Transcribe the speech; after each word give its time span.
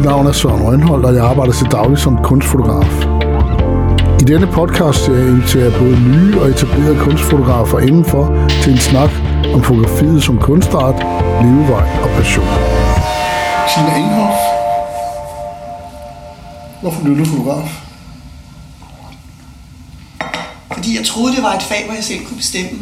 Mit 0.00 0.08
navn 0.08 0.26
er 0.26 0.32
Søren 0.32 0.62
Rønholdt, 0.62 1.06
og 1.06 1.14
jeg 1.14 1.24
arbejder 1.24 1.52
til 1.52 1.66
daglig 1.66 1.98
som 1.98 2.16
kunstfotograf. 2.24 2.92
I 4.20 4.24
denne 4.24 4.46
podcast 4.46 5.08
jeg 5.08 5.28
inviterer 5.28 5.78
både 5.78 5.96
nye 6.00 6.40
og 6.40 6.48
etablerede 6.50 6.98
kunstfotografer 6.98 7.78
indenfor 7.78 8.48
til 8.62 8.72
en 8.72 8.78
snak 8.78 9.10
om 9.54 9.62
fotografiet 9.62 10.22
som 10.22 10.38
kunstart, 10.38 10.94
levevej 11.44 11.88
og 12.04 12.08
passion. 12.16 12.46
Tina 13.70 13.92
Inghoff, 14.02 14.38
hvorfor 16.80 17.02
blev 17.02 17.18
du 17.18 17.24
fotograf? 17.24 17.68
Fordi 20.72 20.96
jeg 20.96 21.06
troede, 21.06 21.34
det 21.36 21.42
var 21.42 21.54
et 21.54 21.62
fag, 21.62 21.82
hvor 21.86 21.94
jeg 21.94 22.04
selv 22.04 22.24
kunne 22.26 22.36
bestemme. 22.36 22.78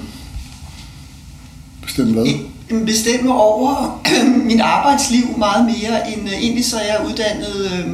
Bestemme 1.83 2.13
hvad? 2.13 2.48
Bestemme 2.69 3.35
over 3.35 4.01
min 4.51 4.61
arbejdsliv 4.61 5.39
meget 5.39 5.65
mere 5.65 6.13
end 6.13 6.29
øh, 6.29 6.35
egentlig 6.35 6.65
så 6.65 6.77
er 6.79 6.87
jeg 6.87 7.07
uddannet 7.07 7.71
øh, 7.73 7.91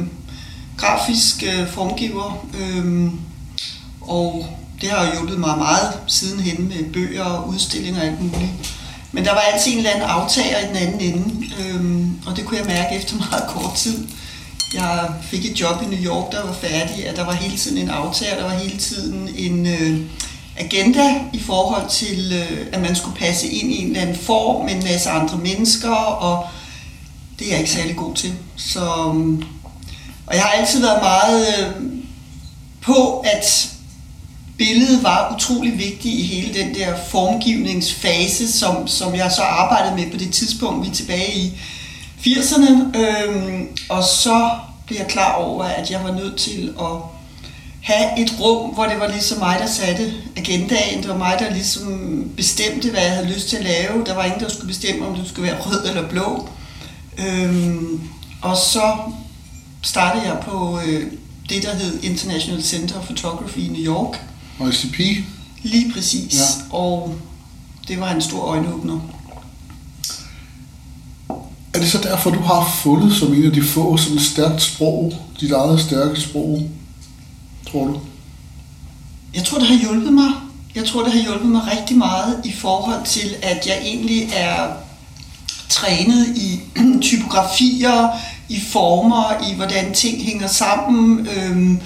grafisk 0.77 1.43
øh, 1.43 1.67
formgiver 1.67 2.47
øh, 2.59 3.11
og 4.01 4.47
det 4.81 4.89
har 4.89 5.11
hjulpet 5.13 5.39
mig 5.39 5.57
meget 5.57 5.93
sidenhen 6.07 6.67
med 6.67 6.93
bøger 6.93 7.23
og 7.23 7.49
udstillinger 7.49 7.99
og 8.01 8.07
alt 8.07 8.21
muligt. 8.21 8.51
Men 9.11 9.25
der 9.25 9.31
var 9.31 9.39
altid 9.39 9.71
en 9.71 9.77
eller 9.77 9.89
anden 9.89 10.09
aftager 10.09 10.59
i 10.59 10.67
den 10.67 10.75
anden 10.75 11.01
ende, 11.01 11.45
øh, 11.59 12.07
og 12.25 12.37
det 12.37 12.45
kunne 12.45 12.57
jeg 12.57 12.65
mærke 12.65 12.95
efter 12.99 13.15
meget 13.17 13.43
kort 13.47 13.73
tid. 13.75 14.07
Jeg 14.73 15.09
fik 15.21 15.45
et 15.45 15.61
job 15.61 15.81
i 15.83 15.85
New 15.85 16.03
York, 16.13 16.31
der 16.31 16.45
var 16.45 16.53
færdig, 16.53 17.07
at 17.07 17.15
der 17.15 17.25
var 17.25 17.33
hele 17.33 17.57
tiden 17.57 17.77
en 17.77 17.89
aftager, 17.89 18.37
der 18.37 18.43
var 18.43 18.57
hele 18.57 18.77
tiden 18.77 19.29
en... 19.37 19.65
Øh, 19.65 19.99
agenda 20.57 21.21
i 21.33 21.39
forhold 21.39 21.89
til, 21.89 22.33
øh, 22.33 22.67
at 22.71 22.81
man 22.81 22.95
skulle 22.95 23.17
passe 23.17 23.47
ind 23.47 23.71
i 23.71 23.81
en 23.81 23.87
eller 23.87 24.01
anden 24.01 24.15
form 24.15 24.65
med 24.65 24.73
en 24.73 24.83
masse 24.83 25.09
andre 25.09 25.37
mennesker, 25.37 25.95
og 25.95 26.47
det 27.39 27.47
er 27.47 27.51
jeg 27.51 27.59
ikke 27.59 27.71
særlig 27.71 27.95
god 27.95 28.15
til. 28.15 28.33
Så, 28.55 28.85
øhm, 29.07 29.43
og 30.27 30.35
jeg 30.35 30.43
har 30.43 30.51
altid 30.51 30.81
været 30.81 31.01
meget 31.01 31.47
øh, 31.59 31.83
på, 32.81 33.19
at 33.19 33.69
billedet 34.57 35.03
var 35.03 35.35
utrolig 35.35 35.77
vigtigt 35.77 36.15
i 36.19 36.23
hele 36.23 36.53
den 36.53 36.75
der 36.75 36.95
formgivningsfase, 37.07 38.51
som, 38.51 38.87
som 38.87 39.15
jeg 39.15 39.31
så 39.31 39.41
arbejdede 39.41 39.95
med 39.95 40.11
på 40.11 40.17
det 40.17 40.33
tidspunkt, 40.33 40.85
vi 40.85 40.89
er 40.89 40.93
tilbage 40.93 41.33
i 41.33 41.53
80'erne. 42.19 42.97
Øhm, 42.97 43.67
og 43.89 44.03
så 44.03 44.49
blev 44.85 44.97
jeg 44.97 45.07
klar 45.07 45.33
over, 45.33 45.63
at 45.63 45.91
jeg 45.91 46.03
var 46.03 46.11
nødt 46.11 46.37
til 46.37 46.73
at 46.79 47.15
have 47.85 48.19
et 48.19 48.39
rum, 48.39 48.73
hvor 48.73 48.85
det 48.85 48.99
var 48.99 49.07
ligesom 49.07 49.39
mig, 49.39 49.57
der 49.59 49.67
satte 49.67 50.13
agendaen. 50.35 51.01
Det 51.01 51.07
var 51.07 51.17
mig, 51.17 51.35
der 51.39 51.53
ligesom 51.53 52.31
bestemte, 52.37 52.89
hvad 52.89 53.01
jeg 53.01 53.11
havde 53.11 53.33
lyst 53.33 53.49
til 53.49 53.57
at 53.57 53.63
lave. 53.63 54.05
Der 54.05 54.15
var 54.15 54.23
ingen, 54.23 54.39
der 54.39 54.49
skulle 54.49 54.67
bestemme, 54.67 55.07
om 55.07 55.15
det 55.15 55.27
skulle 55.27 55.51
være 55.51 55.61
rød 55.61 55.89
eller 55.89 56.09
blå. 56.09 56.49
Øhm, 57.17 58.01
og 58.41 58.57
så 58.57 58.97
startede 59.81 60.25
jeg 60.25 60.37
på 60.47 60.79
øh, 60.85 61.03
det, 61.49 61.63
der 61.63 61.75
hed 61.75 62.03
International 62.03 62.63
Center 62.63 62.99
of 62.99 63.05
Photography 63.05 63.57
i 63.57 63.67
New 63.67 63.93
York. 63.93 64.21
ICP? 64.69 65.25
Lige 65.63 65.93
præcis. 65.93 66.33
Ja. 66.33 66.75
Og 66.77 67.15
det 67.87 67.99
var 67.99 68.11
en 68.11 68.21
stor 68.21 68.39
øjenåbner. 68.39 68.99
Er 71.73 71.79
det 71.79 71.91
så 71.91 71.97
derfor, 71.97 72.29
du 72.29 72.39
har 72.39 72.79
fundet 72.83 73.15
som 73.15 73.33
en 73.33 73.45
af 73.45 73.51
de 73.51 73.63
få 73.63 73.97
sådan 73.97 74.19
stærkt 74.19 74.61
sprog, 74.61 75.13
dit 75.39 75.51
eget 75.51 75.79
stærke 75.79 76.21
sprog, 76.21 76.69
tror 77.75 77.87
du? 77.87 77.99
Jeg 79.33 79.43
tror, 79.43 79.57
det 79.59 79.67
har 79.67 79.75
hjulpet 79.75 80.13
mig. 80.13 80.31
Jeg 80.75 80.85
tror, 80.85 81.03
det 81.03 81.13
har 81.13 81.21
hjulpet 81.21 81.47
mig 81.47 81.61
rigtig 81.77 81.97
meget 81.97 82.41
i 82.43 82.53
forhold 82.53 83.05
til, 83.05 83.35
at 83.41 83.67
jeg 83.67 83.77
egentlig 83.81 84.29
er 84.35 84.67
trænet 85.69 86.37
i 86.37 86.59
typografier, 87.01 88.09
i 88.49 88.61
former, 88.61 89.49
i 89.49 89.55
hvordan 89.55 89.93
ting 89.93 90.23
hænger 90.23 90.47
sammen. 90.47 91.27
Øhm, 91.27 91.79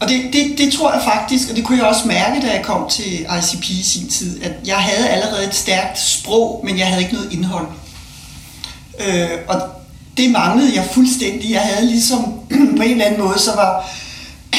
og 0.00 0.08
det, 0.08 0.22
det, 0.32 0.58
det 0.58 0.72
tror 0.72 0.92
jeg 0.92 1.02
faktisk, 1.04 1.50
og 1.50 1.56
det 1.56 1.64
kunne 1.64 1.78
jeg 1.78 1.86
også 1.86 2.08
mærke, 2.08 2.46
da 2.46 2.52
jeg 2.52 2.62
kom 2.64 2.88
til 2.90 3.12
ICP 3.12 3.70
i 3.70 3.82
sin 3.82 4.08
tid, 4.08 4.42
at 4.42 4.52
jeg 4.66 4.76
havde 4.76 5.08
allerede 5.08 5.46
et 5.46 5.54
stærkt 5.54 6.00
sprog, 6.00 6.60
men 6.64 6.78
jeg 6.78 6.86
havde 6.86 7.02
ikke 7.02 7.14
noget 7.14 7.32
indhold. 7.32 7.66
Øh, 9.06 9.28
og 9.48 9.60
det 10.16 10.30
manglede 10.30 10.74
jeg 10.74 10.88
fuldstændig. 10.92 11.50
Jeg 11.50 11.60
havde 11.60 11.86
ligesom 11.86 12.40
på 12.76 12.82
en 12.82 12.90
eller 12.90 13.04
anden 13.04 13.20
måde, 13.20 13.38
så 13.38 13.54
var 13.54 13.90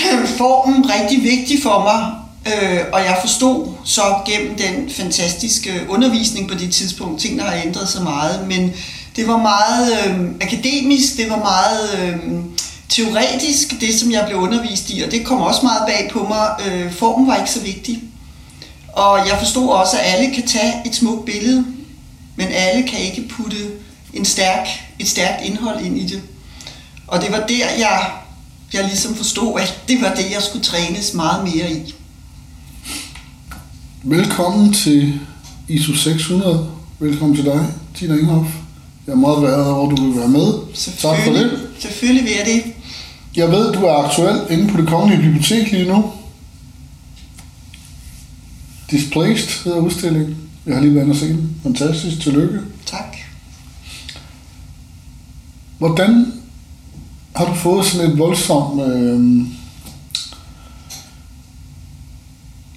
formen 0.38 0.90
rigtig 0.90 1.24
vigtig 1.24 1.64
for 1.64 1.80
mig, 1.84 2.14
øh, 2.54 2.80
og 2.94 3.00
jeg 3.00 3.18
forstod 3.22 3.68
så 3.84 4.02
gennem 4.26 4.56
den 4.56 4.90
fantastiske 4.90 5.72
undervisning 5.90 6.50
på 6.50 6.54
det 6.54 6.74
tidspunkt, 6.74 7.22
tingene 7.22 7.44
har 7.44 7.62
ændret 7.66 7.90
sig 7.90 8.04
meget, 8.04 8.48
men 8.48 8.74
det 9.16 9.28
var 9.28 9.38
meget 9.38 9.92
øh, 9.92 10.30
akademisk, 10.42 11.18
det 11.18 11.30
var 11.30 11.38
meget 11.38 12.00
øh, 12.00 12.18
teoretisk, 12.90 13.82
det 13.82 14.00
som 14.00 14.12
jeg 14.12 14.26
blev 14.28 14.40
undervist 14.40 14.90
i, 14.90 15.02
og 15.02 15.12
det 15.12 15.26
kom 15.26 15.42
også 15.42 15.62
meget 15.64 15.84
bag 15.88 16.10
på 16.14 16.28
mig. 16.28 16.48
Øh, 16.68 16.94
formen 16.94 17.28
var 17.28 17.36
ikke 17.36 17.52
så 17.52 17.60
vigtig. 17.60 18.04
Og 18.94 19.18
jeg 19.18 19.38
forstod 19.40 19.70
også, 19.70 19.98
at 19.98 20.14
alle 20.14 20.36
kan 20.36 20.48
tage 20.48 20.74
et 20.86 20.96
smukt 20.96 21.26
billede, 21.26 21.66
men 22.36 22.48
alle 22.48 22.88
kan 22.88 23.00
ikke 23.00 23.28
putte 23.30 23.58
en 24.14 24.26
stærk, 24.26 24.68
et 25.00 25.08
stærkt 25.08 25.46
indhold 25.46 25.86
ind 25.86 25.98
i 25.98 26.06
det. 26.06 26.22
Og 27.08 27.22
det 27.22 27.32
var 27.32 27.46
der, 27.48 27.66
jeg 27.80 28.12
jeg 28.74 28.84
ligesom 28.84 29.16
forstod, 29.16 29.60
at 29.60 29.82
det 29.88 30.02
var 30.02 30.14
det, 30.14 30.32
jeg 30.32 30.42
skulle 30.42 30.66
trænes 30.66 31.14
meget 31.14 31.44
mere 31.44 31.72
i. 31.72 31.96
Velkommen 34.04 34.74
til 34.74 35.20
ISO 35.68 35.94
600. 35.94 36.70
Velkommen 37.00 37.36
til 37.36 37.46
dig, 37.46 37.68
Tina 37.96 38.16
Inghoff. 38.16 38.50
Jeg 39.08 39.14
er 39.14 39.18
meget 39.18 39.40
glad 39.40 39.54
over, 39.56 39.92
at 39.92 39.98
du 39.98 40.06
vil 40.06 40.20
være 40.20 40.30
med. 40.30 40.54
Tak 41.00 41.24
for 41.24 41.32
det. 41.32 41.70
Selvfølgelig 41.80 42.24
vil 42.24 42.34
jeg 42.38 42.46
det. 42.46 42.74
Jeg 43.36 43.52
ved, 43.52 43.74
du 43.74 43.80
er 43.80 44.04
aktuel 44.06 44.42
inde 44.50 44.72
på 44.72 44.78
det 44.78 44.88
kongelige 44.88 45.22
bibliotek 45.22 45.72
lige 45.72 45.92
nu. 45.92 46.12
Displaced 48.92 49.64
hedder 49.64 49.80
udstillingen. 49.80 50.38
Jeg 50.66 50.76
har 50.76 50.82
lige 50.82 50.96
været 50.96 51.04
inde 51.04 51.14
og 51.14 51.20
se 51.20 51.28
den. 51.28 51.56
Fantastisk. 51.64 52.22
Tillykke. 52.22 52.60
Tak. 52.86 53.18
Hvordan 55.78 56.34
har 57.38 57.46
du 57.46 57.54
fået 57.54 57.86
sådan 57.86 58.12
et 58.12 58.20
voldsomt... 58.20 58.82
Øh, 58.82 59.48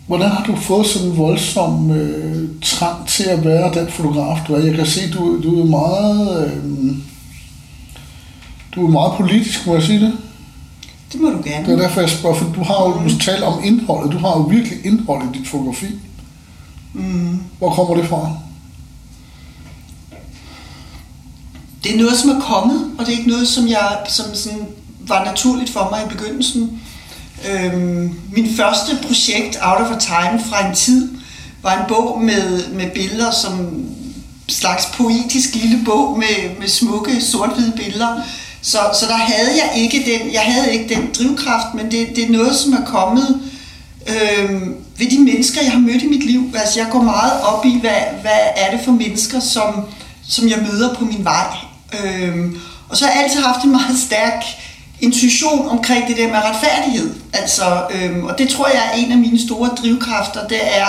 hvordan 0.06 0.30
har 0.30 0.44
du 0.44 0.56
fået 0.56 0.86
sådan 0.86 1.08
en 1.08 1.16
voldsom 1.16 1.90
øh, 1.90 2.48
trang 2.62 3.06
til 3.08 3.24
at 3.24 3.44
være 3.44 3.74
den 3.74 3.92
fotograf, 3.92 4.38
du 4.48 4.54
er? 4.54 4.58
Jeg 4.58 4.74
kan 4.74 4.86
se, 4.86 5.12
du, 5.12 5.42
du 5.42 5.60
er 5.60 5.64
meget... 5.64 6.46
Øh, 6.46 6.96
du 8.74 8.86
er 8.86 8.90
meget 8.90 9.12
politisk, 9.16 9.66
må 9.66 9.74
jeg 9.74 9.82
sige 9.82 10.00
det? 10.00 10.12
Det 11.12 11.20
må 11.20 11.30
du 11.30 11.42
gerne. 11.44 11.66
Det 11.66 11.72
er 11.72 11.82
derfor, 11.82 12.00
jeg 12.00 12.10
spørger, 12.10 12.36
for 12.36 12.52
du 12.54 12.62
har 12.62 12.84
jo 12.84 13.08
du 13.08 13.18
taler 13.18 13.46
om 13.46 13.64
indholdet. 13.64 14.12
Du 14.12 14.18
har 14.18 14.28
jo 14.28 14.42
virkelig 14.42 14.86
indhold 14.86 15.22
i 15.22 15.38
dit 15.38 15.48
fotografi. 15.48 15.86
Mm. 16.94 17.38
Hvor 17.58 17.70
kommer 17.70 17.94
det 17.94 18.08
fra? 18.08 18.36
Det 21.84 21.94
er 21.94 21.98
noget, 21.98 22.18
som 22.18 22.30
er 22.30 22.40
kommet, 22.40 22.90
og 22.98 23.06
det 23.06 23.14
er 23.14 23.18
ikke 23.18 23.30
noget, 23.30 23.48
som 23.48 23.68
jeg 23.68 23.98
som 24.08 24.34
sådan 24.34 24.66
var 25.00 25.24
naturligt 25.24 25.70
for 25.70 25.88
mig 25.90 26.02
i 26.06 26.16
begyndelsen. 26.16 26.80
Øhm, 27.50 28.20
min 28.32 28.54
første 28.56 28.98
projekt, 29.06 29.58
Out 29.62 29.80
of 29.80 29.96
a 29.96 29.98
Time, 29.98 30.44
fra 30.50 30.68
en 30.68 30.74
tid, 30.74 31.08
var 31.62 31.80
en 31.80 31.84
bog 31.88 32.22
med, 32.22 32.68
med 32.68 32.90
billeder 32.90 33.30
som 33.30 33.84
slags 34.48 34.86
poetisk 34.86 35.54
lille 35.54 35.78
bog 35.84 36.18
med, 36.18 36.58
med 36.58 36.68
smukke 36.68 37.20
sort-hvide 37.20 37.72
billeder. 37.76 38.22
Så, 38.62 38.78
så 39.00 39.06
der 39.06 39.16
havde 39.16 39.50
jeg 39.56 39.82
ikke 39.82 40.04
den, 40.06 40.32
jeg 40.32 40.42
havde 40.42 40.72
ikke 40.72 40.94
den 40.94 41.10
drivkraft, 41.18 41.74
men 41.74 41.90
det, 41.90 42.08
det 42.16 42.24
er 42.24 42.30
noget, 42.30 42.56
som 42.56 42.72
er 42.72 42.84
kommet 42.84 43.40
øhm, 44.06 44.74
ved 44.98 45.10
de 45.10 45.18
mennesker, 45.18 45.62
jeg 45.62 45.72
har 45.72 45.78
mødt 45.78 46.02
i 46.02 46.06
mit 46.06 46.26
liv. 46.26 46.50
Altså 46.54 46.80
jeg 46.80 46.88
går 46.90 47.02
meget 47.02 47.40
op 47.42 47.64
i, 47.64 47.78
hvad, 47.80 48.00
hvad 48.20 48.40
er 48.56 48.76
det 48.76 48.80
for 48.84 48.92
mennesker, 48.92 49.40
som, 49.40 49.84
som 50.28 50.48
jeg 50.48 50.58
møder 50.70 50.94
på 50.94 51.04
min 51.04 51.24
vej. 51.24 51.69
Øhm, 51.92 52.58
og 52.88 52.96
så 52.96 53.04
har 53.04 53.12
jeg 53.12 53.22
altid 53.22 53.40
haft 53.40 53.64
en 53.64 53.70
meget 53.70 53.98
stærk 54.06 54.44
intuition 55.00 55.68
omkring 55.68 56.08
det 56.08 56.16
der 56.16 56.26
med 56.26 56.36
retfærdighed. 56.36 57.14
Altså, 57.32 57.82
øhm, 57.94 58.24
og 58.24 58.38
det 58.38 58.48
tror 58.48 58.68
jeg 58.68 58.90
er 58.92 58.96
en 58.96 59.12
af 59.12 59.18
mine 59.18 59.40
store 59.46 59.68
drivkræfter, 59.68 60.46
det 60.48 60.60
er, 60.62 60.86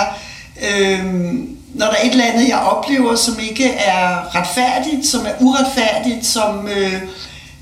øhm, 0.70 1.56
når 1.74 1.86
der 1.86 1.92
er 1.92 2.06
et 2.06 2.10
eller 2.10 2.24
andet, 2.24 2.48
jeg 2.48 2.58
oplever, 2.58 3.16
som 3.16 3.38
ikke 3.48 3.68
er 3.68 4.34
retfærdigt, 4.34 5.06
som 5.06 5.26
er 5.26 5.32
uretfærdigt, 5.40 6.26
som 6.26 6.68
øh, 6.68 7.02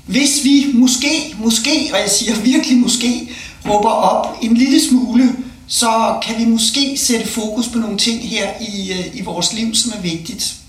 hvis 0.05 0.43
vi 0.43 0.65
måske, 0.73 1.35
måske, 1.39 1.89
og 1.93 1.99
jeg 1.99 2.09
siger 2.09 2.35
virkelig 2.51 2.77
måske, 2.77 3.29
råber 3.69 3.89
op 3.89 4.37
en 4.41 4.57
lille 4.57 4.87
smule, 4.89 5.35
så 5.67 6.19
kan 6.23 6.35
vi 6.37 6.45
måske 6.45 6.97
sætte 6.97 7.27
fokus 7.27 7.67
på 7.67 7.77
nogle 7.77 7.97
ting 7.97 8.29
her 8.29 8.49
i, 8.61 8.91
øh, 8.91 9.15
i 9.15 9.21
vores 9.21 9.53
liv, 9.53 9.75
som 9.75 9.93
er 9.97 10.01
vigtigt. 10.01 10.60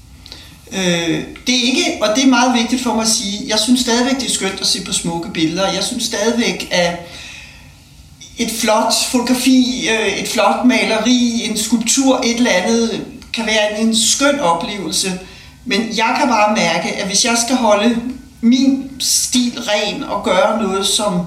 Øh, 0.74 1.24
det 1.46 1.54
er 1.54 1.62
ikke, 1.62 1.98
og 2.00 2.16
det 2.16 2.24
er 2.24 2.28
meget 2.28 2.58
vigtigt 2.58 2.82
for 2.82 2.94
mig 2.94 3.02
at 3.02 3.08
sige, 3.08 3.48
jeg 3.48 3.58
synes 3.58 3.80
stadigvæk, 3.80 4.20
det 4.20 4.26
er 4.26 4.32
skønt 4.32 4.60
at 4.60 4.66
se 4.66 4.84
på 4.84 4.92
smukke 4.92 5.30
billeder. 5.30 5.72
Jeg 5.72 5.84
synes 5.84 6.04
stadigvæk, 6.04 6.68
at 6.70 6.96
et 8.38 8.50
flot 8.50 8.94
fotografi, 9.10 9.88
øh, 9.88 10.22
et 10.22 10.28
flot 10.28 10.64
maleri, 10.64 11.48
en 11.50 11.56
skulptur, 11.56 12.20
et 12.24 12.36
eller 12.36 12.50
andet, 12.50 13.06
kan 13.32 13.46
være 13.46 13.80
en 13.80 13.96
skøn 13.96 14.40
oplevelse. 14.40 15.20
Men 15.64 15.80
jeg 15.96 16.16
kan 16.18 16.28
bare 16.28 16.56
mærke, 16.56 16.88
at 16.88 17.06
hvis 17.06 17.24
jeg 17.24 17.36
skal 17.46 17.56
holde 17.56 17.96
min 18.40 18.90
stil 18.98 19.58
ren 19.60 20.04
og 20.04 20.24
gøre 20.24 20.62
noget, 20.62 20.86
som, 20.86 21.20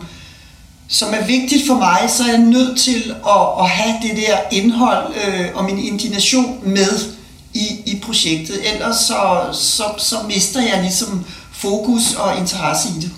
som 0.87 1.13
er 1.13 1.25
vigtigt 1.25 1.67
for 1.67 1.75
mig, 1.75 1.99
så 2.07 2.23
er 2.23 2.27
jeg 2.27 2.37
nødt 2.37 2.79
til 2.79 3.15
at, 3.27 3.41
at 3.59 3.69
have 3.69 3.95
det 4.01 4.17
der 4.17 4.37
indhold 4.51 5.13
øh, 5.27 5.45
og 5.53 5.65
min 5.65 5.79
indignation 5.79 6.59
med 6.63 7.14
i, 7.55 7.91
i 7.91 7.99
projektet. 7.99 8.73
Ellers 8.73 8.95
så, 8.95 9.49
så, 9.51 9.83
så 9.97 10.15
mister 10.27 10.61
jeg 10.61 10.81
ligesom 10.81 11.25
fokus 11.51 12.13
og 12.13 12.37
interesse 12.37 12.89
i 12.89 13.01
det. 13.01 13.11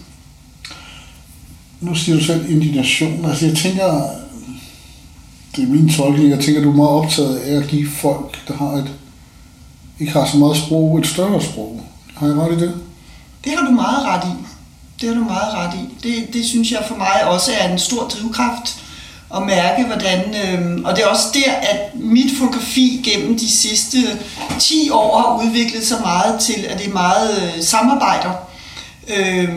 Nu 1.82 1.96
siger 1.96 2.18
du 2.18 2.24
selv 2.24 2.52
indignation. 2.52 3.26
Altså 3.26 3.46
jeg 3.46 3.58
tænker, 3.58 4.10
det 5.56 5.64
er 5.64 5.68
min 5.68 5.94
tolkning, 5.94 6.30
jeg 6.30 6.40
tænker, 6.40 6.62
du 6.62 6.72
er 6.72 6.76
meget 6.76 6.90
optaget 6.90 7.38
af 7.38 7.56
at 7.56 7.68
give 7.68 7.90
folk, 7.90 8.48
der 8.48 8.54
har 8.58 8.72
et, 8.72 8.92
ikke 10.00 10.14
har 10.14 10.26
så 10.32 10.38
meget 10.38 10.58
sprog, 10.58 11.00
et 11.00 11.08
større 11.08 11.42
sprog. 11.42 11.82
Har 12.16 12.28
jeg 12.28 12.36
ret 12.36 12.58
i 12.58 12.60
det? 12.60 12.74
Det 13.44 13.52
har 13.58 13.66
du 13.66 13.72
meget 13.72 14.06
ret 14.06 14.24
i. 14.24 14.36
Det 15.02 15.10
har 15.10 15.16
du 15.16 15.24
meget 15.24 15.54
ret 15.54 15.74
i. 15.74 16.08
Det, 16.08 16.34
det 16.34 16.46
synes 16.46 16.72
jeg 16.72 16.84
for 16.88 16.96
mig 16.96 17.28
også 17.28 17.52
er 17.60 17.72
en 17.72 17.80
stor 17.80 18.08
drivkraft 18.08 18.84
at 19.36 19.42
mærke, 19.42 19.84
hvordan... 19.84 20.20
Øh, 20.20 20.86
og 20.86 20.96
det 20.96 21.04
er 21.04 21.08
også 21.08 21.28
der, 21.34 21.52
at 21.52 21.96
mit 21.96 22.38
fotografi 22.40 23.02
gennem 23.06 23.38
de 23.38 23.52
sidste 23.52 23.98
10 24.60 24.90
år 24.90 25.18
har 25.18 25.46
udviklet 25.46 25.88
sig 25.88 26.02
meget 26.02 26.40
til, 26.40 26.66
at 26.70 26.80
det 26.80 26.88
er 26.88 26.94
meget 26.94 27.42
øh, 27.44 27.64
samarbejder. 27.64 28.32
Øh, 29.18 29.50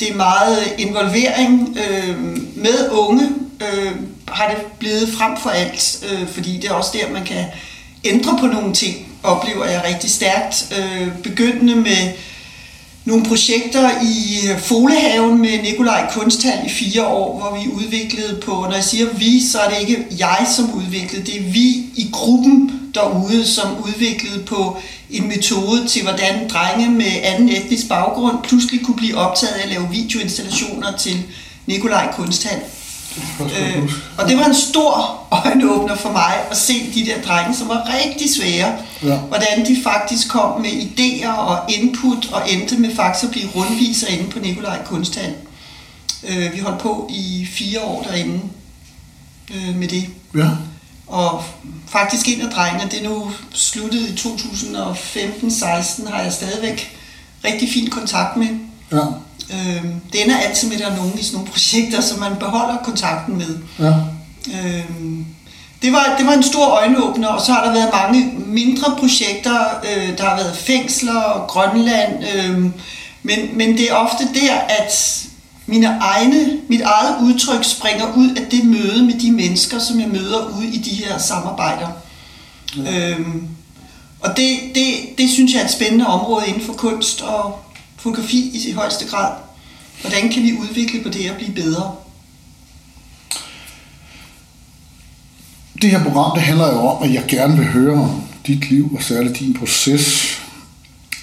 det 0.00 0.10
er 0.10 0.16
meget 0.16 0.74
involvering 0.78 1.78
øh, 1.88 2.18
med 2.56 2.90
unge, 2.90 3.28
øh, 3.60 3.92
har 4.28 4.48
det 4.48 4.56
blevet 4.78 5.08
frem 5.18 5.36
for 5.36 5.50
alt, 5.50 6.04
øh, 6.12 6.28
fordi 6.28 6.56
det 6.56 6.70
er 6.70 6.74
også 6.74 6.90
der, 6.92 7.12
man 7.12 7.24
kan 7.24 7.44
ændre 8.04 8.38
på 8.40 8.46
nogle 8.46 8.72
ting, 8.72 8.96
oplever 9.22 9.64
jeg 9.64 9.84
rigtig 9.88 10.10
stærkt. 10.10 10.74
Øh, 10.78 11.08
begyndende 11.22 11.76
med 11.76 12.12
nogle 13.06 13.24
projekter 13.24 13.90
i 14.02 14.48
øh, 14.50 14.60
Folehaven 14.60 15.40
med 15.40 15.62
Nikolaj 15.62 16.10
Kunsthal 16.12 16.66
i 16.66 16.70
fire 16.70 17.06
år, 17.06 17.38
hvor 17.38 17.60
vi 17.60 17.68
udviklede 17.68 18.40
på, 18.40 18.50
når 18.50 18.74
jeg 18.74 18.84
siger 18.84 19.06
vi, 19.18 19.46
så 19.46 19.58
er 19.58 19.68
det 19.68 19.80
ikke 19.80 20.06
jeg, 20.18 20.46
som 20.56 20.74
udviklede, 20.74 21.26
det 21.26 21.36
er 21.36 21.50
vi 21.52 21.68
i 21.96 22.08
gruppen 22.12 22.90
derude, 22.94 23.46
som 23.46 23.68
udviklede 23.84 24.44
på 24.44 24.76
en 25.10 25.28
metode 25.28 25.88
til, 25.88 26.02
hvordan 26.02 26.48
drenge 26.48 26.90
med 26.90 27.12
anden 27.22 27.48
etnisk 27.48 27.88
baggrund 27.88 28.36
pludselig 28.42 28.84
kunne 28.84 28.96
blive 28.96 29.16
optaget 29.16 29.52
af 29.52 29.62
at 29.62 29.68
lave 29.68 29.88
videoinstallationer 29.90 30.96
til 30.96 31.22
Nikolaj 31.66 32.12
Kunsthal. 32.16 32.60
Øh, 33.40 33.92
og 34.18 34.28
det 34.28 34.36
var 34.36 34.44
en 34.44 34.54
stor 34.54 35.20
øjenåbner 35.30 35.96
for 35.96 36.12
mig 36.12 36.34
at 36.50 36.56
se 36.56 36.92
de 36.94 37.06
der 37.06 37.22
drenge, 37.22 37.56
som 37.56 37.68
var 37.68 37.90
rigtig 38.02 38.34
svære. 38.34 38.74
Ja. 39.02 39.16
Hvordan 39.16 39.66
de 39.66 39.82
faktisk 39.82 40.28
kom 40.28 40.60
med 40.60 40.70
idéer 40.70 41.32
og 41.32 41.58
input 41.68 42.32
og 42.32 42.52
endte 42.52 42.76
med 42.76 42.96
faktisk 42.96 43.24
at 43.24 43.30
blive 43.30 43.48
rundviser 43.54 44.06
inde 44.06 44.30
på 44.30 44.38
Nikolaj 44.38 44.84
Kunsthal. 44.84 45.34
Øh, 46.28 46.54
vi 46.54 46.58
holdt 46.58 46.78
på 46.78 47.10
i 47.12 47.48
fire 47.52 47.80
år 47.80 48.02
derinde 48.02 48.40
øh, 49.54 49.76
med 49.76 49.88
det. 49.88 50.06
Ja. 50.34 50.48
Og 51.06 51.44
faktisk 51.88 52.28
en 52.28 52.40
af 52.40 52.50
drengene, 52.50 52.90
det 52.90 53.04
er 53.04 53.08
nu 53.08 53.30
sluttet 53.52 54.00
i 54.00 54.28
2015-16, 54.28 56.10
har 56.10 56.22
jeg 56.22 56.32
stadigvæk 56.32 56.96
rigtig 57.44 57.68
fin 57.72 57.90
kontakt 57.90 58.36
med. 58.36 58.48
Ja. 58.92 59.04
Øh, 59.52 59.84
det 60.12 60.24
ender 60.24 60.36
altid 60.36 60.68
med, 60.68 60.76
at 60.76 60.82
der 60.82 60.90
er 60.90 60.96
nogen 60.96 61.18
i 61.18 61.22
sådan 61.22 61.36
nogle 61.36 61.50
projekter, 61.50 62.00
som 62.00 62.18
man 62.18 62.36
beholder 62.36 62.76
kontakten 62.76 63.36
med. 63.38 63.58
Ja. 63.78 63.92
Øh, 64.54 64.84
det, 65.82 65.92
var, 65.92 66.14
det 66.18 66.26
var 66.26 66.32
en 66.32 66.42
stor 66.42 66.66
øjenåbner, 66.66 67.28
og 67.28 67.40
så 67.46 67.52
har 67.52 67.64
der 67.64 67.72
været 67.72 67.90
mange 67.92 68.32
mindre 68.46 68.96
projekter. 68.98 69.60
Øh, 69.60 70.18
der 70.18 70.24
har 70.24 70.36
været 70.36 70.56
fængsler 70.56 71.20
og 71.20 71.48
Grønland. 71.48 72.24
Øh, 72.34 72.60
men, 73.22 73.38
men 73.52 73.76
det 73.76 73.90
er 73.90 73.94
ofte 73.94 74.24
der, 74.34 74.54
at 74.54 75.22
mine 75.66 75.98
egne, 76.00 76.60
mit 76.68 76.80
eget 76.80 77.16
udtryk 77.22 77.64
springer 77.64 78.12
ud 78.16 78.30
af 78.30 78.46
det 78.50 78.64
møde 78.64 79.04
med 79.04 79.20
de 79.20 79.32
mennesker, 79.32 79.78
som 79.78 80.00
jeg 80.00 80.08
møder 80.08 80.58
ude 80.58 80.66
i 80.66 80.78
de 80.78 80.90
her 80.90 81.18
samarbejder. 81.18 81.88
Ja. 82.76 83.10
Øhm, 83.10 83.48
og 84.20 84.36
det, 84.36 84.58
det, 84.74 85.18
det 85.18 85.30
synes 85.30 85.52
jeg 85.52 85.60
er 85.60 85.64
et 85.64 85.72
spændende 85.72 86.06
område 86.06 86.46
inden 86.46 86.62
for 86.62 86.72
kunst 86.72 87.22
og 87.22 87.58
fotografi 87.96 88.38
i, 88.38 88.68
i 88.68 88.72
højeste 88.72 89.06
grad. 89.06 89.32
Hvordan 90.00 90.28
kan 90.32 90.42
vi 90.42 90.52
udvikle 90.52 91.02
på 91.02 91.08
det 91.08 91.30
og 91.30 91.36
blive 91.36 91.54
bedre? 91.54 91.94
Det 95.82 95.90
her 95.90 96.04
program 96.04 96.30
det 96.34 96.42
handler 96.42 96.72
jo 96.72 96.78
om, 96.78 97.02
at 97.02 97.14
jeg 97.14 97.24
gerne 97.28 97.56
vil 97.56 97.66
høre 97.66 98.02
om 98.02 98.22
dit 98.46 98.70
liv, 98.70 98.90
og 98.96 99.02
særligt 99.02 99.38
din 99.38 99.54
proces. 99.54 100.36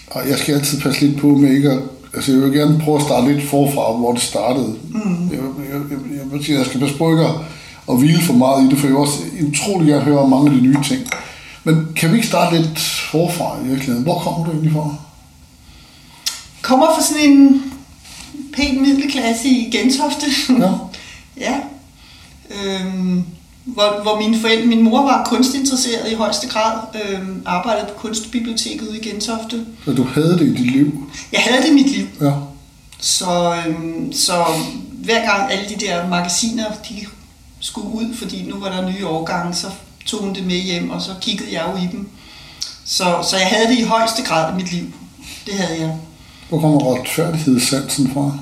Og 0.08 0.30
jeg 0.30 0.38
skal 0.38 0.56
altid 0.56 0.81
passe 0.81 1.02
lidt 1.02 1.20
på 1.20 1.28
med 1.28 1.50
ikke 1.50 1.72
at 1.72 1.80
Altså, 2.16 2.31
jeg 2.31 2.42
vil 2.42 2.54
gerne 2.54 2.80
prøve 2.80 2.98
at 2.98 3.04
starte 3.04 3.34
lidt 3.34 3.50
forfra, 3.50 3.98
hvor 3.98 4.14
det 4.14 4.22
startede. 4.22 4.75
Mm. 4.90 5.30
Jeg, 5.31 5.40
jeg, 5.40 5.81
jeg, 5.90 5.98
jeg, 6.34 6.50
jeg, 6.50 6.58
jeg 6.58 6.66
skal 6.66 6.80
passe 6.80 6.98
på 6.98 7.12
ikke 7.12 7.24
at, 7.24 7.36
at 7.90 7.98
hvile 7.98 8.22
for 8.22 8.34
meget 8.34 8.66
i 8.66 8.70
det, 8.70 8.78
for 8.78 8.88
jeg 8.88 8.94
vil 8.94 9.02
også 9.02 9.18
utrolig 9.48 9.88
gerne 9.88 10.04
høre 10.04 10.20
om 10.20 10.30
mange 10.30 10.52
af 10.52 10.58
de 10.58 10.62
nye 10.62 10.84
ting. 10.84 11.02
Men 11.64 11.88
kan 11.96 12.10
vi 12.12 12.16
ikke 12.16 12.28
starte 12.28 12.58
lidt 12.58 12.80
forfra 13.12 13.58
i 13.64 13.68
virkeligheden? 13.68 14.04
Hvor 14.04 14.20
kommer 14.20 14.46
du 14.46 14.52
egentlig 14.52 14.72
fra? 14.72 14.96
Kommer 16.63 16.86
fra 16.95 17.04
sådan 17.04 17.30
en 17.30 17.74
pæn 18.54 18.81
middelklasse 18.81 19.50
i 19.50 19.69
Gentofte. 19.69 20.25
Ja. 20.50 20.71
ja. 21.45 21.60
Øhm, 22.50 23.24
hvor, 23.63 24.01
hvor 24.01 24.19
mine 24.19 24.39
forældre, 24.42 24.65
min 24.65 24.83
mor 24.83 25.01
var 25.01 25.25
kunstinteresseret 25.25 26.12
i 26.12 26.15
højeste 26.15 26.48
grad, 26.48 26.80
øhm, 27.06 27.42
arbejdede 27.45 27.88
på 27.88 27.94
kunstbiblioteket 27.94 28.88
ude 28.88 29.00
i 29.00 29.10
Gentofte. 29.10 29.65
Så 29.86 29.92
du 29.94 30.04
havde 30.04 30.39
det 30.39 30.42
i 30.42 30.54
dit 30.56 30.71
liv? 30.71 31.12
Jeg 31.31 31.42
havde 31.42 31.62
det 31.63 31.69
i 31.69 31.74
mit 31.74 31.92
liv. 31.92 32.07
Ja. 32.21 32.31
Så, 33.00 33.56
øhm, 33.68 34.13
så 34.13 34.45
hver 34.92 35.25
gang 35.25 35.51
alle 35.51 35.69
de 35.69 35.86
der 35.86 36.07
magasiner, 36.07 36.65
de 36.89 37.06
skulle 37.60 37.88
ud, 37.88 38.15
fordi 38.15 38.44
nu 38.50 38.60
var 38.60 38.69
der 38.69 38.92
nye 38.92 39.07
årgange, 39.07 39.54
så 39.54 39.68
tog 40.06 40.19
hun 40.19 40.36
det 40.36 40.45
med 40.45 40.56
hjem, 40.56 40.89
og 40.89 41.01
så 41.01 41.12
kiggede 41.21 41.54
jeg 41.54 41.65
jo 41.71 41.83
i 41.83 41.88
dem. 41.92 42.07
Så, 42.86 43.27
så 43.30 43.38
jeg 43.38 43.48
havde 43.48 43.68
det 43.68 43.80
i 43.80 43.83
højeste 43.83 44.21
grad 44.24 44.54
i 44.54 44.56
mit 44.56 44.74
liv. 44.74 44.86
Det 45.45 45.54
havde 45.54 45.80
jeg. 45.80 45.98
Hvor 46.53 46.61
kommer 46.61 46.95
retfærdighedssansen 46.95 48.11
fra? 48.13 48.38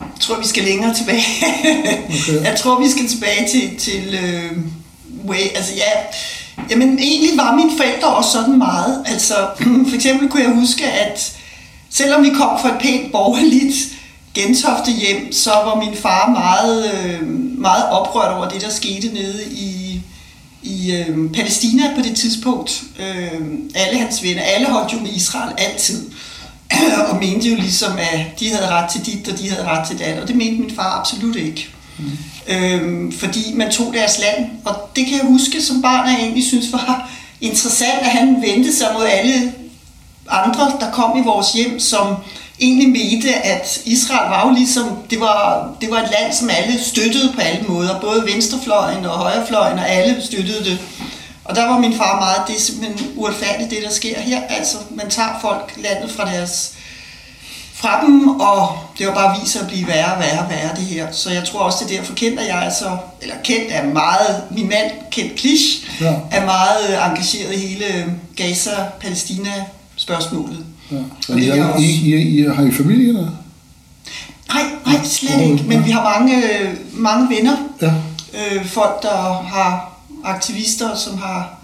Jeg 0.00 0.20
tror, 0.20 0.38
vi 0.38 0.46
skal 0.46 0.64
længere 0.64 0.94
tilbage. 0.94 1.24
Okay. 2.04 2.44
jeg 2.48 2.56
tror, 2.58 2.80
vi 2.80 2.90
skal 2.90 3.08
tilbage 3.08 3.48
til, 3.48 3.78
til 3.78 4.14
øh, 4.14 4.52
way. 5.26 5.56
Altså, 5.56 5.72
ja, 5.76 5.90
jamen, 6.70 6.98
egentlig 6.98 7.30
var 7.36 7.56
mine 7.56 7.72
forældre 7.76 8.08
også 8.08 8.30
sådan 8.30 8.58
meget. 8.58 9.04
Altså, 9.06 9.34
for 9.88 9.94
eksempel 9.94 10.28
kunne 10.28 10.42
jeg 10.42 10.54
huske, 10.54 10.86
at 10.86 11.36
selvom 11.90 12.22
vi 12.22 12.30
kom 12.30 12.58
fra 12.62 12.74
et 12.74 12.80
pænt 12.80 13.12
borgerligt 13.12 13.76
Gentofte 14.34 14.90
hjem, 14.92 15.32
så 15.32 15.50
var 15.50 15.74
min 15.74 15.96
far 15.96 16.30
meget, 16.30 16.94
øh, 16.94 17.28
meget 17.58 17.90
oprørt 17.90 18.36
over 18.36 18.48
det, 18.48 18.62
der 18.62 18.70
skete 18.70 19.08
nede 19.08 19.44
i, 19.50 19.83
i 20.64 20.92
øh, 20.92 21.32
Palæstina 21.32 21.82
på 21.96 22.02
det 22.02 22.16
tidspunkt. 22.16 22.82
Øh, 22.98 23.40
alle 23.74 23.98
hans 23.98 24.22
venner, 24.22 24.42
alle 24.42 24.66
holdt 24.66 24.92
jo 24.92 24.98
med 24.98 25.10
Israel 25.10 25.54
altid. 25.58 26.10
og 27.10 27.16
mente 27.16 27.48
jo 27.48 27.56
ligesom, 27.56 27.92
at 27.98 28.40
de 28.40 28.48
havde 28.48 28.68
ret 28.68 28.90
til 28.90 29.06
dit, 29.06 29.28
og 29.28 29.38
de 29.38 29.50
havde 29.50 29.64
ret 29.64 29.88
til 29.88 29.98
dat, 29.98 30.18
og 30.18 30.28
det 30.28 30.36
mente 30.36 30.60
min 30.60 30.76
far 30.76 31.00
absolut 31.00 31.36
ikke. 31.36 31.68
Mm. 31.98 32.10
Øhm, 32.48 33.12
fordi 33.12 33.52
man 33.54 33.70
tog 33.70 33.94
deres 33.94 34.18
land, 34.18 34.50
og 34.64 34.74
det 34.96 35.06
kan 35.06 35.18
jeg 35.18 35.26
huske 35.26 35.62
som 35.62 35.82
barn, 35.82 36.08
at 36.08 36.12
jeg 36.12 36.20
egentlig 36.20 36.46
synes 36.46 36.72
var 36.72 37.10
interessant, 37.40 37.98
at 38.00 38.10
han 38.10 38.42
vendte 38.42 38.76
sig 38.76 38.88
mod 38.94 39.06
alle 39.06 39.52
andre, 40.28 40.72
der 40.80 40.90
kom 40.90 41.18
i 41.18 41.24
vores 41.24 41.52
hjem, 41.52 41.80
som 41.80 42.16
egentlig 42.60 42.88
mente, 42.88 43.34
at 43.34 43.80
Israel 43.84 44.28
var 44.28 44.48
jo 44.48 44.54
ligesom, 44.54 44.84
det 45.10 45.20
var, 45.20 45.68
det 45.80 45.90
var 45.90 46.02
et 46.02 46.10
land, 46.20 46.32
som 46.32 46.50
alle 46.50 46.84
støttede 46.84 47.32
på 47.34 47.40
alle 47.40 47.64
måder, 47.68 48.00
både 48.00 48.24
venstrefløjen 48.24 49.04
og 49.04 49.18
højrefløjen, 49.18 49.78
og 49.78 49.88
alle 49.88 50.22
støttede 50.22 50.64
det. 50.64 50.78
Og 51.44 51.56
der 51.56 51.66
var 51.66 51.78
min 51.78 51.96
far 51.96 52.20
meget, 52.20 52.48
det 52.48 52.56
er 52.56 52.60
simpelthen 52.60 53.12
uretfærdigt, 53.16 53.70
det 53.70 53.78
der 53.82 53.90
sker 53.90 54.20
her. 54.20 54.42
Altså, 54.48 54.76
man 54.90 55.10
tager 55.10 55.38
folk 55.40 55.72
landet 55.76 56.10
fra 56.10 56.24
deres 56.24 56.72
fra 57.74 58.06
dem, 58.06 58.40
og 58.40 58.78
det 58.98 59.06
var 59.06 59.14
bare 59.14 59.40
vist 59.40 59.56
at 59.56 59.66
blive 59.66 59.86
værre 59.86 60.14
og 60.14 60.20
værre 60.20 60.38
og 60.38 60.50
værre 60.50 60.76
det 60.76 60.84
her. 60.84 61.12
Så 61.12 61.30
jeg 61.30 61.44
tror 61.44 61.60
også, 61.60 61.84
det 61.84 61.94
er 61.94 61.98
derfor 61.98 62.14
kendt, 62.14 62.40
at 62.40 62.46
jeg 62.46 62.72
så, 62.78 62.96
eller 63.22 63.34
kendt 63.44 63.72
er 63.72 63.84
meget, 63.84 64.42
min 64.50 64.68
mand, 64.68 64.90
Kent 65.10 65.36
Klisch, 65.36 65.90
ja. 66.00 66.14
er 66.30 66.44
meget 66.44 67.04
engageret 67.06 67.54
i 67.54 67.66
hele 67.66 68.14
Gaza-Palæstina-spørgsmålet. 68.36 70.64
Ja. 70.94 71.32
Og 71.32 71.40
det 71.40 71.48
er 71.48 71.78
I, 71.78 71.84
I, 71.84 72.14
I, 72.14 72.40
I, 72.40 72.46
har 72.46 72.64
I 72.64 72.72
familie 72.72 73.14
der? 73.14 73.28
Nej, 74.48 74.62
nej, 74.86 75.04
slet 75.04 75.40
ikke. 75.40 75.64
Men 75.66 75.84
vi 75.84 75.90
har 75.90 76.18
mange, 76.18 76.42
mange 76.92 77.36
venner. 77.36 77.56
Ja. 77.82 77.92
Øh, 78.34 78.66
folk, 78.66 79.02
der 79.02 79.42
har 79.42 80.00
aktivister, 80.24 80.96
som 80.96 81.18
har 81.18 81.60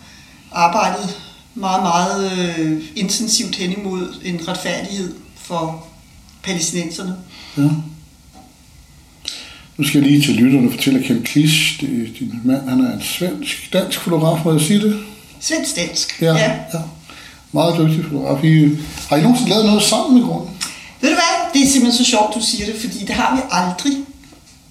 arbejdet 0.52 1.16
meget, 1.54 1.82
meget 1.82 2.32
øh, 2.38 2.82
intensivt 2.96 3.56
hen 3.56 3.72
imod 3.72 4.14
en 4.25 4.49
retfærdighed 4.49 5.14
for 5.37 5.87
palæstinenserne. 6.42 7.16
Ja. 7.56 7.62
Nu 9.76 9.87
skal 9.87 10.00
jeg 10.00 10.10
lige 10.10 10.22
til 10.22 10.34
lytterne 10.34 10.70
fortælle, 10.70 10.99
at 10.99 11.04
Kjeld 11.04 11.25
Klisch, 11.25 11.80
det 11.80 12.16
din 12.18 12.40
mand, 12.44 12.68
han 12.68 12.80
er 12.80 12.94
en 12.94 13.02
svensk, 13.02 13.72
dansk 13.72 14.00
fotograf, 14.00 14.44
må 14.44 14.52
jeg 14.52 14.60
sige 14.60 14.80
det? 14.80 15.00
Svensk-dansk, 15.40 16.22
ja. 16.22 16.34
ja. 16.34 16.50
ja. 16.75 16.78
Meget 17.52 17.78
dygtig 17.78 18.04
fotograf. 18.04 18.45
I, 18.45 18.76
har 19.09 19.16
I 19.16 19.21
nogensinde 19.23 19.50
lavet 19.50 19.66
noget 19.66 19.83
sammen 19.83 20.19
i 20.19 20.21
grunden? 20.26 20.50
Ved 21.00 21.09
du 21.11 21.14
hvad? 21.14 21.52
Det 21.54 21.62
er 21.62 21.71
simpelthen 21.73 22.04
så 22.04 22.11
sjovt, 22.11 22.35
du 22.35 22.40
siger 22.40 22.66
det, 22.66 22.80
fordi 22.80 22.99
det 22.99 23.14
har 23.14 23.35
vi 23.37 23.40
aldrig. 23.50 23.92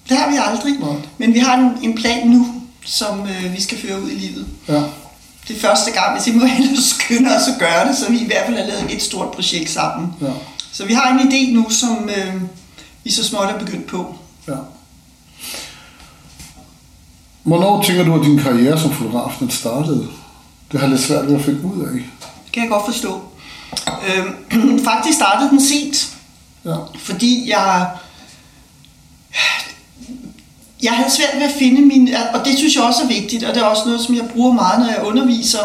Det 0.08 0.16
har 0.16 0.30
vi 0.30 0.36
aldrig. 0.48 0.72
Nej. 0.80 0.96
Men 1.18 1.34
vi 1.34 1.38
har 1.38 1.54
en, 1.58 1.90
en 1.90 1.94
plan 1.96 2.28
nu, 2.28 2.46
som 2.84 3.20
øh, 3.20 3.52
vi 3.56 3.62
skal 3.62 3.78
føre 3.78 4.02
ud 4.02 4.10
i 4.10 4.14
livet. 4.14 4.46
Ja. 4.68 4.82
Det 5.48 5.56
er 5.56 5.60
første 5.60 5.90
gang, 5.90 6.16
hvis 6.16 6.26
I 6.26 6.32
må 6.36 6.44
ellers 6.58 6.84
skynde 6.84 7.30
os 7.36 7.48
at 7.54 7.58
gøre 7.58 7.88
det, 7.88 7.96
så 7.96 8.10
vi 8.10 8.18
i 8.18 8.26
hvert 8.26 8.46
fald 8.46 8.56
har 8.58 8.66
lavet 8.66 8.94
et 8.94 9.02
stort 9.02 9.30
projekt 9.30 9.70
sammen. 9.70 10.12
Ja. 10.20 10.32
Så 10.72 10.84
vi 10.84 10.92
har 10.92 11.18
en 11.18 11.28
idé 11.28 11.54
nu, 11.54 11.66
som 11.70 12.10
øh, 12.16 12.34
vi 13.04 13.10
så 13.12 13.24
småt 13.24 13.48
er 13.48 13.58
begyndt 13.58 13.86
på. 13.86 14.14
ja. 14.48 14.54
Hvornår 17.42 17.82
tænker 17.82 18.04
du, 18.04 18.14
at 18.20 18.26
din 18.26 18.38
karriere 18.38 18.80
som 18.80 18.92
fotograf 18.92 19.32
den 19.40 19.50
startede? 19.50 20.08
Det 20.72 20.80
har 20.80 20.86
lidt 20.86 21.00
svært 21.00 21.26
ved 21.26 21.34
at 21.34 21.44
finde 21.44 21.64
ud 21.64 21.82
af. 21.84 22.04
Kan 22.52 22.62
jeg 22.62 22.70
godt 22.70 22.84
forstå. 22.84 23.20
Øh, 24.06 24.24
faktisk 24.90 25.16
startede 25.16 25.50
den 25.50 25.60
sent, 25.68 26.08
Ja. 26.64 26.74
fordi 26.98 27.50
jeg 27.50 27.86
jeg 30.82 30.92
havde 30.92 31.10
svært 31.10 31.34
ved 31.34 31.42
at 31.42 31.54
finde 31.58 31.80
min, 31.82 32.14
og 32.34 32.44
det 32.44 32.58
synes 32.58 32.74
jeg 32.74 32.82
også 32.84 33.02
er 33.02 33.06
vigtigt, 33.06 33.44
og 33.44 33.54
det 33.54 33.62
er 33.62 33.66
også 33.66 33.82
noget, 33.86 34.00
som 34.00 34.14
jeg 34.14 34.28
bruger 34.34 34.52
meget, 34.52 34.80
når 34.80 34.86
jeg 34.86 35.02
underviser, 35.04 35.58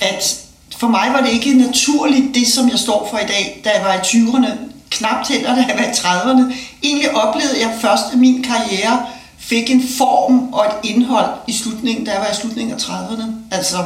at 0.00 0.40
for 0.78 0.88
mig 0.88 1.08
var 1.12 1.20
det 1.20 1.30
ikke 1.32 1.54
naturligt, 1.54 2.34
det 2.34 2.46
som 2.48 2.68
jeg 2.70 2.78
står 2.78 3.08
for 3.10 3.18
i 3.18 3.26
dag, 3.26 3.60
da 3.64 3.70
jeg 3.70 3.84
var 3.84 3.94
i 3.94 3.98
20'erne, 3.98 4.50
knapt 4.90 5.28
heller, 5.28 5.54
da 5.54 5.64
jeg 5.68 5.76
var 5.78 5.84
i 5.84 5.90
30'erne. 5.90 6.54
Egentlig 6.82 7.14
oplevede 7.14 7.60
jeg 7.60 7.78
først, 7.80 8.04
at 8.12 8.18
min 8.18 8.42
karriere 8.42 9.06
fik 9.38 9.70
en 9.70 9.88
form 9.98 10.52
og 10.52 10.64
et 10.66 10.90
indhold 10.90 11.30
i 11.46 11.52
slutningen, 11.52 12.04
da 12.06 12.12
jeg 12.12 12.20
var 12.20 12.26
i 12.32 12.34
slutningen 12.40 12.74
af 12.74 12.78
30'erne. 12.78 13.24
Altså, 13.50 13.76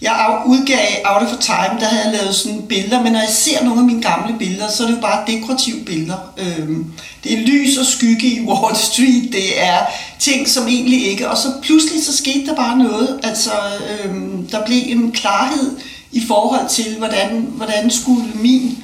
jeg 0.00 0.42
udgav 0.46 0.86
Out 1.04 1.22
of 1.22 1.38
Time, 1.40 1.80
der 1.80 1.86
havde 1.86 2.04
jeg 2.04 2.12
lavet 2.12 2.34
sådan 2.34 2.62
billeder, 2.62 3.02
men 3.02 3.12
når 3.12 3.20
jeg 3.20 3.28
ser 3.28 3.64
nogle 3.64 3.80
af 3.80 3.86
mine 3.86 4.02
gamle 4.02 4.38
billeder, 4.38 4.70
så 4.70 4.82
er 4.82 4.86
det 4.86 4.96
jo 4.96 5.00
bare 5.00 5.24
dekorative 5.26 5.84
billeder. 5.84 6.16
Øhm, 6.38 6.92
det 7.24 7.32
er 7.32 7.46
lys 7.46 7.76
og 7.76 7.86
skygge 7.86 8.26
i 8.26 8.40
Wall 8.40 8.76
Street, 8.76 9.32
det 9.32 9.62
er 9.62 9.78
ting, 10.18 10.48
som 10.48 10.68
egentlig 10.68 11.06
ikke... 11.06 11.30
Og 11.30 11.36
så 11.36 11.48
pludselig 11.62 12.04
så 12.04 12.16
skete 12.16 12.46
der 12.46 12.54
bare 12.54 12.78
noget. 12.78 13.20
Altså, 13.22 13.50
øhm, 13.90 14.46
der 14.46 14.66
blev 14.66 14.82
en 14.86 15.12
klarhed 15.12 15.76
i 16.12 16.22
forhold 16.26 16.68
til, 16.68 16.96
hvordan, 16.98 17.46
hvordan 17.56 17.90
skulle 17.90 18.24
min 18.34 18.78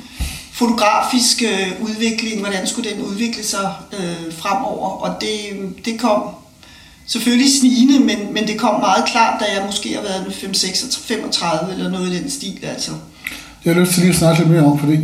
fotografiske 0.52 1.76
udvikling, 1.80 2.40
hvordan 2.40 2.66
skulle 2.66 2.90
den 2.90 3.02
udvikle 3.02 3.44
sig 3.44 3.72
øh, 3.92 4.32
fremover. 4.38 4.88
Og 4.88 5.20
det, 5.20 5.38
det 5.84 6.00
kom 6.00 6.22
selvfølgelig 7.06 7.52
snigende, 7.60 8.00
men, 8.00 8.34
men 8.34 8.46
det 8.46 8.58
kom 8.58 8.80
meget 8.80 9.04
klart, 9.12 9.40
da 9.40 9.44
jeg 9.56 9.66
måske 9.66 9.94
har 9.94 10.02
været 10.02 10.34
5, 10.34 10.54
6, 10.54 10.96
35 10.96 11.72
eller 11.72 11.90
noget 11.90 12.12
i 12.12 12.18
den 12.18 12.30
stil. 12.30 12.58
Altså. 12.62 12.90
Jeg 13.64 13.74
har 13.74 13.80
lyst 13.80 13.92
til 13.92 14.00
lige 14.00 14.10
at 14.10 14.16
snakke 14.16 14.40
lidt 14.40 14.50
mere 14.50 14.64
om, 14.64 14.78
fordi 14.78 14.98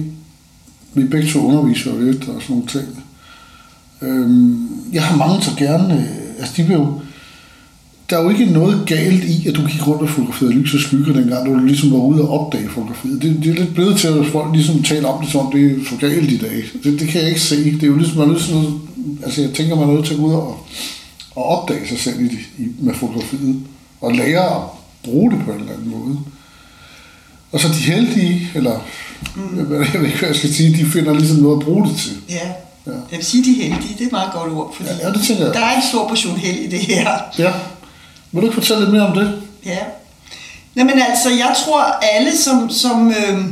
vi 0.94 1.04
begge 1.04 1.32
to 1.32 1.38
underviser 1.38 1.90
jo 1.90 2.00
lidt 2.00 2.28
og 2.28 2.42
sådan 2.42 2.56
nogle 2.56 2.66
ting. 2.66 3.04
Øhm, 4.02 4.68
jeg 4.92 5.02
har 5.02 5.16
mange 5.16 5.42
så 5.42 5.50
gerne, 5.56 5.94
øh, 5.94 6.40
altså 6.40 6.54
de 6.56 6.62
vil 6.62 6.74
jo, 6.74 7.00
der 8.10 8.18
er 8.18 8.22
jo 8.22 8.30
ikke 8.30 8.46
noget 8.46 8.86
galt 8.86 9.24
i, 9.24 9.48
at 9.48 9.54
du 9.54 9.66
gik 9.66 9.86
rundt 9.86 10.02
og 10.02 10.08
fotograferede 10.08 10.54
lys 10.54 10.74
og 10.74 10.80
skygge 10.80 11.14
dengang, 11.14 11.46
du 11.46 11.58
ligesom 11.58 11.92
var 11.92 11.98
ude 11.98 12.22
og 12.22 12.40
opdage 12.40 12.68
fotografiet. 12.68 13.22
Det, 13.22 13.40
det 13.42 13.50
er 13.50 13.54
lidt 13.54 13.74
blevet 13.74 13.98
til, 13.98 14.08
at 14.08 14.26
folk 14.26 14.54
ligesom 14.54 14.82
taler 14.82 15.08
om 15.08 15.22
det, 15.22 15.32
som 15.32 15.52
det 15.52 15.70
er 15.70 15.84
for 15.86 15.96
galt 15.96 16.32
i 16.32 16.36
dag. 16.36 16.64
Det, 16.84 17.00
det 17.00 17.08
kan 17.08 17.20
jeg 17.20 17.28
ikke 17.28 17.40
se. 17.40 17.72
Det 17.72 17.82
er 17.82 17.86
jo 17.86 17.96
ligesom, 17.96 18.18
man 18.18 18.28
er 18.28 18.32
nødt 18.32 18.42
til 18.42 18.54
altså 19.24 19.42
jeg 19.42 19.50
tænker, 19.50 19.76
man 19.76 19.88
er 19.88 19.92
nødt 19.92 20.06
til 20.06 20.14
at 20.14 20.20
gå 20.20 20.26
ud 20.26 20.32
og, 20.32 20.66
og 21.38 21.44
opdage 21.44 21.88
sig 21.88 21.98
selv 22.00 22.20
i, 22.20 22.38
i, 22.58 22.66
med 22.78 22.94
fotografiet, 22.94 23.62
og 24.00 24.12
lære 24.12 24.56
at 24.56 24.62
bruge 25.04 25.30
det 25.30 25.40
på 25.44 25.52
en 25.52 25.60
eller 25.60 25.72
anden 25.72 25.90
måde. 25.90 26.18
Og 27.52 27.60
så 27.60 27.68
de 27.68 27.74
heldige, 27.74 28.50
eller 28.54 28.80
mm. 29.36 29.58
jeg 29.58 29.68
ved 29.70 30.06
ikke, 30.06 30.18
hvad 30.18 30.28
jeg 30.28 30.36
skal 30.36 30.54
sige, 30.54 30.76
de 30.84 30.90
finder 30.90 31.14
ligesom 31.14 31.36
noget 31.36 31.60
at 31.60 31.64
bruge 31.64 31.88
det 31.88 31.96
til. 31.96 32.16
Ja. 32.28 32.34
Ja. 32.86 32.92
Jeg 32.92 33.16
vil 33.18 33.24
sige, 33.24 33.44
de 33.44 33.52
heldige. 33.52 33.94
Det 33.94 34.00
er 34.00 34.06
et 34.06 34.12
meget 34.12 34.32
godt 34.32 34.52
ord, 34.52 34.74
fordi 34.76 34.88
Ja, 34.88 35.06
ja, 35.08 35.12
det 35.12 35.22
tænker 35.26 35.44
jeg. 35.44 35.54
der 35.54 35.60
er 35.60 35.76
en 35.76 35.82
stor 35.90 36.08
portion 36.08 36.36
held 36.36 36.56
i 36.58 36.66
det 36.66 36.78
her. 36.80 37.10
Ja. 37.38 37.52
Vil 38.32 38.42
du 38.42 38.46
ikke 38.46 38.54
fortælle 38.54 38.82
lidt 38.82 38.92
mere 38.92 39.06
om 39.06 39.14
det? 39.14 39.42
Ja. 39.66 39.78
Jamen 40.76 41.00
altså, 41.10 41.28
jeg 41.30 41.54
tror, 41.64 41.82
alle, 41.82 42.36
som, 42.36 42.70
som 42.70 43.08
øh, 43.08 43.44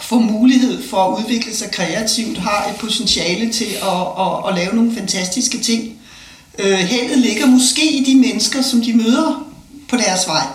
får 0.00 0.18
mulighed 0.18 0.82
for 0.90 0.96
at 0.96 1.18
udvikle 1.24 1.54
sig 1.54 1.70
kreativt, 1.70 2.38
har 2.38 2.66
et 2.70 2.76
potentiale 2.80 3.52
til 3.52 3.66
at, 3.82 4.00
at, 4.24 4.48
at 4.48 4.54
lave 4.54 4.74
nogle 4.74 4.94
fantastiske 4.94 5.58
ting. 5.58 5.92
Øh, 6.62 6.78
heldet 6.78 7.18
ligger 7.18 7.46
måske 7.46 7.92
i 7.92 8.04
de 8.04 8.16
mennesker, 8.16 8.62
som 8.62 8.82
de 8.82 8.92
møder 8.92 9.46
på 9.88 9.96
deres 9.96 10.28
vej. 10.28 10.46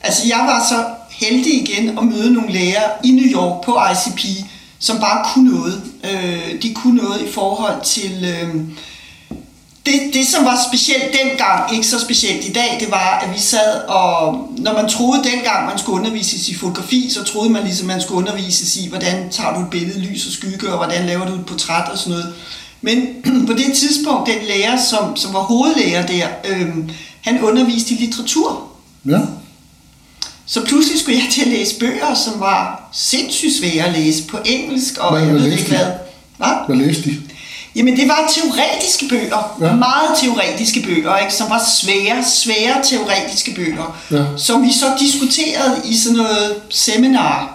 Altså, 0.00 0.22
jeg 0.28 0.38
var 0.38 0.66
så 0.68 0.84
heldig 1.10 1.62
igen 1.62 1.98
at 1.98 2.04
møde 2.04 2.32
nogle 2.32 2.52
lærere 2.52 2.90
i 3.04 3.10
New 3.10 3.26
York 3.26 3.64
på 3.64 3.78
ICP, 3.92 4.44
som 4.78 5.00
bare 5.00 5.26
kunne 5.34 5.50
noget. 5.50 5.82
Øh, 6.04 6.62
de 6.62 6.74
kunne 6.74 7.02
noget 7.02 7.20
i 7.20 7.32
forhold 7.32 7.82
til... 7.84 8.24
Øh, 8.24 8.54
det, 9.86 10.00
det, 10.14 10.26
som 10.26 10.44
var 10.44 10.58
specielt 10.70 11.16
dengang, 11.22 11.74
ikke 11.74 11.86
så 11.86 12.00
specielt 12.00 12.44
i 12.44 12.52
dag, 12.52 12.76
det 12.80 12.90
var, 12.90 13.18
at 13.18 13.34
vi 13.34 13.40
sad 13.40 13.82
og, 13.88 14.48
når 14.58 14.72
man 14.72 14.88
troede 14.88 15.24
dengang, 15.24 15.66
man 15.66 15.78
skulle 15.78 16.00
undervises 16.00 16.48
i 16.48 16.54
fotografi, 16.54 17.10
så 17.10 17.24
troede 17.24 17.50
man 17.50 17.64
ligesom, 17.64 17.86
man 17.86 18.00
skulle 18.00 18.18
undervises 18.18 18.76
i, 18.76 18.88
hvordan 18.88 19.30
tager 19.30 19.54
du 19.54 19.60
et 19.60 19.70
billede, 19.70 20.00
lys 20.00 20.26
og 20.26 20.32
skygge, 20.32 20.68
og 20.70 20.76
hvordan 20.76 21.06
laver 21.06 21.26
du 21.26 21.34
et 21.34 21.46
portræt 21.46 21.88
og 21.88 21.98
sådan 21.98 22.10
noget. 22.10 22.34
Men 22.82 23.06
på 23.46 23.52
det 23.52 23.72
tidspunkt, 23.74 24.26
den 24.30 24.46
lærer, 24.48 24.78
som, 24.90 25.16
som 25.16 25.34
var 25.34 25.40
hovedlærer 25.40 26.06
der, 26.06 26.26
øhm, 26.44 26.90
han 27.20 27.40
underviste 27.42 27.94
i 27.94 27.96
litteratur. 27.96 28.62
Ja. 29.08 29.18
Så 30.46 30.64
pludselig 30.64 31.00
skulle 31.00 31.18
jeg 31.18 31.28
til 31.32 31.40
at 31.40 31.48
læse 31.48 31.78
bøger, 31.78 32.14
som 32.14 32.40
var 32.40 32.88
sindssygt 32.92 33.52
svære 33.58 33.84
at 33.86 33.92
læse 33.98 34.22
på 34.22 34.38
engelsk, 34.44 34.98
og 34.98 35.10
Hvad- 35.10 35.22
jeg 35.22 35.30
hvad 35.30 35.40
ved 35.40 35.52
ikke 35.52 35.68
hvad. 35.68 35.86
Hvad? 36.36 36.48
Hvad 36.66 36.76
læste 36.86 37.02
de? 37.02 37.16
Jamen, 37.76 37.96
det 37.96 38.08
var 38.08 38.32
teoretiske 38.34 39.08
bøger. 39.08 39.56
Ja. 39.60 39.74
Meget 39.74 40.08
teoretiske 40.20 40.82
bøger, 40.82 41.16
ikke? 41.18 41.34
som 41.34 41.50
var 41.50 41.62
svære, 41.82 42.24
svære 42.24 42.82
teoretiske 42.84 43.54
bøger. 43.54 43.96
Ja. 44.10 44.24
Som 44.36 44.62
vi 44.62 44.72
så 44.72 44.86
diskuterede 45.00 45.80
i 45.84 45.96
sådan 45.96 46.16
noget 46.16 46.54
seminar. 46.70 47.52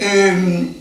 Øhm, 0.00 0.74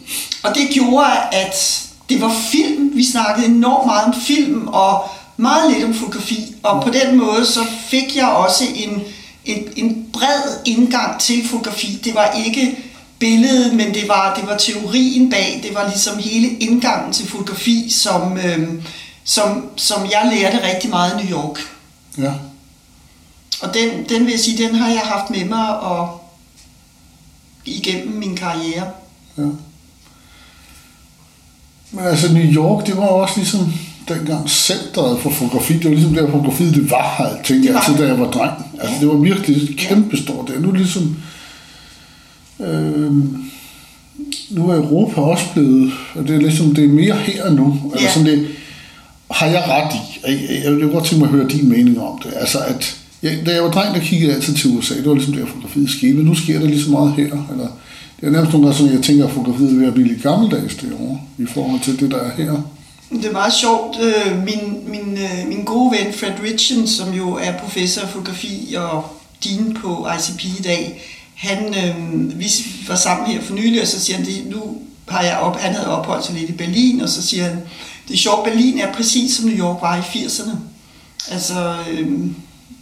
og 0.43 0.55
det 0.55 0.69
gjorde, 0.73 1.07
at 1.31 1.82
det 2.09 2.21
var 2.21 2.35
film. 2.51 2.91
Vi 2.95 3.05
snakkede 3.11 3.47
enormt 3.47 3.85
meget 3.85 4.05
om 4.05 4.13
film, 4.21 4.67
og 4.67 5.09
meget 5.37 5.71
lidt 5.71 5.83
om 5.83 5.93
fotografi. 5.93 6.55
Og 6.63 6.83
på 6.83 6.89
den 6.89 7.17
måde, 7.17 7.45
så 7.45 7.59
fik 7.87 8.15
jeg 8.15 8.27
også 8.27 8.63
en, 8.75 9.01
en, 9.45 9.63
en 9.75 10.07
bred 10.13 10.57
indgang 10.65 11.19
til 11.19 11.47
fotografi. 11.47 11.99
Det 12.03 12.15
var 12.15 12.31
ikke 12.31 12.77
billedet, 13.19 13.73
men 13.73 13.93
det 13.93 14.07
var, 14.07 14.35
det 14.35 14.47
var 14.47 14.57
teorien 14.57 15.29
bag, 15.29 15.59
det 15.63 15.75
var 15.75 15.87
ligesom 15.87 16.17
hele 16.17 16.47
indgangen 16.47 17.13
til 17.13 17.27
fotografi, 17.27 17.89
som, 17.89 18.37
øhm, 18.37 18.83
som, 19.23 19.69
som 19.75 20.03
jeg 20.03 20.31
lærte 20.35 20.67
rigtig 20.73 20.89
meget 20.89 21.13
i 21.13 21.25
New 21.25 21.39
York. 21.39 21.59
Ja. 22.17 22.33
Og 23.61 23.73
den, 23.73 24.09
den 24.09 24.25
vil 24.25 24.31
jeg 24.31 24.39
sige, 24.39 24.67
den 24.67 24.75
har 24.75 24.89
jeg 24.89 24.99
haft 24.99 25.29
med 25.29 25.45
mig 25.45 25.79
og 25.79 26.23
igennem 27.65 28.17
min 28.17 28.35
karriere. 28.35 28.91
ja. 29.37 29.43
Men 31.93 32.03
altså 32.05 32.33
New 32.33 32.43
York, 32.53 32.87
det 32.87 32.97
var 32.97 33.05
også 33.07 33.33
ligesom 33.37 33.59
dengang 34.09 34.49
centret 34.49 35.19
for 35.19 35.29
fotografi. 35.29 35.73
Det 35.73 35.85
var 35.85 35.91
ligesom 35.91 36.13
der 36.13 36.31
fotografiet, 36.31 36.75
det 36.75 36.91
var 36.91 37.29
tænkte 37.43 37.67
Det 37.67 37.73
jeg 37.73 37.83
det. 37.87 37.99
da 37.99 38.07
jeg 38.07 38.19
var 38.19 38.31
dreng. 38.31 38.53
Altså 38.79 38.95
det 38.99 39.07
var 39.07 39.13
virkelig 39.15 39.77
kæmpestort. 39.77 40.47
Det 40.47 40.55
er 40.55 40.59
nu 40.59 40.71
ligesom... 40.71 41.15
Øh, 42.59 43.11
nu 44.49 44.69
er 44.69 44.75
Europa 44.75 45.21
også 45.21 45.45
blevet, 45.53 45.91
og 46.15 46.27
det 46.27 46.35
er 46.35 46.39
ligesom, 46.39 46.75
det 46.75 46.83
er 46.83 46.87
mere 46.87 47.15
her 47.15 47.49
nu. 47.51 47.81
Altså 47.93 48.05
Ja. 48.07 48.13
sådan 48.13 48.25
det, 48.27 48.47
har 49.31 49.45
jeg 49.45 49.63
ret 49.67 49.93
i? 49.95 50.29
Jeg, 50.65 50.79
jeg 50.81 50.89
godt 50.91 51.05
tænke 51.05 51.25
mig 51.25 51.33
at 51.33 51.35
høre 51.39 51.49
din 51.49 51.69
mening 51.69 51.99
om 52.01 52.19
det. 52.23 52.33
Altså 52.35 52.59
at, 52.59 52.95
jeg, 53.23 53.37
da 53.45 53.53
jeg 53.53 53.63
var 53.63 53.71
dreng, 53.71 53.95
der 53.95 54.01
kiggede 54.01 54.27
jeg 54.29 54.35
altid 54.37 54.53
til 54.53 54.69
USA. 54.77 54.95
Det 54.95 55.05
var 55.05 55.13
ligesom 55.13 55.33
der 55.33 55.45
fotografiet 55.45 55.89
skete. 55.89 56.13
Men 56.13 56.25
nu 56.25 56.35
sker 56.35 56.59
der 56.59 56.67
lige 56.67 56.83
så 56.83 56.89
meget 56.91 57.13
her. 57.13 57.23
Eller, 57.51 57.67
det 58.23 58.29
er 58.29 58.33
nærmest 58.33 58.53
nogle 58.53 58.67
gange 58.67 58.77
sådan, 58.77 58.93
jeg 58.93 59.03
tænker, 59.03 59.25
at 59.25 59.31
fotografiet 59.31 59.71
er 59.71 59.75
ved 59.75 59.87
at 59.87 59.93
blive 59.93 60.07
lidt 60.07 60.23
gammeldags 60.23 60.75
derovre, 60.75 61.19
i 61.37 61.45
forhold 61.53 61.79
til 61.81 61.99
det, 61.99 62.11
der 62.11 62.17
er 62.17 62.31
her. 62.37 62.61
Det 63.09 63.25
er 63.25 63.31
meget 63.31 63.53
sjovt. 63.53 63.97
Øh, 64.01 64.43
min, 64.45 64.83
min, 64.87 65.17
øh, 65.17 65.47
min 65.47 65.63
gode 65.63 65.91
ven 65.91 66.13
Fred 66.13 66.31
Ritchen, 66.43 66.87
som 66.87 67.13
jo 67.13 67.33
er 67.33 67.57
professor 67.57 68.01
i 68.01 68.07
fotografi 68.07 68.75
og 68.77 69.05
dean 69.43 69.77
på 69.81 70.07
ICP 70.17 70.45
i 70.59 70.61
dag, 70.61 71.01
han, 71.35 71.65
øh, 71.67 72.39
vi 72.39 72.45
var 72.87 72.95
sammen 72.95 73.27
her 73.27 73.41
for 73.41 73.53
nylig, 73.53 73.81
og 73.81 73.87
så 73.87 73.99
siger 73.99 74.17
han, 74.17 74.25
det, 74.25 74.43
nu 74.45 74.77
har 75.07 75.23
jeg 75.23 75.37
op, 75.37 75.59
han 75.59 75.73
havde 75.75 75.97
opholdt 75.97 76.25
sig 76.25 76.35
lidt 76.35 76.49
i 76.49 76.53
Berlin, 76.53 77.01
og 77.01 77.09
så 77.09 77.21
siger 77.21 77.43
han, 77.43 77.57
det 78.07 78.13
er 78.13 78.17
sjovt, 78.17 78.43
Berlin 78.43 78.79
er 78.79 78.93
præcis 78.93 79.35
som 79.35 79.45
New 79.45 79.57
York 79.57 79.81
var 79.81 79.97
i 79.97 79.99
80'erne. 79.99 80.55
Altså 81.31 81.75
øh, 81.91 82.11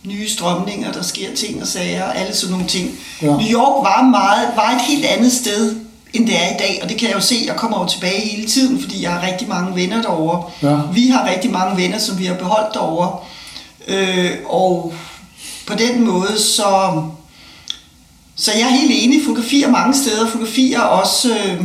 nye 0.04 0.30
strømninger, 0.30 0.92
der 0.92 1.02
sker 1.02 1.36
ting 1.36 1.62
og 1.62 1.68
sager, 1.68 2.04
alle 2.04 2.36
sådan 2.36 2.52
nogle 2.52 2.68
ting. 2.68 2.92
Ja. 3.22 3.28
New 3.28 3.52
York 3.52 3.84
var, 3.84 4.02
meget, 4.02 4.48
var 4.56 4.72
et 4.72 4.82
helt 4.82 5.06
andet 5.06 5.32
sted, 5.32 5.76
end 6.14 6.28
det 6.28 6.36
er 6.36 6.48
i 6.48 6.58
dag, 6.60 6.80
og 6.84 6.90
det 6.90 6.98
kan 6.98 7.08
jeg 7.08 7.16
jo 7.16 7.22
se, 7.22 7.36
jeg 7.48 7.56
kommer 7.56 7.80
jo 7.80 7.88
tilbage 7.88 8.30
hele 8.30 8.48
tiden, 8.48 8.82
fordi 8.82 9.04
jeg 9.04 9.12
har 9.12 9.28
rigtig 9.28 9.48
mange 9.48 9.76
venner 9.76 10.02
derovre. 10.02 10.44
Ja. 10.62 10.80
Vi 10.94 11.08
har 11.08 11.30
rigtig 11.30 11.52
mange 11.52 11.78
venner, 11.78 11.98
som 11.98 12.20
vi 12.20 12.26
har 12.26 12.36
beholdt 12.36 12.74
derovre. 12.74 13.18
Øh, 13.88 14.32
og 14.46 14.94
på 15.68 15.74
den 15.76 16.06
måde, 16.06 16.40
så 16.40 17.02
så 18.36 18.52
jeg 18.52 18.62
er 18.62 18.76
helt 18.76 18.92
enig. 18.94 19.22
Fotografier 19.26 19.70
mange 19.70 19.96
steder. 19.96 20.28
Fotografier 20.28 20.80
også 20.82 21.30
øh, 21.30 21.64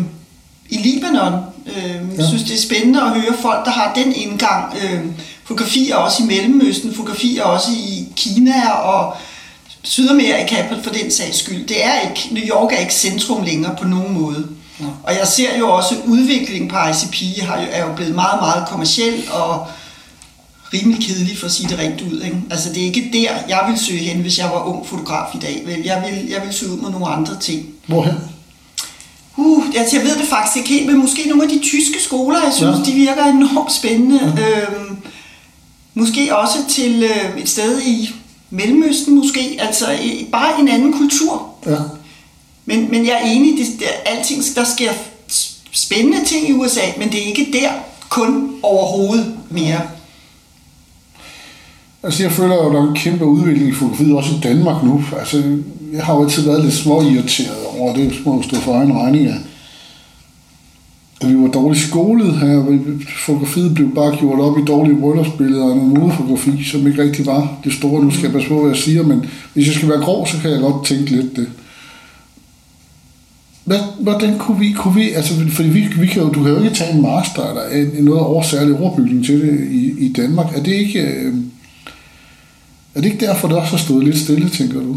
i 0.69 0.76
Libanon. 0.76 1.33
Øh, 1.66 1.82
jeg 1.85 2.00
Ja. 2.18 2.28
synes, 2.28 2.42
det 2.42 2.54
er 2.54 2.61
spændende 2.62 3.02
at 3.02 3.11
høre 3.20 3.35
folk, 3.42 3.64
der 3.64 3.70
har 3.70 3.92
den 3.94 4.14
indgang. 4.14 4.75
Øh, 4.82 5.00
fotografier 5.44 5.96
også 5.96 6.23
i 6.23 6.26
Mellemøsten. 6.26 6.94
Fotografier 6.94 7.42
også 7.44 7.68
i 7.70 8.04
Kina 8.16 8.70
og 8.70 9.16
Sydamerika 9.82 10.64
for 10.82 10.90
den 10.90 11.11
sags 11.11 11.38
skyld. 11.38 11.66
Det 11.66 11.85
er 11.85 12.00
ikke, 12.00 12.28
New 12.35 12.42
York 12.44 12.73
er 12.73 12.76
ikke 12.76 12.94
centrum 12.94 13.42
længere 13.44 13.76
på 13.80 13.88
nogen 13.88 14.12
måde. 14.14 14.46
Ja. 14.80 14.85
Og 15.02 15.12
jeg 15.18 15.26
ser 15.26 15.58
jo 15.58 15.70
også, 15.73 15.94
udviklingen 16.06 16.70
på 16.70 16.76
ICP 16.76 17.42
har 17.42 17.61
jo, 17.61 17.66
er 17.70 17.87
jo 17.87 17.92
blevet 17.96 18.14
meget, 18.14 18.40
meget 18.40 18.68
kommersiel 18.68 19.25
og 19.32 19.66
rimelig 20.75 21.06
kedelig 21.06 21.38
for 21.38 21.46
at 21.46 21.52
sige 21.52 21.68
det 21.68 21.78
rent 21.78 22.00
ud. 22.00 22.20
Ikke? 22.25 22.37
Altså 22.50 22.68
det 22.73 22.82
er 22.82 22.87
ikke 22.87 23.11
der, 23.12 23.28
jeg 23.49 23.64
vil 23.70 23.78
søge 23.87 23.99
hen, 23.99 24.20
hvis 24.20 24.38
jeg 24.38 24.46
var 24.46 24.62
ung 24.68 24.87
fotograf 24.87 25.35
i 25.35 25.38
dag. 25.38 25.82
Jeg 25.85 26.04
vil, 26.06 26.28
jeg 26.30 26.42
vil 26.46 26.54
søge 26.54 26.73
ud 26.73 26.78
med 26.78 26.90
nogle 26.90 27.06
andre 27.06 27.37
ting. 27.40 27.66
Hvorhen? 27.87 28.14
Uh, 29.37 29.64
altså 29.76 29.97
jeg 29.97 30.05
ved 30.05 30.16
det 30.16 30.26
faktisk 30.28 30.57
ikke 30.57 30.69
helt, 30.69 30.87
men 30.87 30.99
måske 30.99 31.28
nogle 31.28 31.43
af 31.45 31.49
de 31.49 31.59
tyske 31.59 32.02
skoler, 32.02 32.43
jeg 32.45 32.52
synes, 32.52 32.78
Ja. 32.78 32.85
de 32.85 32.93
virker 32.93 33.25
enormt 33.25 33.73
spændende. 33.73 34.35
Ja. 34.38 34.61
Øhm, 34.61 34.97
måske 35.95 36.37
også 36.37 36.59
til 36.69 37.02
øh, 37.02 37.43
et 37.43 37.49
sted 37.49 37.81
i 37.83 38.11
Mellemøsten 38.50 39.14
måske, 39.14 39.57
altså 39.59 39.90
i, 40.02 40.26
bare 40.33 40.61
en 40.61 40.69
anden 40.69 40.93
kultur. 40.93 41.50
Ja. 41.66 41.76
Men, 42.66 42.90
men 42.90 43.07
jeg 43.07 43.12
er 43.23 43.26
enig, 43.31 43.59
det, 43.59 43.66
det, 43.78 43.87
alting, 44.07 44.43
der 44.55 44.64
sker 44.64 44.93
spændende 45.73 46.25
ting 46.25 46.49
i 46.49 46.52
USA, 46.52 46.81
men 46.99 47.12
det 47.12 47.23
er 47.23 47.26
ikke 47.26 47.49
der 47.52 47.71
kun 48.09 48.50
overhovedet 48.62 49.37
mere. 49.50 49.81
Altså, 52.06 52.22
jeg 52.22 52.32
føler 52.32 52.54
jo, 52.54 52.66
at 52.66 52.72
der 52.72 52.82
er 52.82 52.88
en 52.88 52.94
kæmpe 52.94 53.25
udvikling 53.25 53.68
i 53.68 53.72
fotografiet, 53.72 54.16
også 54.16 54.34
i 54.34 54.40
Danmark 54.42 54.84
nu. 54.84 55.04
Altså, 55.18 55.42
jeg 55.92 56.04
har 56.04 56.14
jo 56.14 56.22
altid 56.22 56.42
været 56.42 56.64
lidt 56.64 56.75
småirriteret 56.75 57.56
over 57.78 57.94
det, 57.94 58.12
må 58.25 58.42
stå 58.42 58.56
for 58.56 58.72
egen 58.72 58.92
regning 58.92 59.26
af. 59.26 59.38
At 61.20 61.28
vi 61.28 61.38
var 61.38 61.48
dårligt 61.48 61.82
skolet 61.82 62.32
her. 62.32 62.78
Fotografiet 63.26 63.75
blev 63.75 63.94
bare 63.94 64.16
gjort 64.16 64.40
op 64.40 64.58
i 64.58 64.64
dårlige 64.64 65.00
bryllupsbilleder 65.00 65.64
og 65.64 65.76
noget 65.76 65.98
modefotografi, 65.98 66.64
som 66.64 66.86
ikke 66.86 67.02
rigtig 67.02 67.26
var 67.26 67.58
det 67.64 67.72
store. 67.72 68.04
Nu 68.04 68.10
skal 68.10 68.22
jeg 68.22 68.32
passe 68.32 68.48
på, 68.48 68.60
hvad 68.60 68.70
jeg 68.70 68.76
siger, 68.76 69.02
men 69.02 69.25
hvis 69.54 69.66
jeg 69.66 69.75
skal 69.75 69.88
være 69.88 70.00
grov, 70.00 70.26
så 70.26 70.38
kan 70.42 70.50
jeg 70.50 70.60
godt 70.60 70.86
tænke 70.86 71.10
lidt 71.10 71.36
det. 71.36 71.48
Hvad, 73.64 73.78
hvordan 74.00 74.38
kunne 74.38 74.58
vi, 74.58 74.72
kunne 74.72 74.94
vi 74.94 75.10
altså, 75.10 75.34
fordi 75.48 75.68
vi, 75.68 75.86
vi 76.00 76.06
kan 76.06 76.22
jo, 76.22 76.28
du 76.28 76.42
kan 76.42 76.52
jo 76.52 76.62
ikke 76.62 76.76
tage 76.76 76.92
en 76.94 77.02
master 77.02 77.48
eller 77.48 77.88
en 77.96 78.04
noget 78.04 78.20
over 78.20 78.42
særlig 78.42 78.78
overbygning 78.78 79.25
til 79.25 79.40
det 79.40 79.68
i, 79.70 80.06
i 80.06 80.12
Danmark. 80.12 80.56
Er 80.56 80.62
det 80.62 80.72
ikke, 80.72 81.00
øh, 81.00 81.34
er 82.97 83.00
det 83.00 83.12
ikke 83.12 83.26
derfor, 83.26 83.49
det 83.49 83.57
også 83.57 83.71
har 83.71 83.79
stået 83.85 84.05
lidt 84.05 84.19
stille, 84.19 84.50
tænker 84.50 84.81
du? 84.81 84.97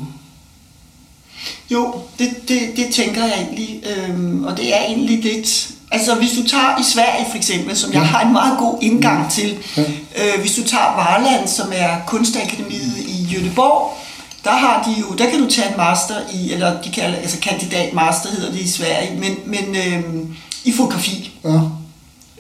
Jo, 1.72 1.96
det, 2.20 2.29
det, 2.48 2.60
det 2.75 2.86
tænker 2.94 3.24
jeg 3.25 3.34
egentlig, 3.48 3.84
øhm, 3.98 4.44
og 4.44 4.58
det 4.58 4.75
er 4.77 4.84
egentlig 4.86 5.20
lidt... 5.24 5.70
Altså 5.91 6.15
hvis 6.15 6.32
du 6.32 6.48
tager 6.48 6.79
i 6.79 6.84
Sverige 6.84 7.25
for 7.29 7.38
eksempel, 7.38 7.77
som 7.77 7.94
jeg 7.94 8.00
Ja. 8.01 8.06
har 8.06 8.22
en 8.25 8.34
meget 8.34 8.58
god 8.60 8.77
indgang 8.82 9.32
til, 9.32 9.58
Ja. 9.77 9.82
øh, 9.82 10.39
hvis 10.41 10.56
du 10.56 10.63
tager 10.63 10.96
Varland, 10.96 11.48
som 11.48 11.68
er 11.75 11.89
kunstakademiet 12.08 12.98
i 13.08 13.27
Göteborg, 13.36 13.96
der 14.44 14.51
har 14.51 14.84
de 14.88 15.00
jo, 15.01 15.15
der 15.18 15.29
kan 15.29 15.39
du 15.44 15.50
tage 15.50 15.68
en 15.70 15.77
master 15.77 16.15
i, 16.34 16.51
eller 16.53 16.82
de 16.82 16.89
kalder, 16.89 17.18
altså 17.18 17.39
kandidat 17.39 17.94
master 17.94 18.29
hedder 18.29 18.51
det 18.51 18.60
i 18.62 18.68
Sverige, 18.70 19.20
men, 19.20 19.36
men 19.46 19.75
øhm, 19.75 20.36
i 20.65 20.72
fotografi. 20.72 21.32
Ja. 21.46 21.60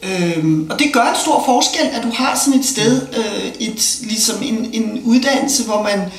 Øhm, 0.03 0.67
og 0.69 0.79
det 0.79 0.93
gør 0.93 1.09
en 1.09 1.15
stor 1.21 1.43
forskel, 1.45 1.87
at 1.91 2.03
du 2.03 2.11
har 2.15 2.41
sådan 2.45 2.59
et 2.59 2.65
sted, 2.65 3.07
øh, 3.17 3.51
et, 3.59 3.97
ligesom 4.01 4.43
en, 4.43 4.69
en 4.73 5.01
uddannelse, 5.03 5.63
hvor 5.63 5.83
man 5.83 6.11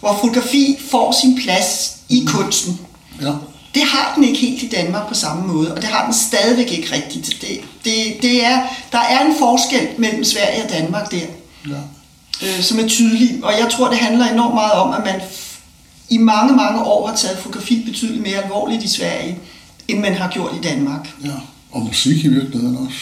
hvor 0.00 0.18
fotografi 0.20 0.76
får 0.90 1.14
sin 1.22 1.38
plads 1.44 1.96
i 2.08 2.24
kunsten. 2.26 2.80
ja. 3.22 3.32
Det 3.74 3.82
har 3.82 4.12
den 4.14 4.24
ikke 4.24 4.38
helt 4.38 4.62
i 4.62 4.68
Danmark 4.68 5.08
på 5.08 5.14
samme 5.14 5.52
måde, 5.52 5.74
og 5.74 5.82
det 5.82 5.90
har 5.90 6.04
den 6.04 6.14
stadigvæk 6.14 6.72
ikke 6.72 6.94
rigtigt. 6.94 7.26
Det, 7.40 7.60
det, 7.84 8.22
det 8.22 8.44
er, 8.44 8.62
der 8.92 8.98
er 8.98 9.26
en 9.26 9.34
forskel 9.38 9.88
mellem 9.98 10.24
Sverige 10.24 10.64
og 10.64 10.70
Danmark 10.70 11.10
der, 11.10 11.26
ja. 11.68 11.80
øh, 12.42 12.62
som 12.62 12.78
er 12.78 12.88
tydelig. 12.88 13.44
Og 13.44 13.52
jeg 13.52 13.68
tror, 13.72 13.88
det 13.88 13.98
handler 13.98 14.32
enormt 14.32 14.54
meget 14.54 14.72
om, 14.72 14.94
at 14.94 15.04
man 15.04 15.20
i 16.08 16.18
mange, 16.18 16.56
mange 16.56 16.84
år 16.84 17.06
har 17.06 17.16
taget 17.16 17.38
fotografi 17.38 17.82
betydeligt 17.86 18.22
mere 18.22 18.42
alvorligt 18.42 18.82
i 18.82 18.88
Sverige, 18.88 19.38
end 19.88 19.98
man 20.00 20.14
har 20.14 20.30
gjort 20.30 20.52
i 20.62 20.68
Danmark. 20.68 21.08
ja. 21.24 21.30
Og 21.72 21.80
musik 21.80 22.24
i 22.24 22.28
virkeligheden 22.28 22.76
også. 22.86 22.98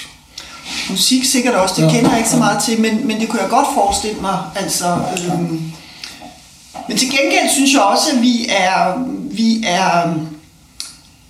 Musik 0.91 1.25
sikkert 1.25 1.55
også, 1.55 1.75
det 1.77 1.83
Ja, 1.83 1.91
kender 1.91 2.11
jeg 2.11 2.19
ikke 2.19 2.31
så 2.31 2.37
meget 2.37 2.63
til, 2.63 2.81
men, 2.81 3.07
men 3.07 3.21
det 3.21 3.29
kunne 3.29 3.43
jeg 3.43 3.51
godt 3.51 3.67
forestille 3.75 4.21
mig. 4.21 4.39
Altså, 4.57 4.87
øhm, 5.25 5.63
men 6.89 6.99
til 6.99 7.11
gengæld 7.11 7.51
synes 7.55 7.73
jeg 7.73 7.83
også, 7.83 8.11
at 8.17 8.23
vi 8.23 8.47
er, 8.49 8.95
vi 9.31 9.65
er 9.67 10.15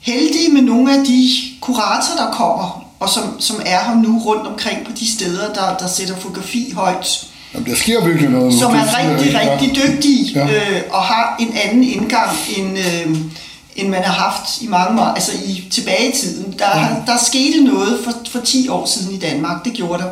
heldige 0.00 0.52
med 0.52 0.62
nogle 0.62 0.98
af 0.98 1.04
de 1.06 1.28
kuratorer, 1.60 2.16
der 2.26 2.32
kommer, 2.32 2.84
og 3.00 3.08
som, 3.08 3.40
som 3.40 3.56
er 3.66 3.78
her 3.84 3.94
nu 3.94 4.18
rundt 4.18 4.46
omkring 4.46 4.86
på 4.86 4.92
de 5.00 5.12
steder, 5.12 5.52
der, 5.52 5.76
der 5.76 5.88
sætter 5.88 6.16
fotografi 6.16 6.72
højt, 6.76 7.26
Jamen, 7.54 7.66
der 7.70 7.76
sker 7.76 8.04
virkelig 8.04 8.30
noget 8.30 8.58
som 8.58 8.74
er 8.74 8.84
rigtig, 8.98 9.40
rigtig 9.40 9.82
dygtige 9.84 10.32
Ja. 10.34 10.46
øh, 10.46 10.82
og 10.90 11.02
har 11.02 11.36
en 11.40 11.56
anden 11.64 11.82
indgang, 11.84 12.30
end, 12.56 12.78
øh, 12.78 13.16
end 13.76 13.88
man 13.88 14.02
har 14.02 14.12
haft 14.12 14.62
i 14.62 14.66
mange 14.66 15.02
år, 15.02 15.04
altså 15.06 15.32
i 15.46 15.64
tilbage 15.70 16.08
i 16.08 16.16
tiden. 16.16 16.54
Der, 16.58 16.78
ja. 16.78 16.88
der 17.06 17.18
skete 17.18 17.64
noget 17.64 18.00
for, 18.04 18.12
for 18.30 18.40
10 18.44 18.68
år 18.68 18.86
siden 18.86 19.14
i 19.14 19.18
Danmark, 19.18 19.64
det 19.64 19.72
gjorde 19.72 20.02
der, 20.02 20.08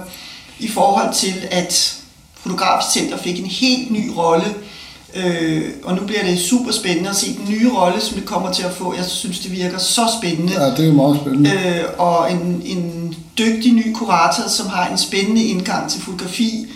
i 0.58 0.68
forhold 0.68 1.14
til, 1.14 1.34
at 1.50 1.94
Fotografisk 2.42 2.92
Center 2.92 3.16
fik 3.18 3.38
en 3.40 3.46
helt 3.46 3.90
ny 3.90 4.10
rolle, 4.16 4.54
øh, 5.14 5.62
og 5.84 5.94
nu 5.94 6.02
bliver 6.06 6.22
det 6.24 6.38
super 6.38 6.72
spændende 6.72 7.10
at 7.10 7.16
se 7.16 7.36
den 7.36 7.48
nye 7.48 7.70
rolle, 7.72 8.00
som 8.00 8.14
det 8.18 8.26
kommer 8.26 8.52
til 8.52 8.62
at 8.62 8.72
få. 8.74 8.94
Jeg 8.94 9.04
synes, 9.04 9.38
det 9.38 9.52
virker 9.52 9.78
så 9.78 10.02
spændende 10.22 10.52
Ja, 10.52 10.70
det 10.70 10.88
er 10.88 10.92
meget 10.92 11.20
spændende. 11.20 11.50
øh, 11.50 11.84
og 11.98 12.32
en, 12.32 12.62
en 12.64 13.14
dygtig 13.38 13.72
ny 13.72 13.92
kurator, 13.94 14.48
som 14.48 14.66
har 14.66 14.88
en 14.88 14.98
spændende 14.98 15.44
indgang 15.44 15.90
til 15.90 16.00
fotografi. 16.00 16.66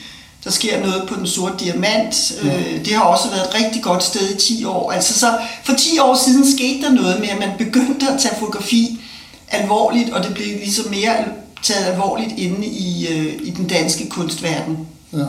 Der 0.45 0.51
sker 0.51 0.81
noget 0.81 1.09
på 1.09 1.15
den 1.15 1.27
sorte 1.27 1.65
diamant. 1.65 2.33
Øh, 2.43 2.85
det 2.85 2.95
har 2.95 3.03
også 3.03 3.31
været 3.31 3.49
et 3.49 3.55
rigtig 3.55 3.83
godt 3.83 4.03
sted 4.03 4.35
i 4.35 4.39
10 4.39 4.65
år. 4.65 4.93
Altså 4.93 5.19
så 5.19 5.39
for 5.65 5.73
10 5.73 5.99
år 5.99 6.19
siden 6.25 6.57
skete 6.57 6.83
der 6.83 6.93
noget 6.93 7.21
med, 7.21 7.29
at 7.29 7.39
man 7.39 7.51
begyndte 7.59 8.09
at 8.09 8.21
tage 8.21 8.35
fotografi 8.39 9.01
alvorligt, 9.49 10.11
og 10.11 10.25
det 10.25 10.35
blev 10.35 10.47
ligesom 10.47 10.91
mere 10.91 11.15
taget 11.63 11.85
alvorligt 11.85 12.39
inde 12.39 12.67
i, 12.67 13.09
øh, 13.09 13.35
i 13.45 13.51
den 13.51 13.67
danske 13.67 14.09
kunstverden. 14.09 14.79
Ja. 15.13 15.25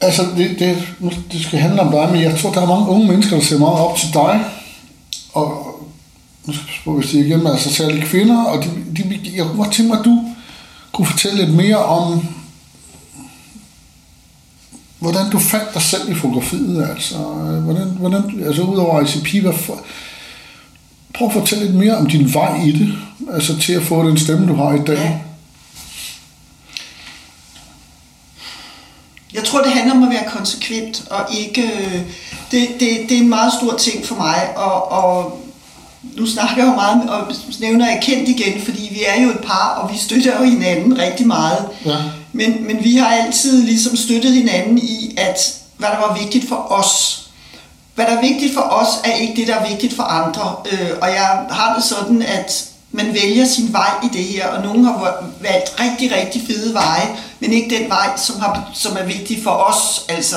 Altså, 0.00 0.22
det, 0.36 0.58
det, 0.58 0.88
det 1.32 1.42
skal 1.42 1.58
handle 1.58 1.80
om 1.80 1.90
dig, 1.90 2.12
men 2.12 2.22
jeg 2.22 2.38
tror, 2.38 2.52
der 2.52 2.62
er 2.62 2.66
mange 2.66 2.88
unge 2.88 3.06
mennesker, 3.06 3.36
der 3.36 3.44
ser 3.44 3.58
meget 3.58 3.78
op 3.78 3.96
til 3.96 4.08
dig. 4.14 4.44
Og 5.32 5.66
nu 6.46 6.52
skal 6.52 6.66
jeg 6.66 6.94
passe 6.94 7.00
hvis 7.00 7.10
de 7.10 7.26
igen, 7.26 7.46
altså 7.46 7.74
særligt 7.74 8.04
kvinder, 8.04 8.44
og 8.44 8.64
de, 8.64 8.70
de, 8.96 9.20
jeg 9.34 9.44
kunne 9.44 9.64
godt 9.64 9.72
tænke 9.72 9.88
mig, 9.88 9.98
at 9.98 10.04
du 10.04 10.24
kunne 10.92 11.06
fortælle 11.06 11.44
lidt 11.44 11.56
mere 11.56 11.84
om, 11.84 12.26
hvordan 14.98 15.30
du 15.30 15.38
fandt 15.38 15.74
dig 15.74 15.82
selv 15.82 16.10
i 16.10 16.14
fotografiet, 16.14 16.88
altså, 16.90 17.16
øh, 17.16 17.62
hvordan, 17.64 17.88
hvordan, 17.88 18.42
altså 18.46 18.62
udover 18.62 19.00
ICP, 19.00 19.42
hvad 19.42 19.52
for, 19.52 19.80
prøv 21.14 21.28
at 21.28 21.32
fortælle 21.32 21.64
lidt 21.64 21.76
mere 21.76 21.96
om 21.96 22.06
din 22.06 22.34
vej 22.34 22.62
i 22.62 22.72
det, 22.72 22.98
altså 23.32 23.58
til 23.58 23.72
at 23.72 23.82
få 23.82 24.08
den 24.08 24.18
stemme, 24.18 24.48
du 24.48 24.54
har 24.54 24.74
i 24.74 24.84
dag. 24.86 25.24
Jeg 29.34 29.44
tror, 29.44 29.62
det 29.62 29.72
handler 29.72 29.94
om 29.94 30.02
at 30.02 30.10
være 30.10 30.30
konsekvent, 30.30 31.04
og 31.10 31.26
ikke... 31.38 31.62
Øh, 31.62 32.00
det, 32.50 32.68
det, 32.80 32.88
det 33.08 33.12
er 33.12 33.20
en 33.20 33.28
meget 33.28 33.52
stor 33.52 33.76
ting 33.76 34.06
for 34.06 34.14
mig, 34.14 34.56
og, 34.56 34.92
og 34.92 35.40
nu 36.02 36.26
snakker 36.26 36.56
jeg 36.56 36.66
jo 36.66 36.74
meget, 36.74 37.10
og 37.10 37.32
nævner 37.60 37.86
jeg 37.86 37.98
kendt 38.02 38.28
igen, 38.28 38.62
fordi 38.62 38.88
vi 38.92 39.00
er 39.06 39.22
jo 39.22 39.30
et 39.30 39.40
par, 39.40 39.78
og 39.82 39.92
vi 39.92 39.98
støtter 39.98 40.38
jo 40.38 40.44
hinanden 40.44 40.98
rigtig 40.98 41.26
meget. 41.26 41.68
Ja. 41.86 41.96
Men, 42.32 42.66
men 42.66 42.84
vi 42.84 42.96
har 42.96 43.06
altid 43.06 43.62
ligesom 43.62 43.96
støttet 43.96 44.32
hinanden 44.32 44.78
i, 44.78 45.14
at 45.16 45.54
hvad 45.76 45.88
der 45.88 46.08
var 46.08 46.18
vigtigt 46.22 46.48
for 46.48 46.72
os. 46.72 47.22
Hvad 47.94 48.06
der 48.06 48.16
er 48.16 48.20
vigtigt 48.20 48.54
for 48.54 48.60
os, 48.60 48.88
er 49.04 49.12
ikke 49.12 49.36
det, 49.36 49.48
der 49.48 49.54
er 49.54 49.68
vigtigt 49.68 49.96
for 49.96 50.02
andre. 50.02 50.56
Øh, 50.72 50.90
og 51.02 51.08
jeg 51.08 51.46
har 51.50 51.74
det 51.74 51.84
sådan, 51.84 52.22
at 52.22 52.66
man 52.92 53.14
vælger 53.14 53.46
sin 53.46 53.72
vej 53.72 53.90
i 54.02 54.08
det 54.12 54.24
her, 54.24 54.48
og 54.48 54.62
nogen 54.62 54.84
har 54.84 55.24
valgt 55.40 55.80
rigtig, 55.80 56.12
rigtig 56.16 56.42
fede 56.46 56.74
veje, 56.74 57.08
men 57.40 57.52
ikke 57.52 57.78
den 57.78 57.88
vej, 57.88 58.16
som, 58.16 58.40
har, 58.40 58.70
som 58.74 58.96
er 59.00 59.04
vigtig 59.04 59.42
for 59.42 59.50
os. 59.50 60.04
Altså. 60.08 60.36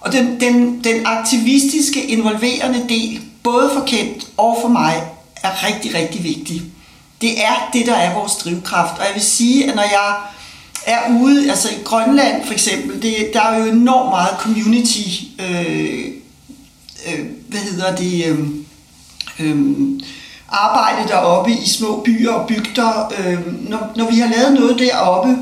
Og 0.00 0.12
den, 0.12 0.40
den, 0.40 0.84
den 0.84 1.06
aktivistiske, 1.06 2.04
involverende 2.04 2.84
del, 2.88 3.20
både 3.44 3.70
for 3.74 3.84
Kent 3.86 4.26
og 4.36 4.58
for 4.62 4.68
mig, 4.68 5.02
er 5.42 5.66
rigtig, 5.66 5.94
rigtig 5.94 6.24
vigtig. 6.24 6.62
Det 7.20 7.44
er 7.44 7.70
det, 7.72 7.86
der 7.86 7.94
er 7.94 8.14
vores 8.14 8.34
drivkraft. 8.34 8.98
Og 8.98 9.06
jeg 9.06 9.14
vil 9.14 9.22
sige, 9.22 9.68
at 9.68 9.76
når 9.76 9.82
jeg 9.82 10.16
er 10.86 11.20
ude, 11.20 11.50
altså 11.50 11.68
i 11.68 11.82
Grønland 11.84 12.46
for 12.46 12.52
eksempel, 12.52 13.02
det, 13.02 13.30
der 13.32 13.42
er 13.42 13.58
jo 13.58 13.64
enormt 13.64 14.10
meget 14.10 14.36
community, 14.38 15.08
øh, 15.40 16.04
øh, 17.08 17.26
hvad 17.48 17.60
hedder 17.60 17.96
det, 17.96 18.24
øh, 18.26 18.38
øh, 19.40 19.56
arbejde 20.48 21.08
deroppe 21.08 21.52
i 21.52 21.68
små 21.68 22.02
byer 22.04 22.32
og 22.32 22.46
bygder. 22.46 23.12
Øh, 23.18 23.68
når, 23.68 23.92
når 23.96 24.10
vi 24.10 24.18
har 24.18 24.28
lavet 24.28 24.52
noget 24.54 24.78
deroppe, 24.78 25.36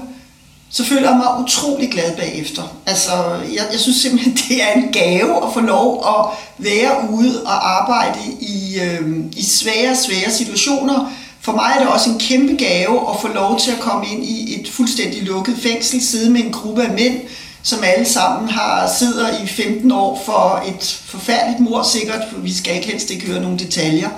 så 0.73 0.85
føler 0.85 1.09
jeg 1.09 1.17
mig 1.17 1.45
utrolig 1.45 1.91
glad 1.91 2.17
bagefter. 2.17 2.63
Altså, 2.87 3.13
jeg, 3.55 3.65
jeg 3.73 3.81
synes 3.81 3.97
simpelthen, 3.97 4.39
det 4.49 4.63
er 4.63 4.73
en 4.73 4.93
gave 4.93 5.47
at 5.47 5.53
få 5.55 5.61
lov 5.61 6.05
at 6.07 6.39
være 6.59 7.11
ude 7.11 7.43
og 7.45 7.83
arbejde 7.83 8.19
i, 8.41 8.81
øh, 8.81 9.09
i 9.37 9.45
svære, 9.45 9.97
svære 9.97 10.31
situationer. 10.31 11.13
For 11.41 11.53
mig 11.53 11.73
er 11.75 11.79
det 11.79 11.89
også 11.89 12.11
en 12.11 12.19
kæmpe 12.19 12.65
gave 12.65 13.11
at 13.11 13.21
få 13.21 13.29
lov 13.29 13.59
til 13.59 13.71
at 13.71 13.81
komme 13.81 14.07
ind 14.07 14.25
i 14.25 14.61
et 14.61 14.69
fuldstændig 14.69 15.23
lukket 15.23 15.57
fængsel, 15.63 16.03
sidde 16.03 16.31
med 16.31 16.41
en 16.45 16.53
gruppe 16.53 16.83
af 16.83 16.93
mænd, 16.93 17.21
som 17.63 17.79
alle 17.85 18.05
sammen 18.05 18.49
har 18.49 18.93
sidder 18.99 19.43
i 19.43 19.47
15 19.47 19.93
år 19.93 20.23
for 20.25 20.63
et 20.69 21.01
forfærdeligt 21.05 21.61
mor 21.61 21.83
sikkert. 21.83 22.23
Vi 22.37 22.55
skal 22.55 22.75
ikke 22.75 22.87
helst 22.87 23.11
ikke 23.11 23.27
høre 23.27 23.43
nogle 23.43 23.59
detaljer. 23.59 24.09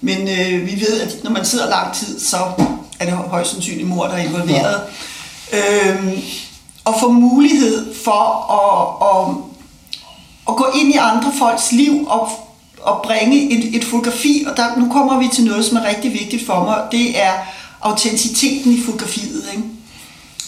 Men 0.00 0.28
øh, 0.28 0.66
vi 0.66 0.80
ved, 0.80 1.00
at 1.00 1.24
når 1.24 1.30
man 1.30 1.44
sidder 1.44 1.70
lang 1.70 1.94
tid, 1.94 2.20
så 2.20 2.36
er 3.00 3.04
det 3.04 3.14
højst 3.14 3.50
sandsynligt 3.50 3.88
mor, 3.88 4.06
der 4.06 4.14
er 4.14 4.24
involveret. 4.24 4.72
Ja. 4.72 4.92
Øhm, 5.52 6.22
og 6.84 6.94
få 7.00 7.10
mulighed 7.10 7.94
for 8.04 8.22
at, 8.58 9.08
at, 9.10 9.36
at 10.48 10.56
gå 10.56 10.66
ind 10.74 10.94
i 10.94 10.96
andre 10.96 11.32
folks 11.38 11.72
liv 11.72 12.06
og, 12.08 12.30
og 12.82 13.00
bringe 13.04 13.52
et, 13.52 13.76
et 13.76 13.84
fotografi. 13.84 14.44
Og 14.46 14.56
der, 14.56 14.76
nu 14.76 14.92
kommer 14.92 15.18
vi 15.18 15.28
til 15.34 15.44
noget, 15.44 15.64
som 15.64 15.76
er 15.76 15.88
rigtig 15.88 16.12
vigtigt 16.12 16.46
for 16.46 16.64
mig. 16.64 16.82
Det 16.92 17.22
er 17.22 17.32
autenticiteten 17.80 18.72
i 18.72 18.82
fotografiet. 18.82 19.44
Ikke? 19.52 19.62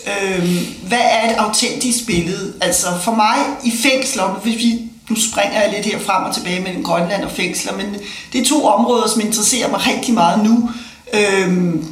Øhm, 0.06 0.66
hvad 0.88 0.98
er 1.10 1.30
et 1.30 1.36
autentisk 1.36 2.06
billede? 2.06 2.54
Altså 2.60 2.86
for 3.02 3.14
mig 3.14 3.36
i 3.64 3.72
fængsler, 3.82 4.24
hvis 4.24 4.56
vi 4.56 4.90
nu 5.10 5.16
springer 5.16 5.60
jeg 5.60 5.72
lidt 5.72 5.86
her 5.86 5.98
frem 5.98 6.24
og 6.24 6.34
tilbage 6.34 6.60
mellem 6.60 6.84
Grønland 6.84 7.24
og 7.24 7.30
fængsler, 7.30 7.76
men 7.76 7.96
det 8.32 8.40
er 8.40 8.44
to 8.44 8.64
områder, 8.64 9.08
som 9.08 9.20
interesserer 9.20 9.70
mig 9.70 9.80
rigtig 9.86 10.14
meget 10.14 10.44
nu, 10.44 10.70
øhm, 11.12 11.86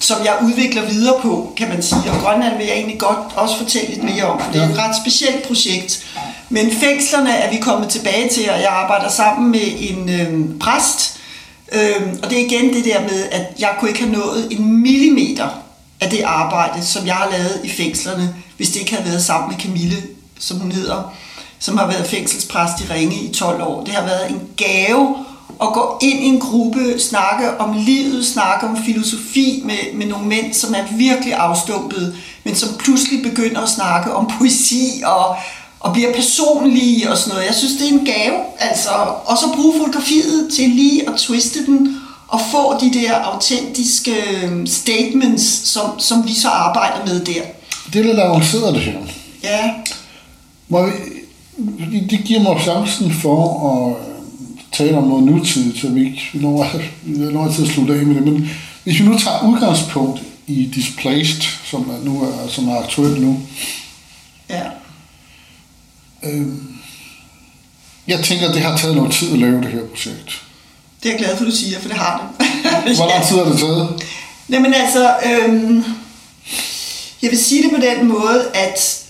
som 0.00 0.24
jeg 0.24 0.38
udvikler 0.42 0.86
videre 0.86 1.20
på, 1.22 1.52
kan 1.56 1.68
man 1.68 1.82
sige. 1.82 2.10
Og 2.10 2.20
Grønland 2.20 2.56
vil 2.56 2.66
jeg 2.66 2.74
egentlig 2.74 2.98
godt 2.98 3.18
også 3.36 3.56
fortælle 3.58 3.88
lidt 3.88 4.04
mere 4.04 4.24
om, 4.24 4.40
for 4.40 4.52
det 4.52 4.62
er 4.62 4.68
et 4.68 4.78
ret 4.78 4.96
specielt 4.96 5.42
projekt. 5.42 6.06
Men 6.48 6.72
fængslerne 6.72 7.30
er 7.30 7.50
vi 7.50 7.56
kommet 7.56 7.88
tilbage 7.88 8.28
til, 8.28 8.50
og 8.50 8.60
jeg 8.60 8.68
arbejder 8.68 9.08
sammen 9.08 9.50
med 9.50 9.60
en 9.78 10.08
øhm, 10.08 10.58
præst, 10.58 11.16
øhm, 11.72 12.18
og 12.22 12.30
det 12.30 12.40
er 12.40 12.46
igen 12.46 12.74
det 12.74 12.84
der 12.84 13.00
med, 13.00 13.28
at 13.30 13.46
jeg 13.58 13.74
kunne 13.78 13.90
ikke 13.90 14.02
have 14.02 14.12
nået 14.12 14.48
en 14.50 14.82
millimeter 14.82 15.48
af 16.00 16.10
det 16.10 16.22
arbejde, 16.24 16.86
som 16.86 17.06
jeg 17.06 17.14
har 17.14 17.30
lavet 17.30 17.60
i 17.64 17.70
fængslerne, 17.70 18.34
hvis 18.56 18.68
det 18.70 18.80
ikke 18.80 18.94
havde 18.94 19.08
været 19.08 19.24
sammen 19.24 19.50
med 19.50 19.58
Camille, 19.58 19.96
som 20.38 20.58
hun 20.58 20.72
hedder 20.72 21.14
som 21.58 21.78
har 21.78 21.86
været 21.86 22.06
fængselspræst 22.06 22.80
i 22.80 22.92
Ringe 22.92 23.16
i 23.16 23.32
12 23.32 23.62
år. 23.62 23.84
Det 23.84 23.94
har 23.94 24.04
været 24.04 24.30
en 24.30 24.40
gave 24.56 25.24
at 25.62 25.72
gå 25.72 25.98
ind 26.02 26.20
i 26.20 26.26
en 26.26 26.40
gruppe, 26.40 26.98
snakke 26.98 27.60
om 27.60 27.76
livet, 27.76 28.26
snakke 28.26 28.66
om 28.66 28.76
filosofi 28.84 29.62
med, 29.64 29.94
med 29.94 30.06
nogle 30.06 30.26
mænd, 30.26 30.54
som 30.54 30.74
er 30.74 30.96
virkelig 30.96 31.34
afstumpet, 31.34 32.16
men 32.44 32.54
som 32.54 32.68
pludselig 32.78 33.22
begynder 33.22 33.60
at 33.60 33.68
snakke 33.68 34.14
om 34.14 34.30
poesi 34.38 35.02
og, 35.04 35.36
og 35.80 35.92
bliver 35.92 36.12
personlige 36.14 37.10
og 37.10 37.18
sådan 37.18 37.32
noget. 37.32 37.46
Jeg 37.46 37.54
synes, 37.54 37.72
det 37.76 37.88
er 37.88 37.92
en 37.92 38.04
gave. 38.06 38.40
Altså, 38.58 38.90
og 39.24 39.38
så 39.38 39.46
bruge 39.56 39.74
fotografiet 39.78 40.48
til 40.56 40.68
lige 40.70 41.08
at 41.08 41.14
twiste 41.16 41.66
den 41.66 41.96
og 42.28 42.40
få 42.52 42.80
de 42.80 42.92
der 42.92 43.14
autentiske 43.14 44.14
øhm, 44.42 44.66
statements, 44.66 45.68
som, 45.68 46.00
som 46.00 46.26
vi 46.26 46.34
så 46.34 46.48
arbejder 46.48 47.06
med 47.06 47.20
der. 47.20 47.42
Det 47.92 48.00
er 48.00 48.04
lidt 48.04 48.18
avanceret, 48.18 48.74
det 48.74 48.82
her. 48.82 48.98
Ja. 49.42 49.70
Må 50.68 50.86
vi, 50.86 50.92
det 52.00 52.20
giver 52.24 52.42
mig 52.42 52.60
chancen 52.62 53.12
for 53.12 53.68
at 53.70 54.08
tale 54.72 54.96
om 54.96 55.08
noget 55.08 55.24
nutid, 55.24 55.76
så 55.76 55.88
vi 55.88 56.00
ikke 56.00 56.30
vi 56.32 56.38
når, 56.38 56.70
vi 57.02 57.32
når 57.32 57.52
til 57.52 57.62
at 57.62 57.68
slutte 57.68 57.94
af 57.94 58.06
med 58.06 58.14
det. 58.14 58.24
Men 58.24 58.50
hvis 58.84 59.00
vi 59.00 59.04
nu 59.04 59.18
tager 59.18 59.48
udgangspunkt 59.48 60.22
i 60.46 60.70
Displaced, 60.74 61.42
som 61.64 61.90
er, 61.90 62.04
nu 62.04 62.22
er, 62.22 62.48
som 62.48 62.68
er 62.68 62.76
aktuelt 62.76 63.20
nu. 63.20 63.40
Ja. 64.50 64.62
Øhm, 66.22 66.74
jeg 68.08 68.20
tænker, 68.24 68.48
at 68.48 68.54
det 68.54 68.62
har 68.62 68.76
taget 68.76 68.96
noget 68.96 69.12
tid 69.12 69.32
at 69.32 69.38
lave 69.38 69.62
det 69.62 69.70
her 69.70 69.86
projekt. 69.94 70.42
Det 71.02 71.08
er 71.08 71.12
jeg 71.12 71.18
glad 71.18 71.36
for, 71.36 71.44
at 71.44 71.50
du 71.50 71.56
siger, 71.56 71.80
for 71.80 71.88
det 71.88 71.96
har 71.96 72.32
det. 72.38 72.46
Hvor 72.96 73.08
lang 73.08 73.26
tid 73.26 73.36
har 73.36 73.44
det 73.44 73.58
taget? 73.58 74.02
Jamen 74.50 74.74
altså, 74.74 75.14
øhm, 75.26 75.84
jeg 77.22 77.30
vil 77.30 77.38
sige 77.38 77.62
det 77.62 77.70
på 77.70 77.80
den 77.80 78.08
måde, 78.08 78.50
at 78.54 79.04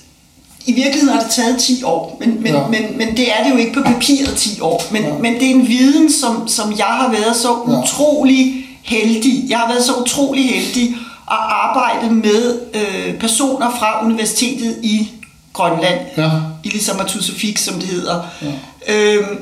i 0.69 0.73
virkeligheden 0.73 1.09
har 1.09 1.21
det 1.21 1.31
taget 1.31 1.59
10 1.59 1.83
år, 1.83 2.17
men, 2.21 2.43
men, 2.43 2.53
ja. 2.53 2.67
men, 2.67 2.99
men 2.99 3.17
det 3.17 3.33
er 3.33 3.45
det 3.45 3.51
jo 3.51 3.57
ikke 3.57 3.73
på 3.73 3.83
papiret 3.83 4.35
10 4.37 4.61
år. 4.61 4.83
Men, 4.91 5.03
ja. 5.03 5.13
men 5.13 5.35
det 5.35 5.43
er 5.43 5.55
en 5.55 5.69
viden, 5.69 6.13
som, 6.13 6.49
som 6.49 6.75
jeg 6.79 6.87
har 6.87 7.11
været 7.11 7.37
så 7.37 7.53
utrolig 7.53 8.67
heldig. 8.83 9.45
Jeg 9.49 9.59
har 9.59 9.69
været 9.69 9.85
så 9.85 9.93
utrolig 9.95 10.51
heldig 10.51 10.89
at 11.31 11.37
arbejde 11.51 12.15
med 12.15 12.61
øh, 12.75 13.19
personer 13.19 13.71
fra 13.79 14.05
universitetet 14.05 14.77
i 14.83 15.09
Grønland, 15.53 16.01
ja. 16.17 16.31
i 16.65 16.73
Atusafik, 17.01 17.59
som 17.59 17.75
det 17.75 17.89
hedder. 17.89 18.27
Ja. 18.43 18.95
Øhm, 18.95 19.39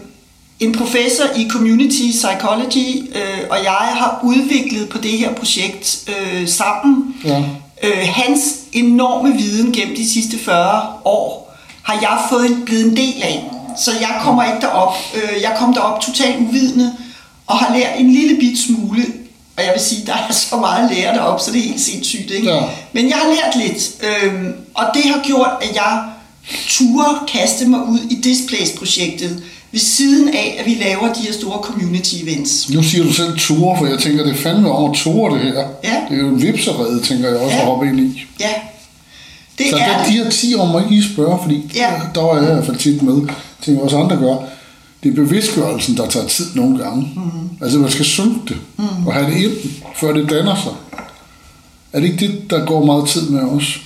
en 0.60 0.72
professor 0.72 1.24
i 1.36 1.48
Community 1.50 2.10
Psychology 2.10 3.08
øh, 3.14 3.40
og 3.50 3.56
jeg 3.64 3.72
har 3.72 4.20
udviklet 4.24 4.88
på 4.88 4.98
det 4.98 5.10
her 5.10 5.34
projekt 5.34 6.08
øh, 6.08 6.48
sammen. 6.48 7.14
Ja. 7.24 7.44
Øh, 7.86 8.08
hans 8.12 8.40
enorme 8.72 9.34
viden 9.36 9.72
gennem 9.72 9.96
de 9.96 10.10
sidste 10.12 10.38
40 10.38 10.82
år 11.04 11.56
har 11.82 11.94
jeg 12.00 12.18
fået 12.30 12.62
blevet 12.66 12.84
en 12.84 12.96
del 12.96 13.22
af. 13.22 13.44
Så 13.84 13.90
jeg 14.00 14.18
kommer 14.22 14.44
ikke 14.44 14.60
derop. 14.60 14.94
Øh, 15.14 15.42
jeg 15.42 15.56
kom 15.58 15.74
derop 15.74 16.00
totalt 16.00 16.36
uvidende 16.40 16.92
og 17.46 17.56
har 17.58 17.76
lært 17.76 17.90
en 17.98 18.12
lille 18.12 18.36
bit 18.40 18.58
smule. 18.58 19.04
Og 19.56 19.64
jeg 19.64 19.72
vil 19.74 19.82
sige, 19.82 20.06
der 20.06 20.12
er 20.12 20.32
så 20.32 20.56
meget 20.56 20.90
at 20.90 20.96
lære 20.96 21.14
derop, 21.14 21.40
så 21.40 21.52
det 21.52 21.58
er 21.58 21.62
helt 21.62 21.80
sindssygt. 21.80 22.30
Ikke? 22.30 22.50
Ja. 22.50 22.62
Men 22.92 23.08
jeg 23.08 23.16
har 23.16 23.28
lært 23.28 23.66
lidt. 23.66 23.90
Øh, 24.02 24.44
og 24.74 24.84
det 24.94 25.02
har 25.04 25.20
gjort, 25.24 25.50
at 25.60 25.76
jeg 25.76 26.02
turde 26.68 27.18
kaste 27.28 27.66
mig 27.68 27.82
ud 27.82 27.98
i 28.10 28.14
Displaced-projektet 28.14 29.42
ved 29.72 29.80
siden 29.80 30.28
af, 30.28 30.56
at 30.58 30.66
vi 30.66 30.74
laver 30.74 31.12
de 31.12 31.20
her 31.20 31.32
store 31.32 31.58
community 31.62 32.14
events. 32.22 32.70
Nu 32.70 32.82
siger 32.82 33.04
du 33.04 33.12
selv 33.12 33.38
ture, 33.38 33.78
for 33.78 33.86
jeg 33.86 33.98
tænker, 33.98 34.24
det 34.24 34.32
er 34.32 34.36
fandme 34.36 34.70
over 34.70 34.92
ture, 34.94 35.34
det 35.34 35.42
her. 35.42 35.54
Ja. 35.84 35.96
Det 36.08 36.16
er 36.16 36.22
jo 36.22 36.28
en 36.28 36.42
vipserede, 36.42 37.00
tænker 37.00 37.28
jeg 37.28 37.38
også, 37.38 37.56
ja. 37.56 37.60
at 37.60 37.66
hoppe 37.66 37.86
ind 37.88 38.00
i. 38.00 38.24
Ja. 38.40 38.50
Det 39.58 39.66
så 39.70 39.76
er 39.76 39.98
det. 39.98 40.06
de 40.06 40.12
her 40.12 40.30
10 40.30 40.54
år 40.54 40.66
må 40.66 40.78
ikke 40.78 40.90
lige 40.90 41.12
spørge, 41.14 41.38
fordi 41.42 41.70
ja. 41.74 41.92
der 42.14 42.20
var 42.20 42.34
jeg 42.34 42.42
i 42.42 42.46
hvert 42.52 42.66
fald 42.66 42.76
tit 42.76 43.02
med, 43.02 43.28
tænker 43.62 43.82
også 43.82 43.98
andre 43.98 44.16
gør. 44.16 44.36
Det 45.02 45.10
er 45.10 45.14
bevidstgørelsen, 45.14 45.96
der 45.96 46.08
tager 46.08 46.26
tid 46.26 46.46
nogle 46.54 46.78
gange. 46.78 47.12
Mm-hmm. 47.16 47.50
Altså 47.62 47.78
man 47.78 47.90
skal 47.90 48.04
synke 48.04 48.40
det, 48.48 48.56
mm-hmm. 48.76 49.06
og 49.06 49.14
have 49.14 49.26
det 49.30 49.36
ind, 49.36 49.52
før 49.96 50.12
det 50.12 50.30
danner 50.30 50.54
sig. 50.54 50.72
Er 51.92 52.00
det 52.00 52.06
ikke 52.12 52.26
det, 52.26 52.50
der 52.50 52.64
går 52.66 52.84
meget 52.84 53.08
tid 53.08 53.30
med 53.30 53.40
os? 53.40 53.80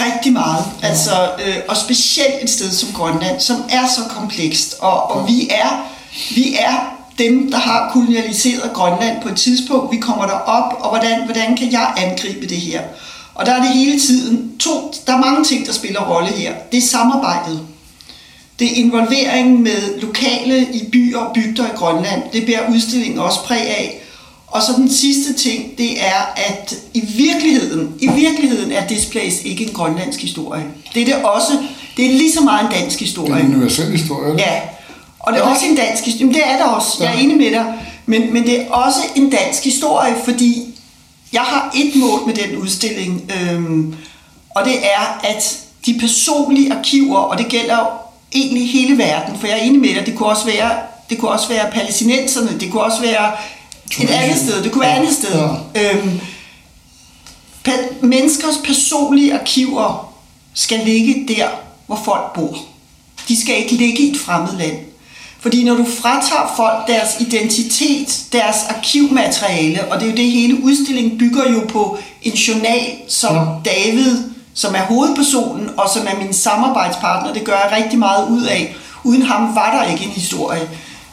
Rigtig 0.00 0.32
meget. 0.32 0.64
Altså, 0.82 1.30
øh, 1.46 1.56
og 1.68 1.76
specielt 1.76 2.42
et 2.42 2.50
sted 2.50 2.70
som 2.70 2.92
Grønland, 2.92 3.40
som 3.40 3.56
er 3.68 3.86
så 3.86 4.00
komplekst. 4.10 4.76
Og, 4.80 5.10
og 5.10 5.28
vi, 5.28 5.48
er, 5.50 5.90
vi 6.34 6.56
er 6.58 6.94
dem, 7.18 7.50
der 7.50 7.58
har 7.58 7.90
kolonialiseret 7.92 8.70
Grønland 8.74 9.22
på 9.22 9.28
et 9.28 9.36
tidspunkt. 9.36 9.92
Vi 9.92 10.00
kommer 10.00 10.26
derop, 10.26 10.72
og 10.80 10.88
hvordan, 10.88 11.24
hvordan 11.24 11.56
kan 11.56 11.72
jeg 11.72 11.92
angribe 11.96 12.46
det 12.46 12.56
her? 12.60 12.82
Og 13.34 13.46
der 13.46 13.52
er 13.52 13.62
det 13.62 13.70
hele 13.70 14.00
tiden 14.00 14.58
to, 14.58 14.94
der 15.06 15.12
er 15.12 15.20
mange 15.20 15.44
ting, 15.44 15.66
der 15.66 15.72
spiller 15.72 16.00
rolle 16.00 16.28
her. 16.28 16.54
Det 16.72 16.78
er 16.78 16.86
samarbejdet. 16.86 17.60
Det 18.58 18.72
er 18.72 18.84
involveringen 18.84 19.62
med 19.62 20.00
lokale 20.00 20.66
i 20.72 20.88
byer 20.92 21.18
og 21.18 21.34
bygder 21.34 21.66
i 21.66 21.76
Grønland. 21.76 22.22
Det 22.32 22.46
bærer 22.46 22.70
udstillingen 22.70 23.18
også 23.18 23.42
præg 23.44 23.60
af. 23.60 24.00
Og 24.54 24.62
så 24.62 24.72
den 24.72 24.90
sidste 24.90 25.32
ting, 25.32 25.78
det 25.78 26.04
er, 26.04 26.32
at 26.36 26.74
i 26.94 27.00
virkeligheden, 27.00 27.94
i 28.00 28.08
virkeligheden 28.12 28.72
er 28.72 28.86
Displays 28.86 29.42
ikke 29.44 29.64
en 29.64 29.72
grønlandsk 29.72 30.20
historie. 30.20 30.64
Det 30.94 31.02
er 31.02 31.06
det 31.06 31.24
også, 31.24 31.52
det 31.96 32.06
er 32.06 32.12
lige 32.12 32.32
så 32.32 32.40
meget 32.40 32.64
en 32.64 32.72
dansk 32.80 33.00
historie. 33.00 33.34
Det 33.34 33.40
er 33.40 33.44
en 33.46 33.54
universel 33.54 33.90
historie. 33.90 34.34
Ja, 34.38 34.60
og 35.20 35.32
det 35.32 35.40
er 35.40 35.44
ja. 35.44 35.50
også 35.50 35.66
en 35.66 35.76
dansk 35.76 36.04
historie. 36.04 36.26
Men 36.26 36.34
det 36.34 36.42
er 36.46 36.56
det 36.56 36.66
også, 36.66 36.96
jeg 37.00 37.14
er 37.14 37.18
enig 37.18 37.36
med 37.36 37.50
dig. 37.50 37.74
Men, 38.06 38.32
men 38.32 38.42
det 38.46 38.60
er 38.60 38.70
også 38.70 39.00
en 39.14 39.30
dansk 39.30 39.64
historie, 39.64 40.14
fordi 40.24 40.74
jeg 41.32 41.42
har 41.42 41.72
et 41.76 41.96
mål 41.96 42.26
med 42.26 42.34
den 42.34 42.56
udstilling, 42.56 43.32
øhm, 43.40 43.94
og 44.50 44.64
det 44.64 44.74
er, 44.74 45.20
at 45.24 45.58
de 45.86 45.98
personlige 46.00 46.72
arkiver, 46.72 47.18
og 47.18 47.38
det 47.38 47.48
gælder 47.48 48.00
egentlig 48.32 48.70
hele 48.70 48.98
verden, 48.98 49.38
for 49.38 49.46
jeg 49.46 49.58
er 49.58 49.62
enig 49.62 49.80
med 49.80 49.94
dig, 49.94 50.06
det 50.06 50.16
kunne 50.16 50.28
også 50.28 50.44
være, 50.44 50.70
det 51.10 51.18
kunne 51.18 51.30
også 51.30 51.48
være 51.48 51.70
palæstinenserne, 51.70 52.60
det 52.60 52.70
kunne 52.70 52.82
også 52.82 53.00
være 53.00 53.32
et 54.00 54.10
andet 54.10 54.38
sted. 54.38 54.62
Det 54.62 54.72
kunne 54.72 54.80
være 54.82 54.96
et 54.96 55.00
andet 55.00 55.14
sted. 55.14 55.48
Ja. 55.74 55.92
Øhm, 55.94 56.20
pa- 57.68 57.94
menneskers 58.06 58.56
personlige 58.64 59.34
arkiver 59.34 60.14
skal 60.54 60.80
ligge 60.84 61.34
der, 61.36 61.48
hvor 61.86 62.00
folk 62.04 62.32
bor. 62.34 62.58
De 63.28 63.40
skal 63.40 63.56
ikke 63.56 63.74
ligge 63.74 64.02
i 64.02 64.10
et 64.10 64.20
fremmed 64.20 64.58
land. 64.58 64.76
Fordi 65.40 65.64
når 65.64 65.74
du 65.74 65.86
fratager 66.02 66.52
folk 66.56 66.86
deres 66.86 67.10
identitet, 67.20 68.24
deres 68.32 68.56
arkivmateriale, 68.68 69.84
og 69.92 70.00
det 70.00 70.06
er 70.06 70.10
jo 70.10 70.16
det 70.16 70.30
hele 70.30 70.64
udstillingen 70.64 71.18
bygger 71.18 71.52
jo 71.52 71.60
på 71.68 71.98
en 72.22 72.32
journal, 72.32 72.80
som 73.08 73.36
ja. 73.36 73.70
David, 73.70 74.16
som 74.54 74.74
er 74.74 74.80
hovedpersonen, 74.82 75.70
og 75.76 75.90
som 75.94 76.06
er 76.06 76.16
min 76.24 76.32
samarbejdspartner, 76.32 77.32
det 77.32 77.44
gør 77.44 77.52
jeg 77.52 77.82
rigtig 77.82 77.98
meget 77.98 78.28
ud 78.28 78.42
af. 78.42 78.74
Uden 79.04 79.22
ham 79.22 79.54
var 79.54 79.76
der 79.76 79.92
ikke 79.92 80.04
en 80.04 80.10
historie. 80.10 80.68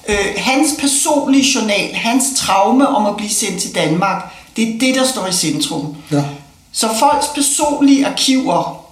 Øh, 0.10 0.16
hans 0.38 0.70
personlige 0.80 1.46
journal, 1.56 1.94
hans 1.94 2.24
traume 2.36 2.88
om 2.88 3.06
at 3.06 3.18
blive 3.18 3.30
sendt 3.30 3.62
til 3.62 3.76
Danmark, 3.76 4.34
det 4.56 4.70
er 4.70 4.80
det, 4.80 4.96
der 4.96 5.06
står 5.06 5.28
i 5.28 5.32
centrum. 5.32 5.96
Ja. 6.12 6.24
Så 6.72 6.88
folks 7.00 7.28
personlige 7.36 8.08
arkiver, 8.08 8.86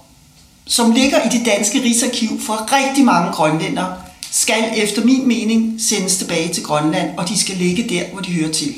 som 0.66 0.90
ligger 0.90 1.18
i 1.18 1.38
det 1.38 1.46
danske 1.46 1.82
Rigsarkiv 1.82 2.40
for 2.40 2.68
rigtig 2.72 3.04
mange 3.04 3.32
grønlænder, 3.32 3.84
skal 4.30 4.64
efter 4.76 5.04
min 5.04 5.28
mening 5.28 5.74
sendes 5.78 6.16
tilbage 6.16 6.48
til 6.48 6.62
Grønland, 6.62 7.18
og 7.18 7.28
de 7.28 7.38
skal 7.38 7.56
ligge 7.56 7.88
der, 7.88 8.02
hvor 8.12 8.20
de 8.20 8.32
hører 8.32 8.52
til. 8.52 8.74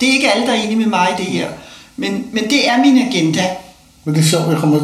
Det 0.00 0.08
er 0.08 0.12
ikke 0.12 0.32
alle, 0.32 0.46
der 0.46 0.52
er 0.52 0.62
enige 0.62 0.76
med 0.76 0.86
mig 0.86 1.08
i 1.18 1.22
det 1.22 1.32
her, 1.32 1.48
men, 1.96 2.26
men 2.32 2.44
det 2.44 2.68
er 2.68 2.78
min 2.78 2.98
agenda. 2.98 3.44
Men 4.04 4.14
det 4.14 4.20
er 4.20 4.26
sjovt, 4.26 4.48
jeg 4.48 4.58
kommer, 4.58 4.80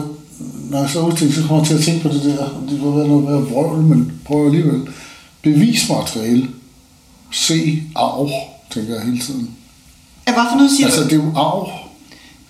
når 0.70 0.80
jeg 0.80 0.90
så 0.90 1.00
udstiller, 1.00 1.34
så 1.34 1.40
kommer 1.40 1.58
jeg 1.58 1.66
til 1.66 1.74
at 1.74 1.84
tænke 1.84 2.02
på 2.02 2.08
det 2.08 2.22
der, 2.22 2.48
det 2.70 2.82
være 2.82 3.08
noget 3.08 3.24
mere 3.24 3.42
vrøvl, 3.42 3.82
men 3.82 4.12
prøv 4.24 4.46
alligevel. 4.46 4.88
Bevismateriale. 5.42 6.48
Se 7.30 7.82
arv, 7.96 8.30
tænker 8.70 8.94
jeg 8.94 9.02
hele 9.04 9.18
tiden. 9.18 9.50
Ja, 10.28 10.32
hvad 10.32 10.42
for 10.50 10.56
noget 10.56 10.70
siger 10.70 10.86
Altså, 10.86 11.00
du? 11.02 11.08
det 11.08 11.12
er 11.12 11.24
jo 11.24 11.32
arv. 11.36 11.68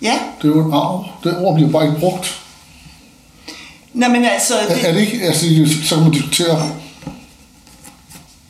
Ja, 0.01 0.13
Det 0.41 0.47
er 0.51 0.55
jo 0.55 0.65
en 0.65 0.73
arv. 0.73 1.05
Det 1.23 1.37
ord 1.37 1.55
bliver 1.55 1.69
bare 1.69 1.85
ikke 1.87 1.99
brugt. 1.99 2.41
Nå, 3.93 4.07
men 4.07 4.25
altså, 4.25 4.53
Er, 4.69 4.73
det, 4.75 4.89
er 4.89 4.93
det 4.93 5.01
ikke, 5.01 5.21
altså, 5.25 5.45
så 5.83 5.95
kan 5.95 6.03
man 6.03 6.13
diskutere 6.13 6.71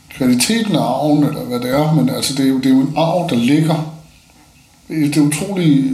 kvaliteten 0.09 0.75
af 0.75 0.81
arven, 0.81 1.23
eller 1.23 1.43
hvad 1.43 1.59
det 1.59 1.69
er, 1.69 1.93
men 1.93 2.09
altså, 2.09 2.33
det 2.33 2.45
er 2.45 2.49
jo, 2.49 2.57
det 2.57 2.65
er 2.65 2.69
jo 2.69 2.79
en 2.81 2.93
arv, 2.97 3.29
der 3.29 3.35
ligger. 3.35 3.93
Det 4.87 4.97
er, 5.03 5.07
det 5.07 5.17
er 5.17 5.21
utrolig 5.21 5.93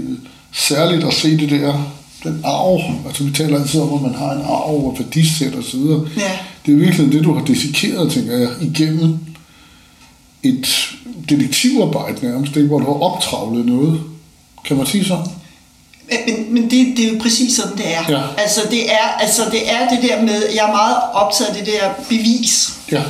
særligt 0.53 1.03
at 1.03 1.13
se 1.13 1.37
det 1.37 1.49
der, 1.49 1.91
den 2.23 2.41
arv. 2.43 2.79
Altså, 3.07 3.23
vi 3.23 3.31
taler 3.31 3.59
altid 3.59 3.79
om, 3.81 3.93
at 3.93 4.01
man 4.01 4.15
har 4.15 4.31
en 4.31 4.41
arv 4.41 4.85
og 4.87 4.95
værdisæt 4.99 5.55
og 5.55 5.63
så 5.63 5.77
videre. 5.77 6.07
Ja. 6.17 6.31
Det 6.65 6.73
er 6.73 6.77
virkelig 6.77 7.11
det, 7.11 7.23
du 7.23 7.33
har 7.33 7.45
dissekeret, 7.45 8.11
tænker 8.11 8.37
jeg, 8.37 8.49
igennem 8.61 9.19
et 10.43 10.89
detektivarbejde 11.29 12.25
nærmest, 12.27 12.55
ikke? 12.55 12.67
hvor 12.67 12.79
du 12.79 12.85
har 12.85 13.01
optravlet 13.01 13.65
noget. 13.65 14.01
Kan 14.65 14.77
man 14.77 14.85
sige 14.85 15.05
sådan? 15.05 15.25
men, 16.27 16.53
men 16.53 16.63
det, 16.63 16.97
det 16.97 17.05
er 17.07 17.11
jo 17.13 17.19
præcis 17.21 17.55
sådan, 17.55 17.77
det 17.77 17.85
er. 17.95 18.03
Ja. 18.09 18.21
Altså, 18.37 18.61
det 18.71 18.91
er, 18.91 19.07
altså, 19.19 19.41
det 19.51 19.71
er 19.71 19.87
det 19.89 20.09
der 20.09 20.21
med, 20.21 20.43
jeg 20.55 20.67
er 20.67 20.71
meget 20.71 20.95
optaget 21.13 21.49
af 21.49 21.55
det 21.55 21.65
der 21.73 21.89
bevis, 22.09 22.73
Ja. 22.91 23.01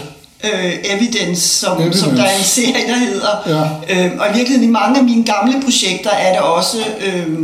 øh, 0.44 0.74
evidence, 0.84 1.42
som, 1.60 1.78
Evidence. 1.78 2.00
som 2.00 2.16
der 2.16 2.24
er 2.24 2.38
en 2.38 2.44
serie, 2.44 2.88
der 2.88 2.96
hedder. 2.96 3.30
Ja. 3.48 4.06
Øh, 4.06 4.12
og 4.20 4.26
i 4.30 4.34
virkeligheden 4.38 4.70
i 4.70 4.72
mange 4.72 5.00
af 5.00 5.04
mine 5.06 5.24
gamle 5.26 5.62
projekter 5.64 6.10
er 6.10 6.32
det 6.34 6.42
også... 6.42 6.78
Øh, 7.06 7.38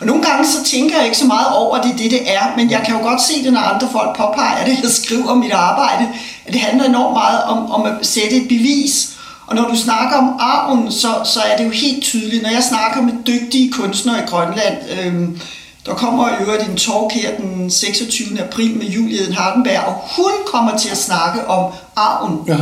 og 0.00 0.06
nogle 0.06 0.22
gange 0.22 0.46
så 0.46 0.64
tænker 0.64 0.96
jeg 0.96 1.04
ikke 1.04 1.18
så 1.18 1.26
meget 1.26 1.46
over, 1.56 1.76
at 1.76 1.84
det 1.84 1.92
er 1.92 1.96
det, 1.96 2.10
det 2.10 2.32
er, 2.32 2.42
men 2.56 2.70
jeg 2.70 2.82
kan 2.86 2.94
jo 2.94 3.02
godt 3.02 3.22
se 3.22 3.44
det, 3.44 3.52
når 3.52 3.60
andre 3.60 3.88
folk 3.92 4.16
påpeger 4.16 4.64
det, 4.64 4.76
eller 4.76 4.90
skriver 4.90 5.34
mit 5.34 5.52
arbejde, 5.52 6.08
at 6.46 6.52
det 6.52 6.60
handler 6.60 6.84
enormt 6.84 7.12
meget 7.12 7.42
om, 7.42 7.70
om 7.70 7.82
at 7.82 7.92
sætte 8.02 8.36
et 8.36 8.48
bevis. 8.48 9.10
Og 9.46 9.56
når 9.56 9.68
du 9.68 9.76
snakker 9.76 10.16
om 10.16 10.36
arven, 10.38 10.92
så, 10.92 11.08
så 11.24 11.40
er 11.40 11.56
det 11.56 11.64
jo 11.64 11.70
helt 11.70 12.02
tydeligt. 12.02 12.42
Når 12.42 12.50
jeg 12.50 12.62
snakker 12.62 13.02
med 13.02 13.12
dygtige 13.26 13.72
kunstnere 13.72 14.18
i 14.18 14.26
Grønland, 14.26 14.76
øhm, 15.00 15.40
der 15.86 15.94
kommer 15.94 16.28
i 16.28 16.32
øvrigt 16.42 16.68
en 16.68 16.76
talk 16.76 17.12
her 17.12 17.36
den 17.36 17.70
26. 17.70 18.40
april 18.40 18.76
med 18.76 18.86
Julie 18.86 19.34
Hardenberg, 19.34 19.84
og 19.86 19.94
hun 20.16 20.32
kommer 20.46 20.78
til 20.78 20.88
at 20.88 20.98
snakke 20.98 21.48
om 21.48 21.72
arven. 21.96 22.38
Ja. 22.46 22.56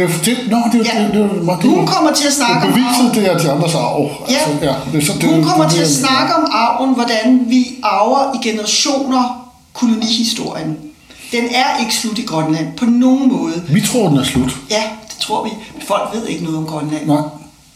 Det, 0.00 0.08
er- 0.10 0.24
det, 0.24 0.36
nå, 0.50 0.56
det, 0.72 0.86
Ja. 0.94 1.02
det, 1.02 1.14
det, 1.14 1.30
det, 1.30 1.30
det, 1.40 1.62
det, 1.62 1.70
Hun 1.70 1.86
kommer 1.86 2.12
til 2.12 2.26
at 2.26 2.32
snakke 2.32 2.54
om 2.66 2.72
det 2.72 2.74
beviset, 2.74 3.14
det 3.14 3.32
er 3.32 3.38
de 3.38 3.50
andres 3.50 3.74
arv. 3.74 4.10
Ja. 4.28 4.34
Altså, 4.34 4.50
ja 4.66 4.74
det 4.92 5.02
er 5.02 5.06
så, 5.06 5.12
det, 5.20 5.28
Hun 5.34 5.44
kommer 5.44 5.64
det, 5.64 5.72
til 5.74 5.80
at 5.80 5.86
det- 5.88 5.96
snakke 5.96 6.34
om 6.34 6.48
arven, 6.52 6.94
hvordan 6.94 7.40
vi 7.48 7.66
arver 7.82 8.34
i 8.36 8.48
generationer 8.48 9.50
kolonihistorien. 9.74 10.76
Den 11.32 11.44
er 11.54 11.80
ikke 11.80 11.94
slut 11.94 12.18
i 12.18 12.22
Grønland 12.22 12.66
på 12.76 12.84
nogen 12.84 13.28
måde. 13.32 13.62
Vi 13.68 13.80
tror, 13.80 14.08
den 14.08 14.18
er 14.18 14.24
slut. 14.24 14.56
Ja, 14.70 14.82
det 15.08 15.16
tror 15.20 15.44
vi. 15.44 15.50
Men 15.74 15.82
folk 15.86 16.02
ved 16.14 16.26
ikke 16.26 16.44
noget 16.44 16.58
om 16.58 16.66
Grønland. 16.66 17.06
Nej. 17.06 17.20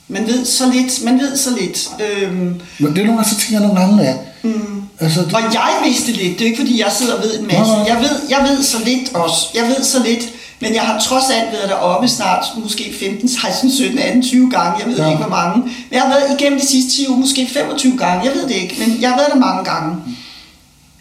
Man 0.08 0.26
ved 0.26 0.44
så 0.44 0.64
lidt. 0.72 1.04
Man 1.04 1.18
ved 1.18 1.36
så 1.36 1.50
lidt. 1.60 1.90
Øhm, 2.00 2.60
Men 2.78 2.92
det 2.94 2.98
er 3.02 3.06
nogle 3.06 3.12
gange, 3.12 3.24
så 3.30 3.36
tænker 3.36 3.60
jeg 3.60 3.68
nogle 3.68 3.80
gange, 3.80 4.08
at... 4.08 4.16
Mm. 4.42 4.82
Altså, 5.00 5.20
det, 5.20 5.34
og 5.34 5.40
jeg 5.42 5.68
vidste 5.84 6.12
lidt. 6.12 6.38
Det 6.38 6.44
er 6.44 6.50
ikke, 6.50 6.62
fordi 6.62 6.80
jeg 6.80 6.92
sidder 6.92 7.14
og 7.16 7.22
ved 7.22 7.38
en 7.40 7.46
masse. 7.46 7.62
Nej, 7.62 7.78
nej. 7.78 7.88
Jeg 7.88 7.96
ved, 8.00 8.20
jeg 8.30 8.46
ved 8.50 8.62
så 8.62 8.76
lidt 8.84 9.14
også. 9.14 9.46
Jeg 9.54 9.62
ved 9.64 9.84
så 9.84 10.02
lidt. 10.04 10.20
Men 10.64 10.74
jeg 10.74 10.82
har 10.82 11.00
trods 11.00 11.24
alt 11.30 11.52
været 11.52 11.68
deroppe 11.68 12.08
snart, 12.08 12.44
måske 12.62 12.94
15, 13.00 13.28
16, 13.28 13.70
17, 13.72 13.98
18, 13.98 14.22
20 14.22 14.50
gange. 14.50 14.72
Jeg 14.78 14.86
ved 14.88 14.96
Ja. 14.96 15.06
ikke, 15.10 15.22
hvor 15.22 15.30
mange. 15.30 15.62
Men 15.62 15.72
jeg 15.92 16.00
har 16.02 16.08
været 16.08 16.40
igennem 16.40 16.60
de 16.60 16.66
sidste 16.68 16.90
10 17.02 17.06
år, 17.08 17.14
måske 17.16 17.48
25 17.52 17.98
gange. 17.98 18.24
Jeg 18.24 18.32
ved 18.34 18.42
det 18.48 18.54
ikke, 18.54 18.74
men 18.78 18.98
jeg 19.00 19.10
har 19.10 19.16
været 19.16 19.30
der 19.32 19.38
mange 19.38 19.64
gange. 19.64 19.96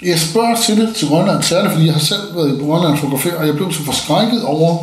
jeg 0.05 0.19
spørger 0.19 0.55
til 0.55 0.77
det 0.77 0.95
til 0.95 1.07
Grønland, 1.07 1.43
særligt 1.43 1.73
fordi 1.73 1.85
jeg 1.85 1.93
har 1.93 2.01
selv 2.01 2.35
været 2.35 2.57
i 2.57 2.65
Grønland 2.65 2.93
og 2.93 2.99
fotograferet, 2.99 3.35
og 3.35 3.47
jeg 3.47 3.55
blev 3.55 3.73
så 3.73 3.83
forskrækket 3.83 4.43
over 4.45 4.77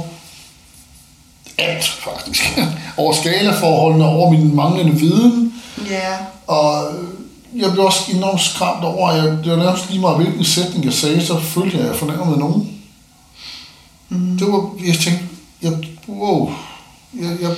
alt, 1.59 1.85
faktisk. 1.89 2.59
over 2.97 3.13
skalaforholdene, 3.13 4.05
over 4.07 4.31
min 4.31 4.57
manglende 4.57 4.93
viden, 5.01 5.55
Ja. 5.91 6.11
og 6.47 6.83
jeg 7.57 7.73
blev 7.73 7.85
også 7.85 8.01
enormt 8.13 8.41
skræmt 8.41 8.85
over, 8.85 9.09
at 9.09 9.17
jeg, 9.25 9.25
det 9.45 9.51
var 9.53 9.57
nærmest 9.65 9.91
lige 9.91 10.01
meget, 10.01 10.17
hvilken 10.17 10.45
sætning 10.45 10.85
jeg 10.85 10.93
sagde, 10.93 11.27
så 11.27 11.41
følte 11.41 11.77
jeg, 11.77 11.85
at 11.87 11.91
jeg 11.91 11.97
fornærmede 11.99 12.39
nogen. 12.39 12.71
Mm. 14.11 14.39
Det 14.39 14.47
var, 14.47 14.71
jeg 14.87 14.95
tænkte, 14.95 15.25
jeg, 15.63 15.73
wow, 16.09 16.51
jeg, 17.21 17.31
jeg, 17.43 17.51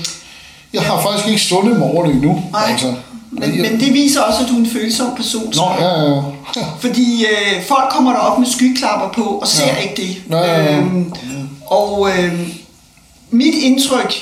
jeg 0.73 0.83
har 0.83 1.03
faktisk 1.03 1.29
ikke 1.29 1.41
sundet 1.41 1.79
mig 1.79 1.89
over 1.89 2.05
det 2.07 2.15
endnu. 2.15 2.43
Nej. 2.53 2.63
Altså, 2.71 2.95
Men, 3.31 3.63
men 3.63 3.81
det 3.81 3.93
viser 3.93 4.21
også, 4.21 4.43
at 4.43 4.49
du 4.49 4.55
er 4.55 4.59
en 4.59 4.67
følsom 4.71 5.07
person. 5.17 5.53
Nå, 5.57 5.63
ja, 5.79 5.89
ja, 6.03 6.15
ja. 6.57 6.67
Fordi 6.81 7.25
øh, 7.25 7.65
folk 7.69 7.85
kommer 7.91 8.13
derop 8.13 8.39
med 8.39 8.47
skyklapper 8.47 9.09
på 9.09 9.23
og 9.23 9.49
ser 9.49 9.67
Ja. 9.67 9.77
ikke 9.77 9.95
det. 10.03 10.23
Ja, 10.31 10.39
ja, 10.39 10.63
ja. 10.65 10.79
Øhm, 10.79 11.13
og 11.67 12.09
øh, 12.19 12.49
mit 13.31 13.55
indtryk, 13.55 14.15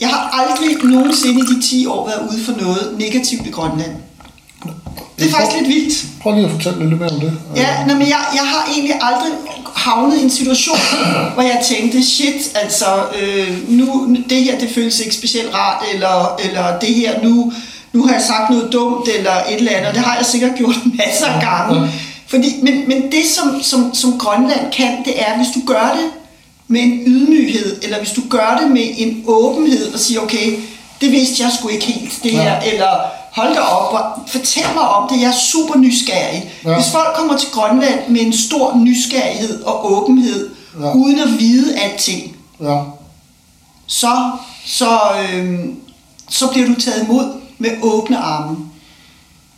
jeg 0.00 0.08
har 0.08 0.30
aldrig 0.42 0.90
nogensinde 0.90 1.40
i 1.40 1.54
de 1.54 1.62
10 1.68 1.86
år 1.86 2.06
været 2.06 2.28
ude 2.30 2.44
for 2.44 2.52
noget 2.60 2.96
negativt 2.98 3.46
i 3.46 3.50
Grønland. 3.50 3.92
Det 5.18 5.26
er 5.28 5.30
faktisk 5.30 5.56
lidt 5.60 5.68
vildt. 5.68 6.06
Prøv 6.22 6.34
lige 6.34 6.44
at 6.44 6.50
fortælle 6.50 6.88
lidt 6.88 7.00
mere 7.00 7.10
om 7.10 7.20
det. 7.20 7.38
Ja, 7.56 7.84
nej, 7.86 7.94
men 7.94 8.08
jeg, 8.08 8.20
jeg 8.34 8.42
har 8.52 8.68
egentlig 8.72 8.94
aldrig 9.02 9.32
havnet 9.74 10.18
i 10.18 10.22
en 10.22 10.30
situation, 10.30 10.78
hvor 11.34 11.42
jeg 11.42 11.60
tænkte, 11.68 12.06
shit, 12.06 12.52
altså, 12.54 12.86
øh, 13.20 13.70
nu, 13.70 14.16
det 14.30 14.44
her, 14.44 14.58
det 14.58 14.68
føles 14.74 15.00
ikke 15.00 15.14
specielt 15.14 15.54
rart, 15.54 15.84
eller, 15.94 16.36
eller 16.44 16.78
det 16.78 16.94
her, 16.94 17.22
nu, 17.22 17.52
nu 17.92 18.06
har 18.06 18.12
jeg 18.14 18.22
sagt 18.22 18.50
noget 18.50 18.72
dumt, 18.72 19.08
eller 19.18 19.32
et 19.32 19.54
eller 19.54 19.72
andet, 19.72 19.88
og 19.88 19.94
det 19.94 20.02
har 20.02 20.16
jeg 20.16 20.26
sikkert 20.26 20.50
gjort 20.56 20.76
masser 21.06 21.26
af 21.26 21.40
gange. 21.42 21.90
Fordi, 22.26 22.54
men, 22.62 22.88
men 22.88 23.02
det, 23.12 23.24
som, 23.36 23.62
som, 23.62 23.94
som 23.94 24.18
Grønland 24.18 24.72
kan, 24.72 24.96
det 25.04 25.14
er, 25.22 25.36
hvis 25.36 25.48
du 25.54 25.60
gør 25.66 25.96
det 26.00 26.10
med 26.68 26.80
en 26.80 27.00
ydmyghed, 27.06 27.82
eller 27.82 27.98
hvis 27.98 28.10
du 28.12 28.20
gør 28.30 28.58
det 28.62 28.70
med 28.70 28.84
en 28.96 29.24
åbenhed, 29.26 29.92
og 29.94 30.00
siger, 30.00 30.20
okay, 30.20 30.56
det 31.00 31.12
vidste 31.12 31.42
jeg 31.42 31.50
sgu 31.58 31.68
ikke 31.68 31.84
helt, 31.86 32.12
det 32.22 32.30
her, 32.32 32.42
Ja. 32.42 32.72
eller 32.72 32.90
hold 33.32 33.54
da 33.54 33.60
op, 33.60 33.92
og 33.94 34.28
fortæl 34.28 34.64
mig 34.74 34.88
om 34.88 35.08
det, 35.08 35.20
jeg 35.20 35.28
er 35.28 35.32
super 35.52 35.76
nysgerrig. 35.78 36.52
Ja. 36.64 36.74
Hvis 36.74 36.90
folk 36.92 37.08
kommer 37.16 37.36
til 37.36 37.48
Grønland 37.52 38.08
med 38.08 38.20
en 38.20 38.32
stor 38.32 38.76
nysgerrighed 38.76 39.62
og 39.62 39.92
åbenhed, 39.92 40.50
Ja. 40.80 40.92
uden 40.94 41.18
at 41.20 41.38
vide 41.38 41.78
alting, 41.80 42.36
Ja. 42.60 42.82
så, 43.86 44.30
så, 44.66 44.98
øhm, 45.32 45.76
så 46.28 46.46
bliver 46.50 46.66
du 46.68 46.74
taget 46.80 47.02
imod 47.08 47.32
med 47.58 47.70
åbne 47.82 48.18
arme. 48.18 48.56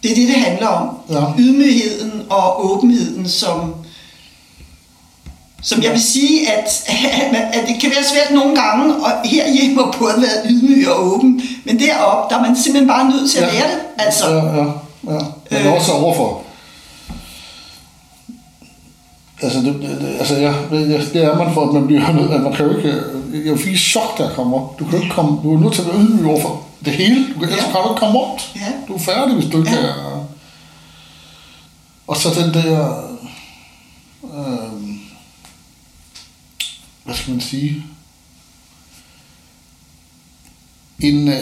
Det 0.03 0.11
er 0.11 0.15
det, 0.15 0.29
det 0.29 0.37
handler 0.37 0.67
om. 0.67 0.89
Ja. 1.11 1.23
Ydmygheden 1.39 2.23
og 2.31 2.71
åbenheden, 2.73 3.29
som, 3.29 3.75
som 5.63 5.83
jeg 5.83 5.91
vil 5.93 6.03
sige, 6.03 6.51
at, 6.53 6.65
at 7.57 7.69
det 7.69 7.81
kan 7.81 7.91
være 7.91 8.05
svært 8.05 8.31
nogle 8.35 8.57
gange, 8.61 8.95
og 8.95 9.11
herhjemme 9.25 9.83
at 9.83 9.95
både 9.99 10.15
være 10.17 10.51
ydmyg 10.51 10.89
og 10.89 11.05
åben, 11.15 11.43
men 11.65 11.79
deroppe, 11.79 12.35
der 12.35 12.41
er 12.41 12.47
man 12.47 12.57
simpelthen 12.57 12.89
bare 12.89 13.11
nødt 13.11 13.31
til 13.31 13.39
at 13.39 13.53
lære 13.53 13.71
det. 13.71 13.79
Altså, 13.99 14.31
Ja, 14.31 14.37
ja, 14.37 14.65
ja. 15.15 15.19
Men 15.51 15.67
Øh. 15.67 15.73
også 15.73 15.93
overfor. 15.93 16.43
Altså, 19.43 19.59
det, 19.59 19.75
det, 19.83 20.17
altså 20.19 20.35
ja, 20.37 20.53
det, 20.71 21.11
det 21.13 21.25
er 21.25 21.37
man 21.39 21.55
for, 21.55 21.67
at 21.69 21.75
man 21.75 21.87
bliver 21.87 22.13
nødt, 22.13 22.31
at 22.33 22.41
man 22.41 22.53
kan 22.53 22.67
jo 22.67 22.77
ikke, 22.77 22.89
jeg 23.33 23.41
er 23.41 23.51
jo 23.51 23.57
fik 23.57 23.77
chok, 23.77 24.19
der 24.19 24.35
kommer. 24.35 24.75
Du 24.79 24.85
kan 24.85 25.03
ikke 25.03 25.15
komme, 25.15 25.39
du 25.43 25.55
er 25.57 25.61
nødt 25.61 25.73
til 25.75 25.83
at 25.83 25.89
være 25.89 25.97
ydmyg 26.03 26.27
overfor 26.27 26.63
det 26.85 26.93
hele. 26.93 27.27
Du 27.35 27.41
kan, 27.41 27.49
Ja. 27.49 27.55
kan 27.57 27.73
du 27.85 27.91
ikke 27.91 27.99
komme 28.01 28.19
rundt. 28.19 28.53
Ja. 28.57 28.61
Du 28.89 28.95
er 28.95 28.99
færdig, 28.99 29.35
hvis 29.35 29.51
du 29.53 29.59
ikke 29.59 29.71
Ja. 29.71 29.77
er... 29.87 30.25
Og 32.07 32.17
så 32.17 32.29
den 32.41 32.55
der... 32.55 32.95
Øh, 34.25 34.72
hvad 37.05 37.15
skal 37.15 37.33
man 37.33 37.41
sige? 37.41 37.85
En, 41.01 41.29
øh, 41.29 41.35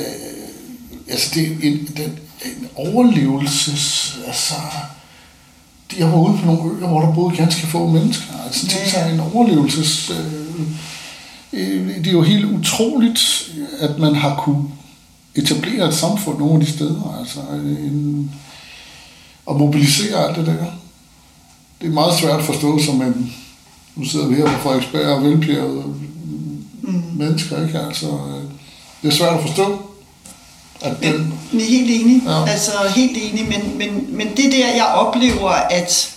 altså 1.08 1.30
det 1.34 1.46
er 1.46 1.56
en, 1.62 1.86
den, 1.96 2.18
en 2.44 2.68
overlevelses, 2.74 4.16
altså, 4.26 4.54
jeg 5.98 6.12
var 6.12 6.18
ude 6.18 6.38
på 6.38 6.46
nogle 6.46 6.78
øer, 6.78 6.88
hvor 6.88 7.00
der 7.00 7.14
boede 7.14 7.36
ganske 7.36 7.66
få 7.66 7.86
mennesker. 7.86 8.44
Altså, 8.44 8.66
tænk 8.66 8.86
sig 8.86 9.12
en 9.12 9.20
overlevelses... 9.20 10.10
Øh, 10.10 10.60
øh, 11.52 11.96
det 11.96 12.06
er 12.06 12.12
jo 12.12 12.22
helt 12.22 12.44
utroligt, 12.44 13.50
at 13.80 13.98
man 13.98 14.14
har 14.14 14.36
kunne 14.36 14.68
etablere 15.34 15.88
et 15.88 15.94
samfund 15.94 16.38
nogle 16.38 16.54
af 16.54 16.66
de 16.66 16.72
steder. 16.72 17.18
Altså, 17.20 17.40
en, 17.40 18.30
og 19.46 19.58
mobilisere 19.58 20.28
alt 20.28 20.36
det 20.36 20.46
der. 20.46 20.64
Det 21.80 21.86
er 21.86 21.92
meget 21.92 22.18
svært 22.18 22.40
at 22.40 22.46
forstå 22.46 22.78
som 22.78 23.02
en... 23.02 23.34
Nu 24.00 24.06
sidder 24.06 24.26
vi 24.26 24.34
her 24.34 24.44
på 24.44 24.62
Frederiksberg 24.62 25.06
og 25.06 25.24
velpjerde 25.24 25.84
mm. 26.82 27.02
mennesker, 27.16 27.66
ikke? 27.66 27.78
Altså, 27.78 28.06
øh, 28.06 28.42
det 29.02 29.12
er 29.12 29.16
svært 29.16 29.34
at 29.34 29.42
forstå. 29.46 29.82
At 30.80 30.92
den, 31.02 31.34
Men 31.52 31.60
helt 31.60 31.90
enig. 31.90 32.22
Ja. 32.24 32.30
Ja. 32.30 32.46
Altså 32.46 32.72
helt 32.96 33.16
enig, 33.16 33.48
men, 33.48 33.78
men, 33.78 34.16
men 34.16 34.28
det 34.36 34.52
der, 34.52 34.68
jeg 34.68 34.86
oplever, 34.94 35.50
at 35.50 36.10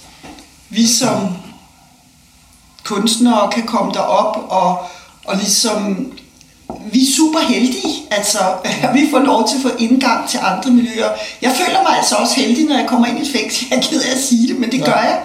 vi 0.70 0.88
som 0.88 1.28
kunstnere 2.84 3.52
kan 3.52 3.64
komme 3.64 3.94
derop 3.94 4.38
og, 4.50 4.78
og 5.26 5.38
ligesom 5.38 6.14
vi 6.92 7.02
er 7.02 7.16
super 7.18 7.40
heldige, 7.40 7.94
altså 8.12 8.40
at 8.64 8.90
vi 8.96 9.08
får 9.12 9.20
lov 9.20 9.50
til 9.50 9.56
at 9.56 9.62
få 9.62 9.78
indgang 9.80 10.30
til 10.30 10.40
andre 10.44 10.72
miljøer. 10.72 11.10
Jeg 11.42 11.52
føler 11.66 11.84
mig 11.84 11.98
altså 11.98 12.16
også 12.16 12.36
heldig, 12.36 12.66
når 12.66 12.78
jeg 12.78 12.88
kommer 12.88 13.08
ind 13.08 13.18
i 13.20 13.22
et 13.22 13.28
fængsel. 13.36 13.68
Jeg 13.70 13.78
er 13.78 13.82
ked 13.82 14.02
af 14.02 14.16
at 14.16 14.24
sige 14.24 14.48
det, 14.48 14.60
men 14.60 14.72
det 14.72 14.78
Ja. 14.78 14.84
ja. 14.90 14.92
gør 14.92 15.02
jeg. 15.02 15.20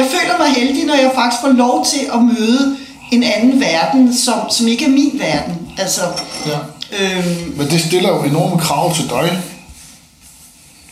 Jeg 0.00 0.08
føler 0.08 0.38
mig 0.38 0.50
heldig, 0.56 0.84
når 0.86 0.94
jeg 0.94 1.12
faktisk 1.14 1.42
får 1.42 1.48
lov 1.48 1.86
til 1.86 2.00
at 2.14 2.22
møde 2.22 2.76
en 3.10 3.22
anden 3.22 3.60
verden, 3.60 4.16
som, 4.16 4.50
som 4.50 4.66
ikke 4.66 4.84
er 4.84 4.88
min 4.88 5.12
verden. 5.14 5.72
Altså, 5.78 6.00
ja. 6.46 6.58
øhm, 6.98 7.54
Men 7.56 7.70
det 7.70 7.80
stiller 7.80 8.08
jo 8.08 8.22
enorme 8.22 8.60
krav 8.60 8.94
til 8.94 9.08
dig. 9.08 9.42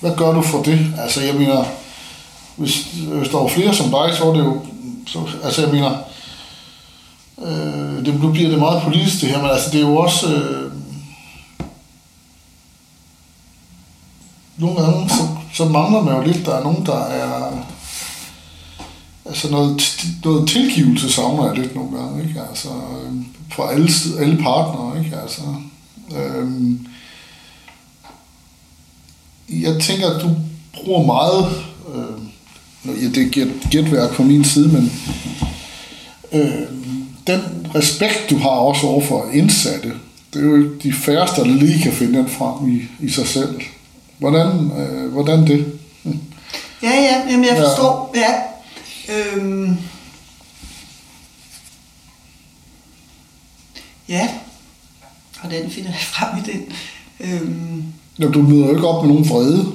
Hvad 0.00 0.16
gør 0.16 0.32
du 0.32 0.42
for 0.42 0.62
det? 0.62 0.86
Altså, 0.98 1.20
jeg 1.20 1.34
mener, 1.34 1.64
hvis, 2.56 2.86
hvis 2.92 3.28
der 3.28 3.38
var 3.38 3.48
flere 3.48 3.74
som 3.74 3.90
dig, 3.90 4.16
så 4.16 4.24
var 4.24 4.32
det 4.32 4.40
jo... 4.40 4.60
Så, 5.06 5.18
altså, 5.44 5.62
jeg 5.62 5.70
mener, 5.70 5.96
øh, 7.42 8.06
det, 8.06 8.20
nu 8.22 8.32
bliver 8.32 8.50
det 8.50 8.58
meget 8.58 8.82
politisk 8.82 9.20
det 9.20 9.28
her, 9.28 9.42
men 9.42 9.50
altså, 9.50 9.70
det 9.70 9.78
er 9.80 9.88
jo 9.88 9.96
også... 9.96 10.26
Øh, 10.26 10.72
nogle 14.56 14.82
gange, 14.82 15.08
så, 15.08 15.22
så 15.54 15.64
mangler 15.64 16.02
man 16.02 16.14
jo 16.14 16.22
lidt, 16.22 16.46
der 16.46 16.54
er 16.54 16.62
nogen, 16.62 16.86
der 16.86 17.04
er... 17.04 17.52
Altså 19.28 19.50
noget, 19.50 20.06
noget 20.24 20.48
tilgivelse 20.48 21.12
savner 21.12 21.46
jeg 21.46 21.58
lidt 21.58 21.74
nogle 21.74 21.98
gange, 21.98 22.28
ikke? 22.28 22.40
Altså, 22.50 22.68
øh, 22.68 23.12
fra 23.52 23.72
alle, 23.72 23.88
alle 24.20 24.36
partnere, 24.36 25.04
ikke? 25.04 25.16
Altså, 25.22 25.42
øhm, 26.16 26.86
jeg 29.48 29.80
tænker, 29.80 30.10
at 30.10 30.22
du 30.22 30.30
bruger 30.74 31.06
meget, 31.06 31.46
øh, 31.94 33.02
ja, 33.02 33.08
det 33.08 33.22
er 33.22 33.30
gæt, 33.30 33.48
gætværk 33.70 34.14
fra 34.14 34.24
min 34.24 34.44
side, 34.44 34.68
men 34.68 34.92
øh, 36.32 36.62
den 37.26 37.40
respekt, 37.74 38.26
du 38.30 38.38
har 38.38 38.48
også 38.48 38.86
overfor 38.86 39.30
indsatte, 39.32 39.92
det 40.34 40.42
er 40.42 40.46
jo 40.46 40.56
ikke 40.56 40.78
de 40.82 40.92
færreste, 40.92 41.40
der 41.40 41.46
lige 41.46 41.82
kan 41.82 41.92
finde 41.92 42.18
den 42.18 42.28
frem 42.28 42.76
i, 42.76 43.06
i 43.06 43.10
sig 43.10 43.26
selv. 43.26 43.60
Hvordan, 44.18 44.70
øh, 44.78 45.12
hvordan 45.12 45.46
det? 45.46 45.72
Ja, 46.82 46.90
ja, 46.90 47.30
jamen 47.30 47.44
jeg 47.44 47.56
forstår. 47.56 48.14
Ja. 48.14 48.34
Øhm. 49.08 49.76
Ja. 54.08 54.28
Hvordan 55.40 55.70
finder 55.70 55.90
jeg 55.90 56.00
frem 56.14 56.28
i 56.38 56.52
den? 56.52 56.64
Øhm. 57.20 57.84
Jamen, 58.18 58.32
du 58.34 58.42
møder 58.42 58.66
jo 58.66 58.74
ikke 58.74 58.88
op 58.88 59.04
med 59.04 59.14
nogen 59.14 59.28
vrede. 59.28 59.72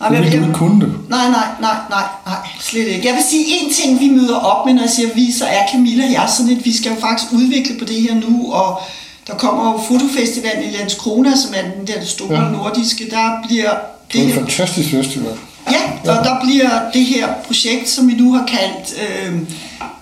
Nej, 0.00 0.08
Det 0.08 0.20
men 0.20 0.32
jeg, 0.32 0.48
du 0.48 0.52
kunne 0.58 0.80
det. 0.86 0.94
nej, 1.10 1.30
nej, 1.30 1.46
nej, 1.60 1.76
nej, 1.90 2.04
nej, 2.26 2.36
slet 2.60 2.86
ikke. 2.86 3.06
Jeg 3.08 3.14
vil 3.14 3.22
sige 3.30 3.44
en 3.48 3.72
ting, 3.74 4.00
vi 4.00 4.08
møder 4.08 4.36
op 4.36 4.66
med, 4.66 4.74
når 4.74 4.82
jeg 4.82 4.90
siger 4.90 5.14
vi, 5.14 5.32
så 5.32 5.44
er 5.46 5.66
Camilla 5.72 6.04
og 6.06 6.12
jeg 6.12 6.28
sådan 6.36 6.52
et, 6.52 6.64
vi 6.64 6.76
skal 6.76 6.92
jo 6.94 7.00
faktisk 7.00 7.32
udvikle 7.32 7.78
på 7.78 7.84
det 7.84 8.02
her 8.02 8.14
nu, 8.14 8.52
og 8.52 8.80
der 9.26 9.34
kommer 9.38 9.72
jo 9.72 9.80
Fotofestivalen 9.88 10.64
i 10.70 10.76
Landskrona, 10.76 11.36
som 11.36 11.54
er 11.56 11.62
den 11.78 11.86
der 11.86 12.04
store 12.04 12.42
Ja. 12.44 12.50
nordiske, 12.50 13.10
der 13.10 13.42
bliver 13.48 13.70
Det 14.12 14.18
er 14.18 14.22
en 14.22 14.28
det, 14.28 14.34
fantastisk 14.38 14.90
festival. 14.90 15.38
Ja, 15.70 16.10
og 16.18 16.24
der 16.24 16.40
bliver 16.44 16.70
det 16.94 17.04
her 17.04 17.28
projekt, 17.46 17.88
som 17.88 18.08
vi 18.08 18.12
nu 18.14 18.32
har 18.32 18.46
kaldt 18.46 18.94
øh, 19.08 19.34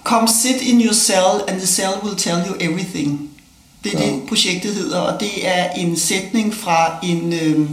Come 0.05 0.29
sit 0.29 0.63
in 0.63 0.81
your 0.81 0.93
cell, 0.95 1.41
and 1.49 1.59
the 1.59 1.67
cell 1.67 1.91
will 2.03 2.17
tell 2.17 2.37
you 2.49 2.55
everything. 2.61 3.31
Det 3.85 3.95
er 3.95 3.99
Ja. 4.01 4.07
det, 4.07 4.23
projektet 4.29 4.75
hedder, 4.75 4.99
og 4.99 5.21
det 5.21 5.31
er 5.43 5.65
en 5.77 5.97
sætning 5.99 6.55
fra 6.55 6.93
en... 7.03 7.33
Øh, 7.33 7.69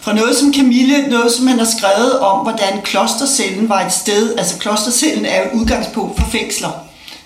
fra 0.00 0.14
noget 0.14 0.36
som 0.36 0.54
Camille, 0.54 1.06
noget 1.08 1.32
som 1.32 1.46
han 1.46 1.58
har 1.58 1.66
skrevet 1.78 2.18
om, 2.18 2.38
hvordan 2.42 2.82
klostercellen 2.84 3.68
var 3.68 3.86
et 3.86 3.92
sted, 3.92 4.34
altså 4.38 4.58
klostercellen 4.58 5.26
er 5.26 5.36
jo 5.38 5.44
et 5.44 5.60
udgangspunkt 5.60 6.20
for 6.20 6.28
fængsler. 6.30 6.70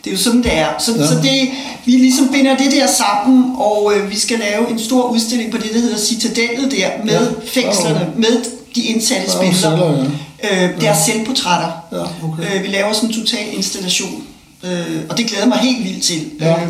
Det 0.04 0.10
er 0.10 0.14
jo 0.14 0.22
sådan, 0.22 0.42
det 0.42 0.54
er. 0.58 0.66
Så, 0.78 0.92
Ja. 0.92 1.06
så 1.06 1.14
det, 1.22 1.48
vi 1.84 1.92
ligesom 1.92 2.28
binder 2.28 2.56
det 2.56 2.72
der 2.72 2.86
sammen, 2.86 3.52
og 3.56 3.92
øh, 3.96 4.10
vi 4.10 4.18
skal 4.18 4.38
lave 4.38 4.70
en 4.70 4.78
stor 4.78 5.02
udstilling 5.08 5.50
på 5.50 5.56
det, 5.56 5.70
der 5.74 5.80
hedder 5.80 5.98
Citadellet 5.98 6.70
der, 6.70 6.88
med 7.04 7.12
ja. 7.30 7.60
fængslerne, 7.60 8.08
med 8.16 8.44
de 8.74 8.82
indsattes 8.82 9.34
Ja, 9.42 9.52
celler, 9.52 10.08
ja. 10.42 10.64
Øh, 10.66 10.80
deres 10.80 10.98
selvportrætter. 10.98 11.70
Ja, 11.92 12.26
okay. 12.28 12.56
Øh, 12.56 12.62
vi 12.62 12.68
laver 12.68 12.92
sådan 12.92 13.08
en 13.08 13.14
total 13.14 13.54
installation, 13.56 14.22
øh, 14.64 15.00
og 15.08 15.18
det 15.18 15.26
glæder 15.26 15.46
mig 15.46 15.58
helt 15.58 15.84
vildt 15.84 16.02
til. 16.02 16.30
Ja. 16.40 16.62
Øh, 16.64 16.68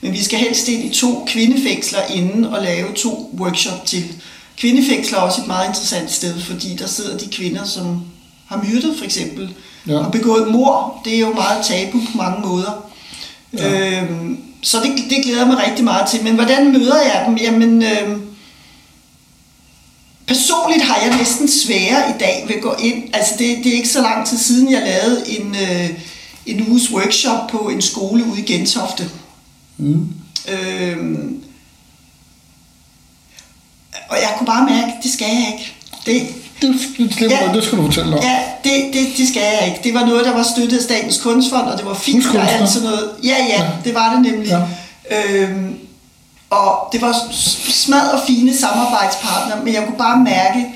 men 0.00 0.12
vi 0.12 0.24
skal 0.24 0.38
helst 0.38 0.68
ind 0.68 0.84
i 0.84 0.88
to 0.88 1.24
kvindefængsler 1.26 2.00
inden 2.14 2.44
og 2.44 2.62
lave 2.62 2.92
to 2.96 3.34
workshop 3.40 3.86
til. 3.86 4.04
Kvindefængsler 4.58 5.18
er 5.18 5.22
også 5.22 5.40
et 5.40 5.46
meget 5.46 5.68
interessant 5.68 6.10
sted, 6.12 6.40
fordi 6.40 6.74
der 6.74 6.86
sidder 6.86 7.18
de 7.18 7.26
kvinder, 7.28 7.64
som 7.64 8.02
har 8.46 8.64
myrdet 8.68 8.94
for 8.98 9.04
eksempel, 9.04 9.48
Ja. 9.86 9.92
ja. 9.92 9.98
og 9.98 10.12
begået 10.12 10.48
mor. 10.52 11.00
Det 11.04 11.14
er 11.14 11.18
jo 11.18 11.32
meget 11.34 11.64
tabu 11.64 11.98
på 12.12 12.16
mange 12.16 12.48
måder. 12.48 12.84
Ja. 13.58 13.72
Ja. 13.72 14.02
Øhm, 14.02 14.38
så 14.62 14.76
det, 14.84 14.90
det 15.10 15.24
glæder 15.24 15.38
jeg 15.38 15.46
mig 15.48 15.58
rigtig 15.68 15.84
meget 15.84 16.08
til. 16.10 16.24
Men 16.24 16.34
hvordan 16.34 16.72
møder 16.72 16.96
jeg 17.02 17.24
dem? 17.28 17.36
Jamen, 17.36 17.82
øhm, 17.82 18.22
personligt 20.26 20.82
har 20.84 21.00
jeg 21.06 21.16
næsten 21.18 21.48
sværere 21.48 22.10
i 22.10 22.12
dag 22.20 22.44
ved 22.48 22.56
at 22.56 22.62
gå 22.62 22.74
ind. 22.78 23.14
Altså, 23.14 23.34
det, 23.38 23.56
det 23.64 23.66
er 23.72 23.76
ikke 23.76 23.88
så 23.88 24.02
lang 24.02 24.26
tid 24.28 24.38
siden, 24.38 24.70
jeg 24.72 24.82
lavede 24.82 25.24
en, 25.40 25.54
øh, 25.54 25.90
en 26.46 26.66
uges 26.68 26.90
workshop 26.92 27.48
på 27.50 27.58
en 27.58 27.82
skole 27.82 28.24
ude 28.24 28.40
i 28.40 28.44
Gentofte. 28.44 29.10
Mm. 29.76 30.08
Øhm, 30.48 31.40
og 34.08 34.16
jeg 34.16 34.34
kunne 34.38 34.46
bare 34.46 34.64
mærke, 34.70 34.92
det 35.02 35.12
skal 35.12 35.26
jeg 35.26 35.52
ikke. 35.52 35.72
Det, 36.06 36.34
Det, 36.62 36.74
det, 36.98 37.18
det, 37.18 37.30
Ja. 37.30 37.50
det 37.54 37.64
skal 37.64 37.78
du 37.78 37.82
fortælle 37.86 38.16
om. 38.16 38.22
Ja, 38.24 38.38
det, 38.64 38.94
det, 38.94 39.06
det 39.16 39.28
skal 39.28 39.42
jeg 39.42 39.66
ikke. 39.68 39.80
Det 39.84 39.94
var 39.94 40.06
noget, 40.06 40.24
der 40.24 40.32
var 40.32 40.46
støttet 40.56 40.76
af 40.76 40.82
Statens 40.82 41.18
Kunstfond, 41.20 41.66
og 41.66 41.78
det 41.78 41.86
var 41.86 41.94
fint, 41.94 42.26
og 42.26 42.52
alt 42.52 42.70
sådan 42.70 42.88
noget. 42.88 43.10
Ja, 43.24 43.36
ja, 43.48 43.62
Ja. 43.62 43.70
det 43.84 43.94
var 43.94 44.12
det 44.14 44.22
nemlig. 44.32 44.48
Ja. 45.10 45.30
Øhm, 45.42 45.78
og 46.54 46.92
det 46.92 47.02
var 47.02 47.14
smad 47.68 48.08
og 48.08 48.20
fine 48.26 48.56
samarbejdspartnere, 48.56 49.64
men 49.64 49.74
jeg 49.74 49.84
kunne 49.86 49.98
bare 49.98 50.18
mærke, 50.18 50.66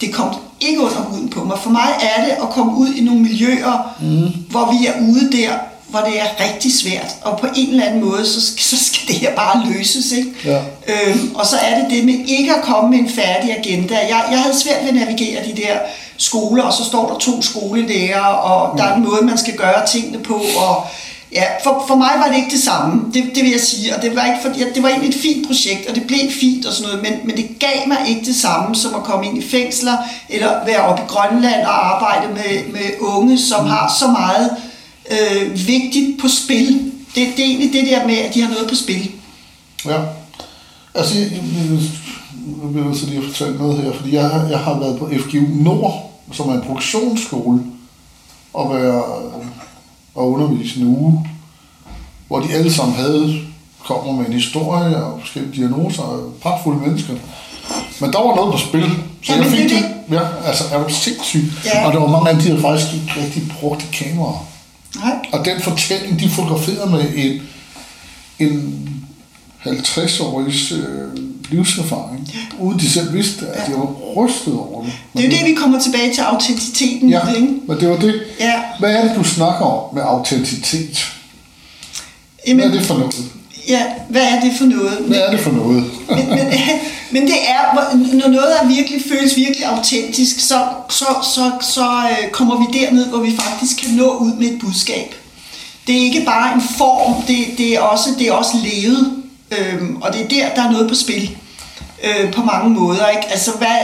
det 0.00 0.12
kom 0.12 0.34
ikke 0.60 0.80
under 0.80 0.96
huden 0.96 1.28
på 1.28 1.44
mig. 1.44 1.58
For 1.62 1.70
mig 1.70 1.88
er 2.00 2.24
det 2.24 2.30
at 2.30 2.50
komme 2.50 2.76
ud 2.76 2.88
i 2.88 3.04
nogle 3.04 3.20
miljøer, 3.20 3.94
mm. 4.00 4.44
hvor 4.50 4.72
vi 4.72 4.86
er 4.86 4.92
ude 5.08 5.32
der, 5.32 5.52
hvor 5.88 6.00
det 6.00 6.20
er 6.20 6.44
rigtig 6.44 6.72
svært. 6.80 7.16
Og 7.22 7.38
på 7.40 7.46
en 7.56 7.70
eller 7.70 7.84
anden 7.84 8.04
måde, 8.04 8.26
så, 8.26 8.40
så 8.58 8.84
skal 8.84 9.08
det 9.08 9.14
her 9.14 9.36
bare 9.36 9.66
løses. 9.66 10.12
Ikke? 10.12 10.30
Ja. 10.44 10.60
Øhm, 10.88 11.34
og 11.34 11.46
så 11.46 11.56
er 11.56 11.80
det 11.80 11.90
det 11.90 12.04
med 12.04 12.14
ikke 12.26 12.54
at 12.54 12.62
komme 12.62 12.90
med 12.90 12.98
en 12.98 13.10
færdig 13.10 13.58
agenda. 13.58 13.94
Jeg, 13.94 14.24
jeg 14.30 14.40
havde 14.40 14.58
svært 14.58 14.82
ved 14.82 14.88
at 14.88 14.94
navigere 14.94 15.44
de 15.44 15.62
der 15.62 15.78
skoler, 16.16 16.62
og 16.62 16.72
så 16.72 16.84
står 16.84 17.08
der 17.08 17.18
to 17.18 17.42
skolelærer, 17.42 18.20
og 18.24 18.78
der 18.78 18.84
er 18.84 18.94
en 18.96 19.04
måde, 19.04 19.22
man 19.22 19.38
skal 19.38 19.56
gøre 19.56 19.86
tingene 19.86 20.18
på. 20.18 20.42
Og 20.56 20.86
ja, 21.32 21.44
for, 21.64 21.84
for 21.88 21.94
mig 21.94 22.10
var 22.16 22.28
det 22.28 22.36
ikke 22.36 22.50
det 22.50 22.62
samme, 22.62 23.12
det, 23.14 23.22
det 23.34 23.42
vil 23.42 23.50
jeg 23.50 23.60
sige. 23.60 23.96
Og 23.96 24.02
det 24.02 24.16
var, 24.16 24.24
ikke 24.26 24.38
for, 24.42 24.58
ja, 24.58 24.64
det 24.74 24.82
var 24.82 24.88
egentlig 24.88 25.08
et 25.08 25.22
fint 25.22 25.46
projekt, 25.46 25.88
og 25.88 25.94
det 25.94 26.06
blev 26.06 26.18
fint 26.40 26.66
og 26.66 26.72
sådan 26.72 26.88
noget, 26.88 27.02
men, 27.02 27.26
men 27.26 27.36
det 27.36 27.58
gav 27.58 27.88
mig 27.88 27.98
ikke 28.08 28.24
det 28.24 28.36
samme 28.36 28.76
som 28.76 28.94
at 28.94 29.02
komme 29.02 29.26
ind 29.26 29.38
i 29.38 29.48
fængsler, 29.48 29.96
eller 30.28 30.64
være 30.66 30.82
oppe 30.82 31.02
i 31.02 31.06
Grønland 31.08 31.62
og 31.66 31.94
arbejde 31.94 32.34
med, 32.34 32.72
med 32.72 32.86
unge, 33.00 33.38
som 33.38 33.66
har 33.66 33.94
så 33.98 34.06
meget 34.06 34.50
øh, 35.10 35.66
vigtigt 35.66 36.20
på 36.20 36.28
spil. 36.28 36.92
Det, 37.14 37.28
det 37.36 37.40
er 37.40 37.48
egentlig 37.48 37.72
det 37.72 37.86
der 37.86 38.06
med, 38.06 38.16
at 38.16 38.34
de 38.34 38.42
har 38.42 38.50
noget 38.50 38.68
på 38.68 38.74
spil. 38.74 39.10
Ja. 39.86 39.98
Altså, 40.94 41.18
jeg, 41.18 41.28
nu 42.46 42.68
bliver 42.68 42.88
jeg 42.88 42.96
så 42.96 43.06
lige 43.06 43.18
at 43.18 43.24
fortælle 43.24 43.58
noget 43.58 43.82
her, 43.82 43.92
fordi 43.92 44.14
jeg, 44.14 44.46
jeg 44.50 44.58
har 44.58 44.78
været 44.78 44.98
på 44.98 45.10
FGU 45.18 45.62
Nord, 45.62 46.10
som 46.32 46.48
er 46.48 46.54
en 46.54 46.62
produktionsskole, 46.66 47.60
og 48.54 48.74
være 48.74 49.02
og 50.14 50.30
undervise 50.30 50.80
en 50.80 50.86
uge, 50.86 51.26
hvor 52.28 52.40
de 52.40 52.52
alle 52.52 52.72
sammen 52.72 52.96
havde, 52.96 53.40
kommer 53.84 54.12
med 54.12 54.26
en 54.26 54.32
historie 54.32 54.96
og 55.04 55.20
forskellige 55.20 55.54
diagnoser 55.56 56.02
og 56.02 56.34
pragtfulde 56.42 56.80
mennesker. 56.80 57.14
Men 58.00 58.12
der 58.12 58.18
var 58.18 58.34
noget 58.36 58.52
på 58.52 58.58
spil, 58.58 58.90
så 59.22 59.34
jeg 59.34 59.46
fik 59.46 59.70
det. 59.70 59.84
Ja, 60.10 60.20
altså 60.44 60.64
er 60.72 60.82
du 60.82 60.94
sindssygt. 60.94 61.64
Ja. 61.64 61.86
Og 61.86 61.92
der 61.92 61.98
var 61.98 62.06
mange 62.06 62.28
af 62.28 62.34
dem, 62.34 62.42
de 62.42 62.48
havde 62.48 62.62
faktisk 62.62 62.94
ikke 62.94 63.12
rigtig 63.24 63.42
brugt 63.60 63.88
kameraer. 63.92 64.46
Nej. 64.96 65.14
Og 65.32 65.44
den 65.44 65.60
fortælling, 65.60 66.20
de 66.20 66.28
fotograferede 66.28 66.90
med 66.90 67.04
en, 67.14 67.42
en 68.38 68.84
50-årig 69.66 70.54
øh, 70.72 71.22
livserfaring, 71.50 72.32
uden 72.58 72.78
de 72.78 72.90
selv 72.90 73.12
vidste, 73.12 73.46
at 73.46 73.66
de 73.66 73.72
var 73.72 73.92
rystet 74.16 74.54
over 74.54 74.84
det. 74.84 74.92
Det 75.16 75.24
er 75.24 75.28
jo 75.28 75.36
det, 75.36 75.46
vi 75.46 75.54
kommer 75.54 75.80
tilbage 75.80 76.14
til 76.14 76.20
autenticiteten. 76.20 77.08
i 77.08 77.12
Ja, 77.12 77.32
ikke? 77.34 77.54
men 77.68 77.80
det 77.80 77.88
var 77.90 77.96
det. 77.96 78.22
Ja. 78.40 78.62
Hvad 78.78 78.90
er 78.94 79.08
det, 79.08 79.16
du 79.16 79.24
snakker 79.24 79.64
om 79.66 79.94
med 79.94 80.02
autenticitet? 80.06 81.12
Hvad 82.44 82.54
Jamen, 82.54 82.64
er 82.64 82.70
det 82.70 82.82
for 82.82 82.98
noget? 82.98 83.14
Ja, 83.68 83.82
hvad 84.08 84.22
er 84.22 84.40
det 84.40 84.52
for 84.58 84.64
noget? 84.64 84.98
Hvad 85.06 85.18
er 85.18 85.30
det 85.30 85.40
for 85.40 85.50
noget? 85.50 85.84
men, 86.08 86.28
men, 86.28 86.46
men 87.10 87.22
det 87.22 87.36
er, 87.48 87.94
når 87.94 88.28
noget 88.28 88.60
er 88.62 88.66
virkelig, 88.66 89.02
føles 89.08 89.36
virkelig 89.36 89.66
autentisk, 89.66 90.40
så, 90.40 90.64
så, 90.90 91.04
så, 91.34 91.50
så 91.60 91.86
øh, 92.10 92.30
kommer 92.30 92.58
vi 92.58 92.78
derned, 92.78 93.06
hvor 93.06 93.18
vi 93.18 93.36
faktisk 93.36 93.76
kan 93.76 93.90
nå 93.90 94.16
ud 94.16 94.32
med 94.32 94.46
et 94.46 94.58
budskab. 94.60 95.14
Det 95.86 95.96
er 95.98 96.00
ikke 96.02 96.22
bare 96.24 96.54
en 96.54 96.62
form, 96.78 97.22
det, 97.22 97.36
det, 97.58 97.74
er, 97.74 97.80
også, 97.80 98.10
det 98.18 98.28
er 98.28 98.32
også 98.32 98.52
levet, 98.64 99.12
øhm, 99.50 99.96
og 100.02 100.12
det 100.12 100.20
er 100.24 100.28
der, 100.28 100.54
der 100.54 100.68
er 100.68 100.70
noget 100.72 100.88
på 100.88 100.94
spil. 100.94 101.36
øh, 102.04 102.32
på 102.32 102.42
mange 102.42 102.70
måder. 102.70 103.08
Ikke? 103.08 103.30
Altså, 103.30 103.50
hvad, 103.58 103.76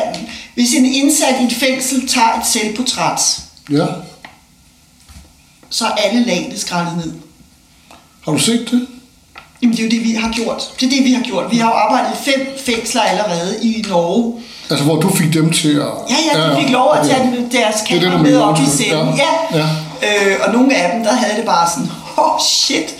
hvis 0.54 0.74
en 0.74 0.84
indsat 0.84 1.34
i 1.40 1.44
et 1.44 1.52
fængsel 1.52 2.08
tager 2.08 2.40
et 2.40 2.46
selvportræt, 2.46 3.40
Ja. 3.70 3.86
så 5.70 5.84
er 5.86 5.90
alle 5.90 6.24
lagene 6.24 6.58
skrællet 6.58 6.96
ned. 6.96 7.12
Har 8.24 8.32
du 8.32 8.38
set 8.38 8.68
det? 8.70 8.86
Jamen, 9.62 9.76
det 9.76 9.80
er 9.82 9.84
jo 9.86 9.90
det, 9.90 10.04
vi 10.04 10.12
har 10.14 10.32
gjort. 10.32 10.62
Det 10.80 10.86
er 10.86 10.90
det, 10.90 11.04
vi 11.04 11.12
har 11.12 11.22
gjort. 11.22 11.44
Vi 11.50 11.56
har 11.58 11.68
jo 11.68 11.74
arbejdet 11.74 12.10
i 12.20 12.30
fem 12.30 12.46
fængsler 12.66 13.02
allerede 13.02 13.58
i 13.62 13.84
Norge. 13.88 14.42
Altså, 14.70 14.84
hvor 14.84 14.96
du 15.00 15.16
fik 15.16 15.32
dem 15.34 15.52
til 15.52 15.68
at... 15.74 15.86
Ja, 16.10 16.38
ja, 16.40 16.50
de 16.50 16.62
fik 16.62 16.70
lov 16.72 16.92
at 16.94 17.06
tage 17.08 17.20
okay. 17.20 17.42
deres 17.52 17.76
er 17.82 17.86
kamera 17.86 18.22
med 18.22 18.36
op 18.36 18.58
i 18.58 18.66
scenen. 18.66 19.14
Ja. 19.16 19.58
Ja. 19.58 19.66
Ja. 20.02 20.26
Øh, 20.30 20.36
og 20.46 20.52
nogle 20.52 20.74
af 20.76 20.92
dem, 20.94 21.04
der 21.04 21.12
havde 21.12 21.36
det 21.36 21.44
bare 21.44 21.68
sådan, 21.70 21.88
oh 22.24 22.40
shit, 22.40 22.94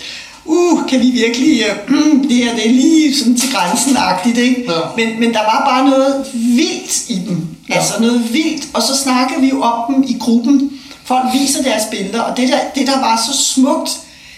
uh, 0.47 0.87
kan 0.89 0.99
vi 0.99 1.09
virkelig, 1.09 1.63
uh, 1.89 2.23
det 2.29 2.37
her 2.37 2.55
det 2.55 2.67
er 2.67 2.71
lige 2.71 3.17
sådan 3.17 3.37
til 3.37 3.49
grænsen-agtigt, 3.51 4.37
ikke? 4.37 4.63
Ja. 4.67 4.79
Men, 4.97 5.19
men 5.19 5.33
der 5.33 5.39
var 5.39 5.63
bare 5.65 5.89
noget 5.89 6.25
vildt 6.33 7.09
i 7.09 7.21
dem. 7.27 7.47
Ja. 7.69 7.75
Altså 7.75 7.93
noget 7.99 8.33
vildt. 8.33 8.67
Og 8.73 8.81
så 8.81 8.97
snakker 9.03 9.39
vi 9.39 9.49
jo 9.49 9.61
om 9.61 9.93
dem 9.93 10.03
i 10.07 10.17
gruppen. 10.19 10.71
Folk 11.03 11.25
viser 11.33 11.63
deres 11.63 11.83
billeder, 11.91 12.21
og 12.21 12.37
det 12.37 12.49
der, 12.49 12.59
det 12.75 12.87
der 12.87 12.99
var 12.99 13.21
så 13.27 13.43
smukt, 13.43 13.89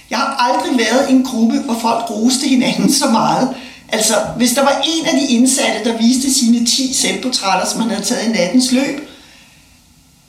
jeg 0.10 0.18
har 0.18 0.36
aldrig 0.50 0.88
været 0.88 1.10
i 1.10 1.14
en 1.14 1.24
gruppe, 1.24 1.58
hvor 1.60 1.78
folk 1.82 2.10
roste 2.10 2.48
hinanden 2.48 2.94
så 2.94 3.10
meget. 3.10 3.56
Altså, 3.90 4.14
hvis 4.38 4.54
der 4.54 4.62
var 4.62 4.84
en 4.86 5.06
af 5.06 5.20
de 5.20 5.34
indsatte, 5.34 5.90
der 5.90 5.98
viste 5.98 6.34
sine 6.34 6.66
10 6.66 6.94
selvportrætter, 6.94 7.68
som 7.68 7.82
han 7.82 7.90
havde 7.90 8.06
taget 8.06 8.28
i 8.28 8.32
nattens 8.32 8.72
løb, 8.72 9.10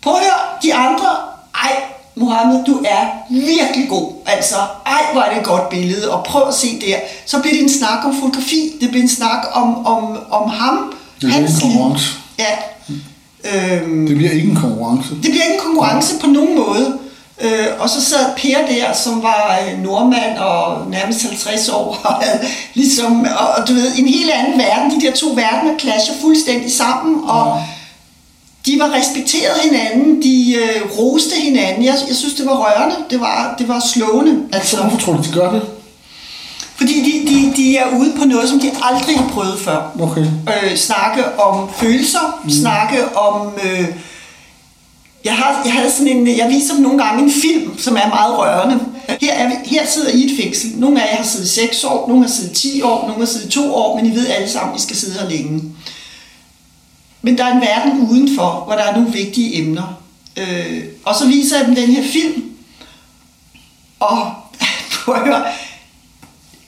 Prøv 0.02 0.14
at 0.14 0.20
høre, 0.20 0.40
de 0.62 0.74
andre, 0.74 1.16
ej, 1.54 1.82
Mohammed, 2.20 2.64
du 2.64 2.80
er 2.84 3.02
virkelig 3.30 3.88
god. 3.88 4.12
Altså, 4.26 4.54
ej, 4.86 5.02
hvor 5.12 5.20
er 5.20 5.28
det 5.30 5.38
et 5.38 5.44
godt 5.46 5.68
billede, 5.68 6.10
og 6.12 6.24
prøv 6.24 6.48
at 6.48 6.54
se 6.54 6.80
der. 6.86 6.96
Så 7.26 7.40
bliver 7.40 7.54
det 7.54 7.62
en 7.62 7.72
snak 7.72 8.04
om 8.04 8.14
fotografi, 8.20 8.72
det 8.80 8.88
bliver 8.88 9.02
en 9.02 9.08
snak 9.08 9.46
om, 9.52 9.86
om, 9.86 10.18
om 10.30 10.50
ham, 10.50 10.92
Det 11.20 11.36
en 11.36 11.48
konkurrence. 11.60 12.06
Ja. 12.38 12.54
Øhm, 13.44 14.06
Det 14.06 14.16
bliver 14.16 14.30
ikke 14.32 14.48
en 14.48 14.56
konkurrence. 14.56 15.08
det 15.14 15.20
bliver 15.30 15.44
ikke 15.44 15.54
en 15.54 15.60
konkurrence 15.66 16.18
på 16.20 16.26
nogen 16.26 16.56
måde. 16.56 16.98
Øh, 17.40 17.66
og 17.78 17.90
så 17.90 18.04
sad 18.04 18.24
Per 18.36 18.58
der, 18.68 18.92
som 18.92 19.22
var 19.22 19.58
øh, 19.66 19.82
nordmand 19.82 20.38
og 20.38 20.90
nærmest 20.90 21.22
50 21.22 21.68
år, 21.68 21.98
og 22.04 22.14
havde 22.14 22.40
ligesom, 22.74 23.26
og, 23.38 23.48
og 23.56 23.68
du 23.68 23.72
ved, 23.72 23.92
en 23.98 24.08
helt 24.08 24.30
anden 24.30 24.58
verden. 24.58 24.90
De 25.00 25.06
der 25.06 25.12
to 25.12 25.26
verdener 25.26 25.78
clasher 25.78 26.14
fuldstændig 26.20 26.72
sammen, 26.72 27.20
og 27.28 27.62
de 28.66 28.78
var 28.78 28.92
respekteret 28.92 29.60
hinanden, 29.62 30.22
de 30.22 30.54
øh, 30.54 30.98
roste 30.98 31.34
hinanden. 31.40 31.84
Jeg, 31.84 31.94
jeg 32.08 32.16
synes, 32.16 32.34
det 32.34 32.46
var 32.46 32.56
rørende, 32.56 32.96
det 33.10 33.20
var, 33.20 33.54
det 33.58 33.68
var 33.68 33.80
slående. 33.94 34.42
Så 34.52 34.56
Altså, 34.58 34.76
hvorfor 34.76 34.98
tror 34.98 35.12
du, 35.12 35.22
de 35.22 35.32
gør 35.32 35.52
det? 35.52 35.62
fordi 36.80 36.94
de, 37.00 37.30
de, 37.30 37.56
de 37.56 37.76
er 37.76 37.98
ude 37.98 38.12
på 38.18 38.24
noget, 38.24 38.48
som 38.48 38.60
de 38.60 38.70
aldrig 38.82 39.18
har 39.18 39.28
prøvet 39.28 39.58
før 39.60 39.96
Okay. 40.00 40.26
øh, 40.64 40.76
snakke 40.76 41.38
om 41.38 41.68
følelser, 41.76 42.40
mm. 42.44 42.50
snakke 42.50 43.16
om... 43.16 43.52
Øh, 43.64 43.84
jeg, 45.24 45.36
har, 45.36 45.62
jeg 45.64 45.72
havde 45.72 45.92
sådan 45.92 46.16
en, 46.16 46.38
jeg 46.38 46.48
viser 46.48 46.74
dem 46.74 46.82
nogle 46.82 47.04
gange 47.04 47.22
en 47.24 47.30
film, 47.30 47.78
som 47.78 47.96
er 47.96 48.08
meget 48.08 48.38
rørende. 48.38 48.80
Her, 49.20 49.32
er 49.34 49.50
her 49.64 49.86
sidder 49.86 50.10
I 50.10 50.24
et 50.24 50.42
fængsel. 50.42 50.70
Nogle 50.76 51.02
af 51.02 51.12
jer 51.12 51.16
har 51.16 51.24
siddet 51.24 51.48
6 51.48 51.84
år, 51.84 52.08
nogle 52.08 52.22
har 52.22 52.30
siddet 52.30 52.52
10 52.56 52.82
år, 52.82 53.06
nogle 53.06 53.18
har 53.18 53.32
siddet 53.32 53.50
2 53.50 53.74
år, 53.74 53.96
men 53.96 54.06
I 54.06 54.14
ved 54.14 54.26
alle 54.28 54.48
sammen, 54.48 54.76
I 54.76 54.80
skal 54.80 54.96
sidde 54.96 55.18
her 55.20 55.28
længe. 55.28 55.62
Men 57.22 57.38
der 57.38 57.44
er 57.44 57.52
en 57.54 57.60
verden 57.60 58.08
udenfor, 58.10 58.62
hvor 58.66 58.74
der 58.74 58.82
er 58.82 58.94
nogle 58.96 59.12
vigtige 59.12 59.58
emner. 59.62 59.94
Øh, 60.36 60.84
og 61.04 61.14
så 61.14 61.26
viser 61.26 61.56
jeg 61.58 61.66
dem 61.66 61.74
den 61.74 61.88
her 61.88 62.02
film, 62.12 62.42
og 64.00 64.32
prøv 65.04 65.14
at 65.14 65.20
høre, 65.20 65.42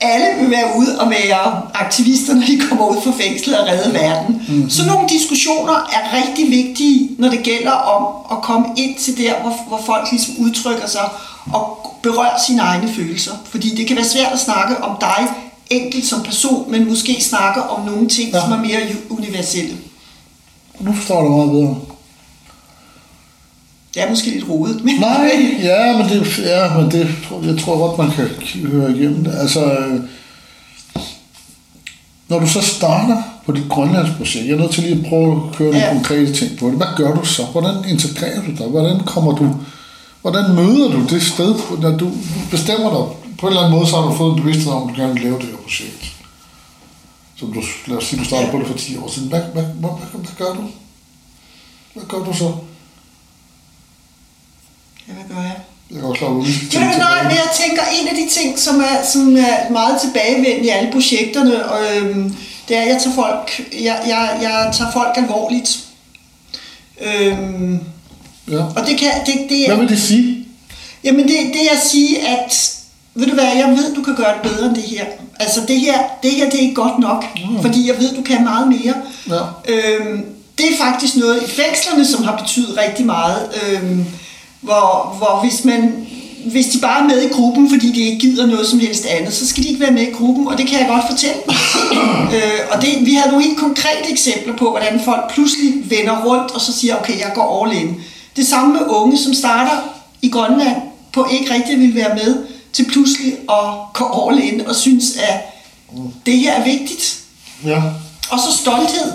alle 0.01 0.25
vil 0.41 0.51
være 0.51 0.77
ude 0.77 0.99
og 0.99 1.09
være 1.09 1.61
aktivister, 1.73 2.33
når 2.33 2.45
de 2.45 2.59
kommer 2.69 2.87
ud 2.87 3.01
fra 3.03 3.11
fængslet 3.23 3.59
og 3.59 3.67
redde 3.67 3.93
verden. 3.93 4.41
Mm-hmm. 4.47 4.69
Så 4.69 4.85
nogle 4.85 5.09
diskussioner 5.09 5.73
er 5.73 6.17
rigtig 6.17 6.49
vigtige, 6.51 7.09
når 7.17 7.29
det 7.29 7.43
gælder 7.43 7.71
om 7.71 8.37
at 8.37 8.43
komme 8.43 8.65
ind 8.77 8.97
til 8.97 9.17
der, 9.17 9.33
hvor, 9.41 9.55
hvor 9.67 9.81
folk 9.85 10.07
ligesom 10.11 10.35
udtrykker 10.37 10.87
sig 10.87 11.09
og 11.53 11.89
berører 12.01 12.41
sine 12.47 12.61
egne 12.61 12.93
følelser. 12.93 13.31
Fordi 13.45 13.69
det 13.75 13.87
kan 13.87 13.95
være 13.95 14.05
svært 14.05 14.33
at 14.33 14.39
snakke 14.39 14.83
om 14.83 14.97
dig 14.99 15.27
enkelt 15.69 16.05
som 16.05 16.23
person, 16.23 16.71
men 16.71 16.87
måske 16.89 17.21
snakke 17.23 17.63
om 17.63 17.85
nogle 17.85 18.07
ting, 18.09 18.29
Ja. 18.33 18.39
som 18.41 18.51
er 18.51 18.57
mere 18.57 18.79
universelle. 19.09 19.77
Nu 20.79 20.93
forstår 20.93 21.15
jeg 21.15 21.23
det 21.23 21.31
meget 21.31 21.51
bedre. 21.51 21.75
Det 23.93 24.03
er 24.03 24.09
måske 24.09 24.29
lidt 24.29 24.49
rodet, 24.49 24.83
men... 24.83 24.95
Nej, 24.95 25.31
ja, 25.69 25.97
men 25.97 26.09
det, 26.09 26.39
ja, 26.39 26.77
men 26.77 26.91
det, 26.91 27.07
jeg 27.43 27.57
tror 27.59 27.77
godt, 27.77 27.97
man 27.97 28.11
kan 28.11 28.29
høre 28.67 28.91
igennem 28.91 29.23
det. 29.23 29.33
Altså, 29.35 29.65
øh, 29.65 29.99
når 32.27 32.39
du 32.39 32.47
så 32.47 32.61
starter 32.61 33.21
på 33.45 33.51
dit 33.51 33.69
grønlandsprojekt, 33.69 34.47
jeg 34.47 34.53
er 34.53 34.59
nødt 34.59 34.71
til 34.71 34.83
lige 34.83 34.95
at 34.95 35.05
prøve 35.09 35.31
at 35.49 35.55
køre 35.55 35.71
nogle 35.71 35.85
Ja. 35.85 35.93
konkrete 35.93 36.33
ting 36.33 36.57
på 36.59 36.65
det. 36.67 36.73
Hvad 36.75 36.87
gør 36.97 37.13
du 37.15 37.25
så? 37.25 37.43
Hvordan 37.51 37.75
integrerer 37.89 38.41
du 38.41 38.51
dig? 38.57 38.67
Hvordan 38.67 38.99
kommer 38.99 39.31
du, 39.35 39.55
hvordan 40.21 40.55
møder 40.55 40.91
du 40.91 41.03
det 41.09 41.23
sted, 41.23 41.55
når 41.81 41.91
du, 41.91 42.05
du 42.05 42.11
bestemmer 42.51 42.89
dig? 42.89 43.33
På 43.39 43.47
en 43.47 43.51
eller 43.53 43.61
anden 43.63 43.77
måde, 43.79 43.89
så 43.89 43.95
har 43.95 44.03
du 44.09 44.15
fået 44.15 44.35
en 44.37 44.41
bevidsthed 44.41 44.73
om, 44.73 44.89
at 44.89 44.95
du 44.95 45.01
gerne 45.01 45.13
vil 45.13 45.23
lave 45.23 45.35
det 45.39 45.45
her 45.45 45.57
projekt. 45.63 46.12
Som 47.43 47.53
du, 47.53 47.61
lad 47.87 47.97
os 47.97 48.03
sige, 48.05 48.19
du 48.19 48.25
startede 48.25 48.47
Ja. 48.47 48.51
på 48.51 48.59
det 48.59 48.67
for 48.67 48.77
10 48.77 48.97
år 48.97 49.09
siden. 49.11 49.29
Hvad, 49.29 49.41
hvad, 49.41 49.63
hvad, 49.63 49.89
hvad, 49.89 50.19
hvad 50.21 50.31
gør 50.37 50.53
du? 50.53 50.63
Hvad 51.93 52.03
gør 52.07 52.17
du 52.17 52.33
så? 52.33 52.51
Ja, 55.07 55.13
hvad 55.13 55.35
gør 55.35 55.41
jeg? 55.41 55.57
Jeg 55.91 55.99
kan 55.99 56.09
også 56.09 56.21
lade 56.23 56.33
mig 56.33 56.45
Ja, 56.73 56.79
men 56.79 56.97
nej, 56.97 57.23
men 57.23 57.31
jeg 57.31 57.49
tænker, 57.61 57.81
en 58.01 58.07
af 58.07 58.15
de 58.15 58.29
ting, 58.39 58.59
som 58.59 58.75
er, 58.81 59.05
som 59.13 59.37
er 59.37 59.71
meget 59.71 60.01
tilbagevendende 60.01 60.65
i 60.65 60.69
alle 60.69 60.91
projekterne, 60.91 61.65
og, 61.69 61.97
øhm, 61.97 62.35
det 62.67 62.77
er, 62.77 62.81
at 62.81 62.87
jeg 62.87 63.01
tager 63.03 63.15
folk, 63.15 63.71
jeg, 63.73 64.03
jeg, 64.07 64.39
jeg 64.41 64.73
tager 64.77 64.91
folk 64.91 65.17
alvorligt. 65.17 65.79
Øhm, 67.01 67.79
Ja. 68.51 68.63
og 68.63 68.87
det 68.87 68.97
kan, 68.99 69.11
det, 69.25 69.35
det 69.49 69.65
Hvad 69.67 69.75
er, 69.75 69.79
vil 69.79 69.89
det 69.89 70.01
sige? 70.01 70.45
jamen 71.03 71.27
det, 71.27 71.37
det 71.53 71.65
er 71.71 71.75
at 71.75 71.83
sige, 71.91 72.27
at 72.27 72.75
ved 73.15 73.27
du 73.27 73.33
hvad, 73.33 73.43
jeg 73.43 73.75
ved, 73.77 73.95
du 73.95 74.01
kan 74.01 74.15
gøre 74.15 74.33
det 74.33 74.51
bedre 74.51 74.65
end 74.65 74.75
det 74.75 74.83
her. 74.83 75.05
Altså 75.39 75.61
det 75.67 75.79
her, 75.79 75.99
det 76.23 76.31
her 76.31 76.45
det 76.49 76.55
er 76.55 76.61
ikke 76.61 76.75
godt 76.75 76.99
nok, 76.99 77.25
mm. 77.35 77.61
fordi 77.61 77.87
jeg 77.87 77.99
ved, 77.99 78.15
du 78.15 78.21
kan 78.21 78.43
meget 78.43 78.67
mere. 78.67 78.93
Ja. 79.29 79.73
Øhm, 79.73 80.25
det 80.57 80.65
er 80.65 80.77
faktisk 80.77 81.15
noget 81.15 81.43
i 81.43 81.49
fængslerne, 81.49 82.05
som 82.05 82.23
har 82.23 82.37
betydet 82.37 82.77
rigtig 82.77 83.05
meget. 83.05 83.49
Øhm, 83.63 84.05
hvor, 84.61 85.15
hvor 85.17 85.41
hvis 85.43 85.65
man 85.65 86.07
hvis 86.51 86.65
de 86.65 86.79
bare 86.79 87.03
er 87.03 87.07
med 87.07 87.21
i 87.21 87.27
gruppen, 87.27 87.69
fordi 87.69 87.91
de 87.91 88.01
ikke 88.01 88.19
gider 88.19 88.45
noget 88.45 88.67
som 88.67 88.79
helst 88.79 89.05
andet, 89.05 89.33
så 89.33 89.47
skal 89.47 89.63
de 89.63 89.67
ikke 89.67 89.81
være 89.81 89.91
med 89.91 90.01
i 90.01 90.11
gruppen, 90.11 90.47
og 90.47 90.57
det 90.57 90.67
kan 90.67 90.79
jeg 90.79 90.87
godt 90.87 91.03
fortælle. 91.09 91.41
øh, 92.35 92.59
og 92.71 92.81
det, 92.81 93.05
vi 93.05 93.13
havde 93.13 93.31
nogle 93.31 93.45
helt 93.45 93.59
konkrete 93.59 94.11
eksempler 94.11 94.55
på, 94.55 94.69
hvordan 94.69 95.01
folk 95.05 95.33
pludselig 95.33 95.73
vender 95.89 96.25
rundt, 96.25 96.51
og 96.51 96.61
så 96.61 96.73
siger, 96.73 96.95
okay, 96.95 97.19
jeg 97.19 97.31
går 97.35 97.65
all 97.65 97.81
in. 97.81 97.95
Det 98.35 98.47
samme 98.47 98.73
med 98.73 98.81
unge, 98.87 99.17
som 99.17 99.33
starter 99.33 99.77
i 100.21 100.29
Grønland, 100.29 100.75
på 101.13 101.27
ikke 101.31 101.53
rigtig 101.53 101.79
vil 101.79 101.95
være 101.95 102.15
med, 102.15 102.37
til 102.73 102.85
pludselig 102.91 103.33
at 103.49 103.93
gå 103.93 104.29
all 104.29 104.43
in, 104.43 104.67
og 104.67 104.75
synes, 104.75 105.05
at 105.17 105.39
det 106.25 106.37
her 106.39 106.53
er 106.53 106.63
vigtigt. 106.63 107.19
Ja. 107.65 107.81
Og 108.29 108.39
så 108.39 108.57
stolthed. 108.61 109.11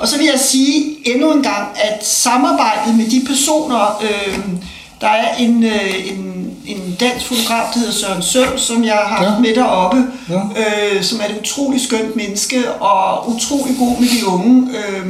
Og 0.00 0.08
så 0.08 0.16
vil 0.18 0.26
jeg 0.26 0.40
sige 0.40 0.96
endnu 1.14 1.32
en 1.32 1.42
gang, 1.42 1.68
at 1.74 2.06
samarbejdet 2.06 2.94
med 2.94 3.06
de 3.06 3.22
personer, 3.26 4.02
øh, 4.02 4.38
der 5.00 5.08
er 5.08 5.34
en, 5.36 5.64
øh, 5.64 6.08
en, 6.10 6.50
en 6.66 6.96
dansk 7.00 7.26
fotograf, 7.26 7.62
der 7.74 7.78
hedder 7.78 7.92
Søren 7.92 8.22
Søm, 8.22 8.58
som 8.58 8.84
jeg 8.84 8.94
har 9.06 9.22
Ja. 9.24 9.30
haft 9.30 9.40
med 9.40 9.54
deroppe, 9.54 10.04
Ja. 10.28 10.40
øh, 10.96 11.02
som 11.04 11.20
er 11.20 11.24
et 11.24 11.40
utroligt 11.40 11.82
skønt 11.84 12.16
menneske, 12.16 12.72
og 12.72 13.28
utrolig 13.30 13.76
god 13.78 13.98
med 14.00 14.08
de 14.08 14.26
unge. 14.26 14.68
Øh, 14.78 15.06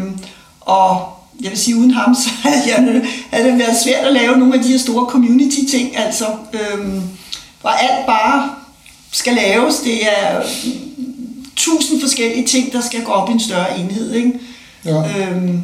og 0.61 1.09
jeg 1.43 1.51
vil 1.51 1.59
sige, 1.59 1.77
uden 1.77 1.91
ham, 1.91 2.15
så 2.25 2.31
havde, 2.43 2.63
jeg, 2.67 3.03
havde 3.33 3.51
det 3.51 3.59
været 3.59 3.77
svært 3.85 4.05
at 4.07 4.13
lave 4.13 4.37
nogle 4.39 4.55
af 4.55 4.63
de 4.63 4.69
her 4.69 4.79
store 4.79 5.11
community-ting, 5.11 5.97
altså, 5.97 6.25
øh, 6.53 6.95
hvor 7.63 7.71
alt 7.71 8.07
bare 8.07 8.51
skal 9.11 9.35
laves. 9.35 9.75
Det 9.77 9.99
er 10.19 10.43
tusind 11.57 12.01
forskellige 12.01 12.47
ting, 12.47 12.73
der 12.73 12.81
skal 12.81 13.03
gå 13.05 13.13
op 13.13 13.29
i 13.29 13.33
en 13.33 13.41
større 13.41 13.79
enhed. 13.79 14.13
Ikke? 14.13 14.33
Ja. 14.85 15.19
Øhm, 15.19 15.63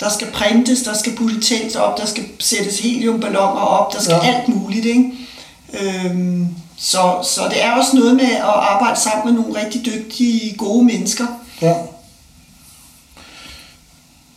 der 0.00 0.10
skal 0.10 0.26
printes, 0.32 0.82
der 0.82 0.94
skal 0.94 1.12
telt 1.42 1.76
op, 1.76 1.98
der 1.98 2.06
skal 2.06 2.24
sættes 2.38 2.78
heliumballoner 2.78 3.60
op, 3.60 3.92
der 3.92 4.00
skal 4.02 4.14
Ja. 4.22 4.26
ja. 4.26 4.34
alt 4.34 4.48
muligt. 4.48 4.86
Ikke? 4.86 5.12
Øhm, 5.80 6.48
så, 6.76 6.98
så 7.34 7.40
det 7.50 7.64
er 7.64 7.72
også 7.72 7.96
noget 7.96 8.16
med 8.16 8.30
at 8.30 8.42
arbejde 8.42 9.00
sammen 9.00 9.34
med 9.34 9.42
nogle 9.42 9.60
rigtig 9.64 9.86
dygtige, 9.86 10.54
gode 10.56 10.84
mennesker. 10.84 11.26
ja. 11.62 11.74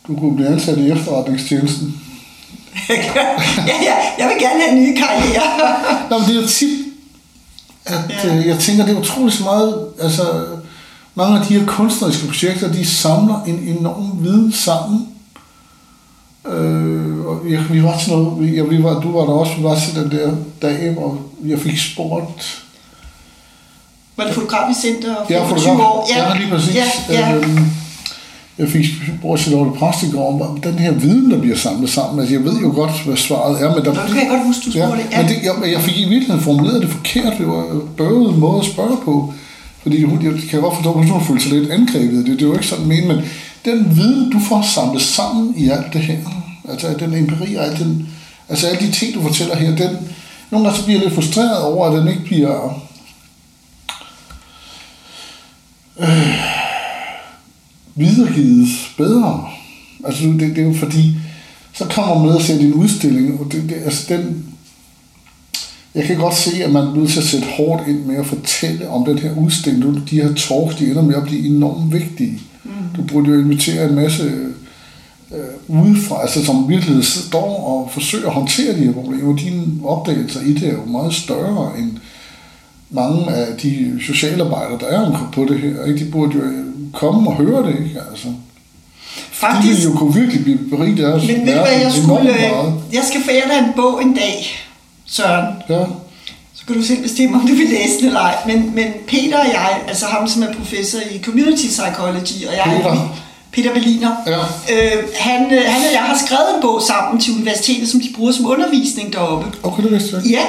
Du 0.06 0.16
kunne 0.16 0.36
blive 0.36 0.48
ansat 0.48 0.78
i 0.78 0.90
efterretningstjenesten. 0.90 2.00
ja, 2.88 3.74
ja, 3.82 3.94
jeg 4.18 4.28
vil 4.28 4.36
gerne 4.40 4.60
have 4.60 4.70
en 4.78 4.82
ny 4.82 4.96
karriere. 4.98 5.76
Nå, 6.10 6.18
men 6.18 6.28
det 6.28 6.36
er 6.36 6.42
jo 6.42 6.48
tit, 6.48 6.78
at 7.86 7.94
Ja. 8.24 8.34
ja. 8.34 8.46
jeg 8.46 8.58
tænker, 8.58 8.84
det 8.86 8.94
er 8.94 9.00
utroligt 9.00 9.40
meget, 9.44 9.86
altså 10.00 10.22
mange 11.14 11.38
af 11.40 11.46
de 11.46 11.58
her 11.58 11.66
kunstneriske 11.66 12.26
projekter, 12.26 12.72
de 12.72 12.86
samler 12.86 13.42
en 13.46 13.58
enorm 13.78 14.24
viden 14.24 14.52
sammen. 14.52 15.06
Øh, 16.46 17.26
og 17.26 17.40
jeg, 17.50 17.64
vi 17.70 17.82
var 17.82 17.98
til 17.98 18.12
noget, 18.12 18.56
ja, 18.56 18.62
vi 18.62 18.82
var, 18.82 19.00
du 19.00 19.12
var 19.18 19.24
der 19.24 19.32
også, 19.32 19.52
vi 19.56 19.62
var 19.62 19.78
til 19.78 19.94
den 20.02 20.10
der 20.10 20.30
dag, 20.62 20.90
hvor 20.92 21.18
jeg 21.44 21.58
fik 21.58 21.78
spurgt 21.78 22.62
Var 24.16 24.24
det 24.24 24.34
fotograf 24.34 24.70
i 24.70 24.74
center 24.80 25.14
for 25.26 25.32
Ja, 25.34 25.46
20 25.46 25.48
fotograf. 25.58 25.80
år? 25.80 26.08
Ja, 26.16 26.38
lige 26.38 26.50
præcis. 26.50 26.74
Ja, 26.74 26.84
ja. 27.10 27.34
Øhm, 27.34 27.58
jeg 28.60 28.68
fik 28.68 28.84
spurgt 29.18 29.40
til 29.40 29.52
Lotte 29.52 29.72
Præst 29.78 30.02
i 30.02 30.10
går 30.10 30.42
om 30.42 30.60
den 30.60 30.78
her 30.78 30.92
viden, 30.92 31.30
der 31.30 31.40
bliver 31.40 31.56
samlet 31.56 31.90
sammen. 31.90 32.20
Altså, 32.20 32.34
jeg 32.34 32.44
ved 32.44 32.60
jo 32.60 32.72
godt, 32.74 33.02
hvad 33.06 33.16
svaret 33.16 33.62
er, 33.62 33.74
men 33.74 33.84
der... 33.84 33.92
Nå, 33.94 34.00
kan 34.06 34.16
jeg 34.16 34.28
godt 34.30 34.46
huske, 34.46 34.62
du 34.66 34.70
spurgte. 34.70 35.04
Ja, 35.12 35.22
men 35.22 35.30
det, 35.30 35.36
jeg, 35.42 35.72
jeg 35.72 35.80
fik 35.80 35.96
i 35.96 36.08
virkeligheden 36.08 36.40
formuleret 36.40 36.82
det 36.82 36.90
forkert. 36.90 37.32
Det 37.38 37.46
var 37.46 37.62
en 37.72 37.80
bøvet 37.96 38.38
måde 38.38 38.58
at 38.60 38.66
spørge 38.66 38.96
på. 39.04 39.34
Fordi 39.82 40.04
hun, 40.04 40.22
jeg 40.22 40.32
kan 40.50 40.60
godt 40.60 40.74
forstå, 40.74 40.92
at 40.92 41.08
hun 41.08 41.24
følte 41.24 41.42
sig 41.42 41.52
lidt 41.52 41.70
angrebet. 41.70 42.26
Det, 42.26 42.26
det 42.26 42.42
er 42.42 42.46
jo 42.46 42.52
ikke 42.52 42.66
sådan 42.66 42.86
men, 42.86 43.08
men 43.08 43.18
den 43.64 43.96
viden, 43.96 44.30
du 44.30 44.40
får 44.48 44.62
samlet 44.74 45.02
sammen 45.02 45.54
i 45.56 45.68
alt 45.68 45.92
det 45.92 46.00
her, 46.00 46.18
altså 46.68 46.94
den 46.98 47.14
empiri 47.14 47.54
og 47.54 47.64
alt 47.66 47.78
den, 47.78 48.08
altså 48.48 48.66
alle 48.66 48.86
de 48.86 48.92
ting, 48.92 49.14
du 49.14 49.22
fortæller 49.22 49.56
her, 49.56 49.76
den, 49.76 49.96
nogle 50.50 50.66
gange 50.66 50.78
så 50.78 50.84
bliver 50.84 50.98
jeg 50.98 51.04
lidt 51.04 51.14
frustreret 51.14 51.62
over, 51.62 51.86
at 51.86 51.98
den 51.98 52.08
ikke 52.08 52.24
bliver 52.24 52.82
øh, 56.00 56.59
videregivet 57.94 58.68
bedre. 58.96 59.48
Altså 60.04 60.24
det, 60.24 60.40
det 60.40 60.58
er 60.58 60.62
jo 60.62 60.74
fordi, 60.74 61.14
så 61.72 61.84
kommer 61.84 62.14
man 62.14 62.26
med 62.26 62.34
og 62.34 62.42
ser 62.42 62.58
din 62.58 62.74
udstilling, 62.74 63.40
og 63.40 63.52
det, 63.52 63.62
det, 63.68 63.76
altså 63.84 64.14
den, 64.14 64.44
jeg 65.94 66.04
kan 66.04 66.16
godt 66.16 66.34
se, 66.34 66.64
at 66.64 66.72
man 66.72 66.86
er 66.86 66.94
nødt 66.94 67.10
til 67.10 67.20
at 67.20 67.26
sætte 67.26 67.46
hårdt 67.56 67.88
ind 67.88 68.04
med 68.04 68.16
at 68.16 68.26
fortælle 68.26 68.88
om 68.88 69.04
den 69.04 69.18
her 69.18 69.36
udstilling. 69.36 70.10
De 70.10 70.22
her 70.22 70.34
talks, 70.34 70.76
de 70.76 70.90
ender 70.90 71.02
med 71.02 71.14
at 71.14 71.22
blive 71.22 71.46
enormt 71.46 71.92
vigtige. 71.92 72.40
Mm. 72.64 72.70
Du 72.96 73.02
burde 73.02 73.30
jo 73.30 73.40
invitere 73.40 73.88
en 73.88 73.94
masse 73.94 74.22
øh, 75.34 75.38
udefra, 75.68 76.22
altså 76.22 76.44
som 76.44 76.68
virkelig 76.68 77.04
står 77.04 77.66
og 77.66 77.90
forsøger 77.92 78.26
at 78.26 78.34
håndtere 78.34 78.76
de 78.76 78.84
her 78.84 78.92
problemer. 78.92 79.36
Dine 79.36 79.66
opdagelser 79.84 80.40
i 80.40 80.52
det 80.52 80.68
er 80.68 80.72
jo 80.72 80.84
meget 80.84 81.14
større 81.14 81.78
end 81.78 81.90
mange 82.90 83.30
af 83.30 83.56
de 83.58 83.98
socialarbejdere, 84.06 84.78
der 84.80 84.86
er 84.86 85.30
på 85.32 85.44
det 85.44 85.58
her. 85.60 85.84
Ikke? 85.84 86.04
De 86.04 86.10
burde 86.10 86.32
jo 86.34 86.42
komme 86.92 87.30
og 87.30 87.36
høre 87.36 87.66
det. 87.66 87.74
Ikke? 87.84 88.00
Altså. 88.10 88.28
Faktisk, 89.32 89.62
de 89.62 89.68
ville 89.68 89.82
jo 89.92 89.98
kunne 89.98 90.14
virkelig 90.14 90.44
blive 90.44 90.58
beriget 90.58 90.98
deres 90.98 91.26
Men 91.26 91.46
ved 91.46 91.54
du 91.54 91.60
hvad, 91.60 91.80
jeg 91.80 91.92
skulle, 91.92 92.34
jeg 92.92 93.04
skal 93.04 93.22
forære 93.24 93.48
dig 93.48 93.66
en 93.66 93.72
bog 93.76 94.02
en 94.02 94.14
dag, 94.14 94.46
Søren. 95.06 95.46
Ja. 95.68 95.84
Så 96.54 96.66
kan 96.66 96.76
du 96.76 96.82
selv 96.82 97.02
bestemme, 97.02 97.40
om 97.40 97.46
du 97.46 97.54
vil 97.54 97.68
læse 97.68 97.98
den 97.98 98.06
eller 98.06 98.20
ej. 98.20 98.36
Men, 98.46 98.74
men 98.74 98.86
Peter 99.06 99.38
og 99.38 99.46
jeg, 99.46 99.80
altså 99.88 100.06
ham 100.06 100.28
som 100.28 100.42
er 100.42 100.52
professor 100.52 100.98
i 101.10 101.22
Community 101.22 101.66
Psychology, 101.66 102.46
og 102.48 102.54
jeg 102.54 102.64
Peter. 102.64 103.20
Peter 103.52 103.74
Berliner. 103.74 104.16
Ja. 104.26 104.38
Øh, 104.74 105.04
han, 105.18 105.52
øh, 105.52 105.62
han 105.66 105.86
og 105.86 105.92
jeg 105.92 106.02
har 106.02 106.18
skrevet 106.26 106.54
en 106.56 106.62
bog 106.62 106.82
sammen 106.82 107.20
til 107.20 107.32
universitetet, 107.32 107.88
som 107.88 108.00
de 108.00 108.08
bruger 108.16 108.32
som 108.32 108.46
undervisning 108.46 109.12
deroppe. 109.12 109.46
Okay, 109.62 109.82
det 109.82 109.92
vidste 109.92 110.16
jeg 110.16 110.24
Ja, 110.26 110.44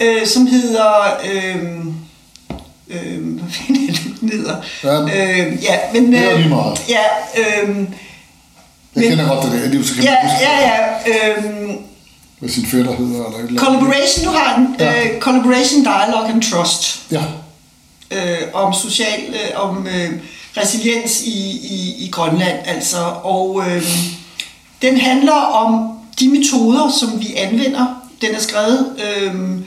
øh, 0.00 0.26
som 0.26 0.46
hedder... 0.46 0.90
Øh, 1.32 1.64
øh, 2.88 3.38
hvad 3.38 3.50
fanden 3.50 3.88
er 3.88 3.92
det, 3.92 4.20
den 4.20 4.28
hedder? 4.28 4.56
Ja, 4.84 5.02
øh, 5.02 5.62
ja 5.62 5.78
men... 5.92 6.12
det 6.12 6.32
er 6.32 6.36
lige 6.36 6.48
meget. 6.48 6.80
Ja, 6.88 7.04
øh, 7.38 7.68
jeg 7.68 7.86
men, 8.94 9.08
kender 9.08 9.28
godt 9.28 9.44
det 9.44 9.62
der, 9.62 9.70
det 9.70 9.80
er 9.80 9.84
så 9.84 9.94
kan 9.94 10.04
ja, 10.04 10.16
ja, 10.40 10.54
ja, 10.60 11.28
øh, 11.28 11.74
hvad 12.38 12.52
sin 12.52 12.66
fætter 12.66 12.96
hedder, 12.96 13.24
eller 13.24 13.38
et 13.38 13.44
eller 13.46 13.60
Collaboration, 13.60 14.24
du 14.24 14.30
har 14.30 14.56
den. 14.56 14.76
Ja. 14.78 15.14
Uh, 15.14 15.20
collaboration, 15.20 15.82
Dialogue 15.82 16.28
and 16.28 16.42
Trust. 16.42 17.02
Ja. 17.10 17.22
Uh, 18.14 18.62
om 18.64 18.74
social, 18.74 19.20
uh, 19.28 19.64
om 19.64 19.76
uh, 19.76 20.18
resiliens 20.56 21.22
i, 21.22 21.50
i, 21.62 22.04
i 22.04 22.08
Grønland, 22.10 22.58
altså. 22.64 22.98
Og 23.22 23.54
uh, 23.54 23.82
den 24.82 25.00
handler 25.00 25.32
om 25.32 25.98
de 26.20 26.28
metoder, 26.28 26.90
som 27.00 27.20
vi 27.20 27.34
anvender. 27.36 27.86
Den 28.20 28.34
er 28.34 28.40
skrevet 28.40 28.96
uh, 29.26 29.58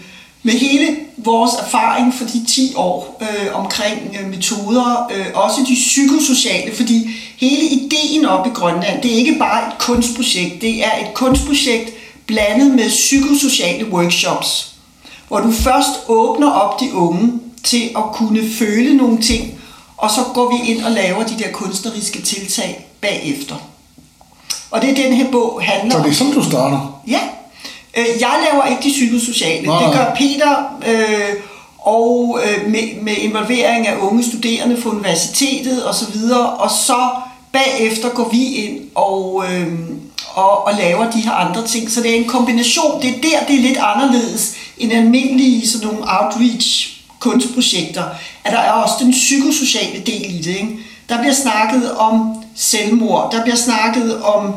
med 0.44 0.54
hele 0.54 0.98
vores 1.18 1.52
erfaring 1.66 2.14
for 2.14 2.26
de 2.26 2.46
10 2.46 2.74
år 2.76 3.22
øh, 3.22 3.60
omkring 3.60 4.18
øh, 4.22 4.30
metoder, 4.30 5.12
øh, 5.16 5.26
også 5.34 5.62
de 5.68 5.74
psykosociale, 5.74 6.76
fordi 6.76 7.10
hele 7.38 7.66
ideen 7.66 8.26
op 8.26 8.48
i 8.48 8.50
Grønland, 8.50 9.02
det 9.02 9.12
er 9.12 9.16
ikke 9.16 9.36
bare 9.40 9.68
et 9.68 9.78
kunstprojekt, 9.80 10.62
det 10.62 10.86
er 10.86 10.92
et 11.02 11.14
kunstprojekt, 11.14 11.92
blandet 12.26 12.76
med 12.76 12.90
psykosociale 12.90 13.92
workshops, 13.92 14.74
hvor 15.28 15.40
du 15.40 15.52
først 15.52 15.90
åbner 16.08 16.52
op 16.52 16.80
de 16.80 16.94
unge 16.94 17.34
til 17.64 17.90
at 17.98 18.04
kunne 18.14 18.50
føle 18.60 18.98
nogle 18.98 19.22
ting, 19.22 19.54
og 19.98 20.12
så 20.12 20.22
går 20.34 20.58
vi 20.58 20.72
ind 20.72 20.84
og 20.84 20.92
laver 20.92 21.24
de 21.24 21.40
der 21.40 21.52
kunstneriske 21.52 22.22
tiltag 22.22 22.88
bagefter. 23.02 23.56
Og 24.72 24.82
det 24.82 24.90
er 24.90 24.96
den 24.96 25.14
her 25.14 25.32
bog 25.32 25.62
handler 25.64 25.96
om. 25.96 26.02
Så 26.02 26.08
det 26.08 26.14
er 26.14 26.18
sådan, 26.18 26.34
du 26.34 26.44
starter? 26.44 27.02
Ja. 27.08 27.20
Øh, 27.98 28.06
jeg 28.20 28.36
laver 28.52 28.66
ikke 28.66 28.84
de 28.84 28.89
psykosociale. 28.89 29.68
Nej. 29.68 29.84
Det 29.84 29.93
gør 29.93 30.16
Peter, 30.16 30.78
øh, 30.88 31.34
og 31.78 32.39
øh, 32.43 32.72
med, 32.72 33.02
med 33.02 33.14
involvering 33.18 33.88
af 33.88 33.98
unge 34.02 34.24
studerende 34.24 34.82
på 34.82 34.89
universitetet 34.89 35.89
osv., 35.89 36.18
og, 36.32 36.58
og 36.58 36.72
så 36.72 37.10
bagefter 37.52 38.10
går 38.10 38.30
vi 38.30 38.43
ind 38.45 38.80
og, 38.95 39.45
øh, 39.52 39.68
og, 40.34 40.68
og 40.68 40.74
laver 40.78 41.12
de 41.12 41.20
her 41.22 41.32
andre 41.32 41.68
ting. 41.68 41.91
Så 41.91 42.02
det 42.02 42.12
er 42.12 42.16
en 42.16 42.28
kombination. 42.28 43.02
Det 43.02 43.10
er 43.10 43.22
der, 43.22 43.45
det 43.48 43.56
er 43.56 43.62
lidt 43.62 43.78
anderledes 43.82 44.56
end 44.78 44.93
almindelige 44.93 45.68
sådan 45.68 45.88
nogle 45.88 46.04
outreach 46.08 46.93
kunstprojekter, 47.20 48.04
at 48.43 48.52
der 48.52 48.60
er 48.60 48.72
også 48.72 48.95
den 49.00 49.12
psykosociale 49.12 50.00
del 50.06 50.36
i 50.36 50.38
det. 50.38 50.48
Ikke? 50.48 50.80
Der 51.10 51.18
bliver 51.20 51.34
snakket 51.34 51.91
om 51.91 52.36
selvmord, 52.56 53.32
der 53.32 53.43
bliver 53.43 53.56
snakket 53.56 54.22
om 54.22 54.54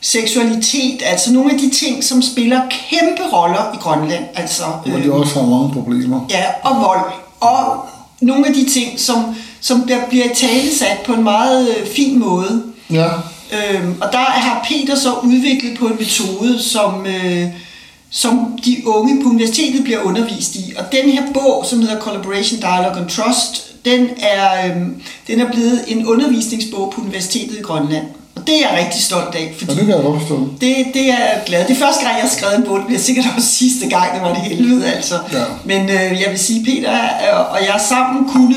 seksualitet, 0.00 1.02
altså 1.04 1.32
nogle 1.32 1.52
af 1.52 1.58
de 1.58 1.70
ting, 1.70 2.04
som 2.04 2.22
spiller 2.22 2.60
kæmpe 2.70 3.22
roller 3.32 3.74
i 3.74 3.76
Grønland. 3.76 4.24
Altså, 4.34 4.62
Men 4.86 5.02
det 5.02 5.10
også 5.10 5.40
har 5.40 5.46
mange 5.46 5.72
problemer. 5.72 6.26
Ja, 6.30 6.44
og 6.62 6.76
vold. 6.76 7.12
Og 7.40 7.86
nogle 8.20 8.46
af 8.46 8.54
de 8.54 8.68
ting, 8.68 9.00
som, 9.00 9.36
som 9.60 9.82
bliver, 9.82 10.08
bliver 10.08 10.34
talesat 10.34 10.98
på 11.06 11.12
en 11.12 11.24
meget 11.24 11.68
øh, 11.68 11.86
fin 11.86 12.18
måde. 12.18 12.62
Ja. 12.90 13.08
Øhm, 13.52 13.94
og 14.00 14.12
der 14.12 14.18
har 14.18 14.66
Peter 14.68 14.96
så 14.96 15.14
udviklet 15.22 15.78
på 15.78 15.86
en 15.86 15.96
metode, 15.98 16.62
som, 16.62 17.06
øh, 17.06 17.46
som 18.10 18.58
de 18.64 18.82
unge 18.86 19.22
på 19.22 19.28
universitetet 19.28 19.84
bliver 19.84 20.02
undervist 20.02 20.54
i. 20.54 20.74
Og 20.78 20.84
den 20.92 21.10
her 21.10 21.22
bog, 21.34 21.66
som 21.66 21.80
hedder 21.80 22.00
Collaboration, 22.00 22.60
Dialogue 22.60 23.00
and 23.00 23.10
Trust, 23.10 23.84
den 23.84 24.08
er, 24.18 24.66
øh, 24.66 24.76
den 25.26 25.40
er 25.40 25.52
blevet 25.52 25.84
en 25.86 26.06
undervisningsbog 26.06 26.92
på 26.96 27.00
universitetet 27.00 27.58
i 27.58 27.62
Grønland. 27.62 28.06
Det 28.46 28.54
er 28.54 28.60
jeg 28.60 28.78
rigtig 28.84 29.02
stolt 29.02 29.34
af. 29.34 29.54
Fordi 29.58 29.72
ja, 29.72 29.78
det 29.78 29.86
kan 29.86 29.94
jeg 29.96 30.04
godt 30.04 30.20
forstå. 30.20 30.48
Det, 30.60 30.76
det 30.94 31.02
er 31.02 31.18
jeg 31.18 31.42
glad. 31.46 31.66
Det 31.68 31.76
er 31.76 31.80
første 31.86 32.04
gang, 32.04 32.14
jeg 32.16 32.22
har 32.22 32.34
skrevet 32.38 32.56
en 32.56 32.64
bog. 32.64 32.78
Det 32.78 32.86
bliver 32.86 33.00
sikkert 33.00 33.26
også 33.36 33.48
sidste 33.48 33.88
gang, 33.88 34.14
det 34.14 34.22
var 34.22 34.34
det 34.34 34.42
helvede, 34.42 34.92
altså. 34.92 35.14
Ja. 35.32 35.44
Men 35.64 35.82
øh, 35.90 36.20
jeg 36.22 36.26
vil 36.30 36.38
sige, 36.38 36.64
Peter 36.64 36.90
og 37.50 37.58
jeg 37.60 37.80
sammen 37.88 38.28
kunne... 38.28 38.56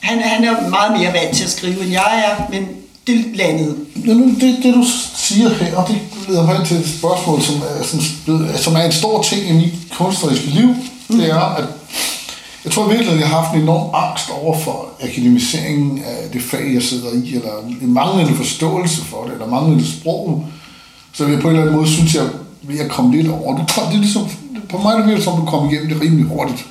Han, 0.00 0.22
han 0.22 0.44
er 0.44 0.68
meget 0.68 1.00
mere 1.00 1.12
vant 1.12 1.36
til 1.36 1.44
at 1.44 1.50
skrive, 1.50 1.82
end 1.82 1.90
jeg 1.90 2.24
er, 2.26 2.44
men 2.50 2.68
det 3.06 3.24
landede. 3.34 3.76
Ja, 4.06 4.12
nu, 4.12 4.24
det, 4.40 4.58
det 4.62 4.74
du 4.74 4.84
siger 5.16 5.48
her, 5.48 5.76
og 5.76 5.88
det 5.88 5.98
leder 6.28 6.46
mig 6.46 6.66
til 6.66 6.76
et 6.76 6.88
spørgsmål, 6.98 7.42
som 7.42 7.54
er, 7.54 7.84
som, 7.84 8.00
som 8.56 8.74
er 8.74 8.82
en 8.82 8.92
stor 8.92 9.22
ting 9.22 9.48
i 9.48 9.52
mit 9.52 9.72
kunstneriske 9.98 10.46
liv, 10.46 10.68
mm. 11.08 11.18
det 11.18 11.30
er, 11.30 11.54
at 11.54 11.64
jeg 12.64 12.72
tror 12.72 12.88
virkelig, 12.88 13.12
at 13.12 13.20
jeg 13.20 13.28
har 13.28 13.40
haft 13.40 13.54
en 13.54 13.62
enorm 13.62 13.90
angst 13.94 14.30
over 14.30 14.58
for 14.58 14.88
akademiseringen 15.00 16.04
af 16.04 16.30
det 16.32 16.42
fag, 16.42 16.74
jeg 16.74 16.82
sidder 16.82 17.12
i, 17.12 17.34
eller 17.34 17.52
en 17.82 17.92
manglende 17.92 18.34
forståelse 18.34 19.04
for 19.04 19.24
det, 19.24 19.32
eller 19.32 19.46
manglende 19.46 19.92
sprog. 19.92 20.46
Så 21.12 21.26
jeg 21.26 21.40
på 21.40 21.48
en 21.48 21.54
eller 21.54 21.62
anden 21.62 21.76
måde 21.76 21.90
synes, 21.90 22.14
jeg 22.14 22.28
ved 22.62 22.78
at 22.78 22.90
komme 22.90 23.16
lidt 23.16 23.28
over. 23.28 23.56
Du 23.56 23.64
kom, 23.74 23.86
det 23.86 23.94
er 23.94 24.00
ligesom, 24.00 24.28
på 24.68 24.78
mig 24.78 24.98
det 24.98 25.06
virker 25.06 25.22
som, 25.22 25.40
du 25.40 25.44
kom 25.44 25.70
igennem 25.70 25.88
det 25.88 26.00
rimelig 26.00 26.26
hurtigt. 26.26 26.66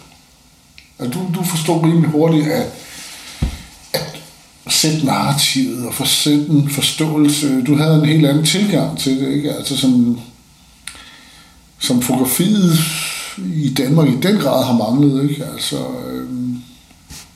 At 1.00 1.14
du, 1.14 1.20
du 1.36 1.44
forstår 1.44 1.86
rimelig 1.86 2.10
hurtigt, 2.10 2.48
at, 2.48 2.68
at 3.94 4.22
sætte 4.68 5.06
narrativet 5.06 5.88
og 5.88 5.94
for 5.94 6.06
sætte 6.06 6.46
en 6.50 6.70
forståelse. 6.70 7.62
Du 7.62 7.78
havde 7.78 7.96
en 7.96 8.06
helt 8.06 8.26
anden 8.26 8.46
tilgang 8.46 8.98
til 8.98 9.20
det, 9.20 9.34
ikke? 9.34 9.54
Altså 9.54 9.78
som, 9.78 10.20
som 11.80 12.02
fotografiet 12.02 12.80
i 13.38 13.74
Danmark 13.78 14.08
i 14.08 14.16
den 14.22 14.38
grad 14.38 14.66
har 14.66 14.78
manglet. 14.78 15.30
Ikke? 15.30 15.46
Altså, 15.54 15.78
øh, 15.78 16.28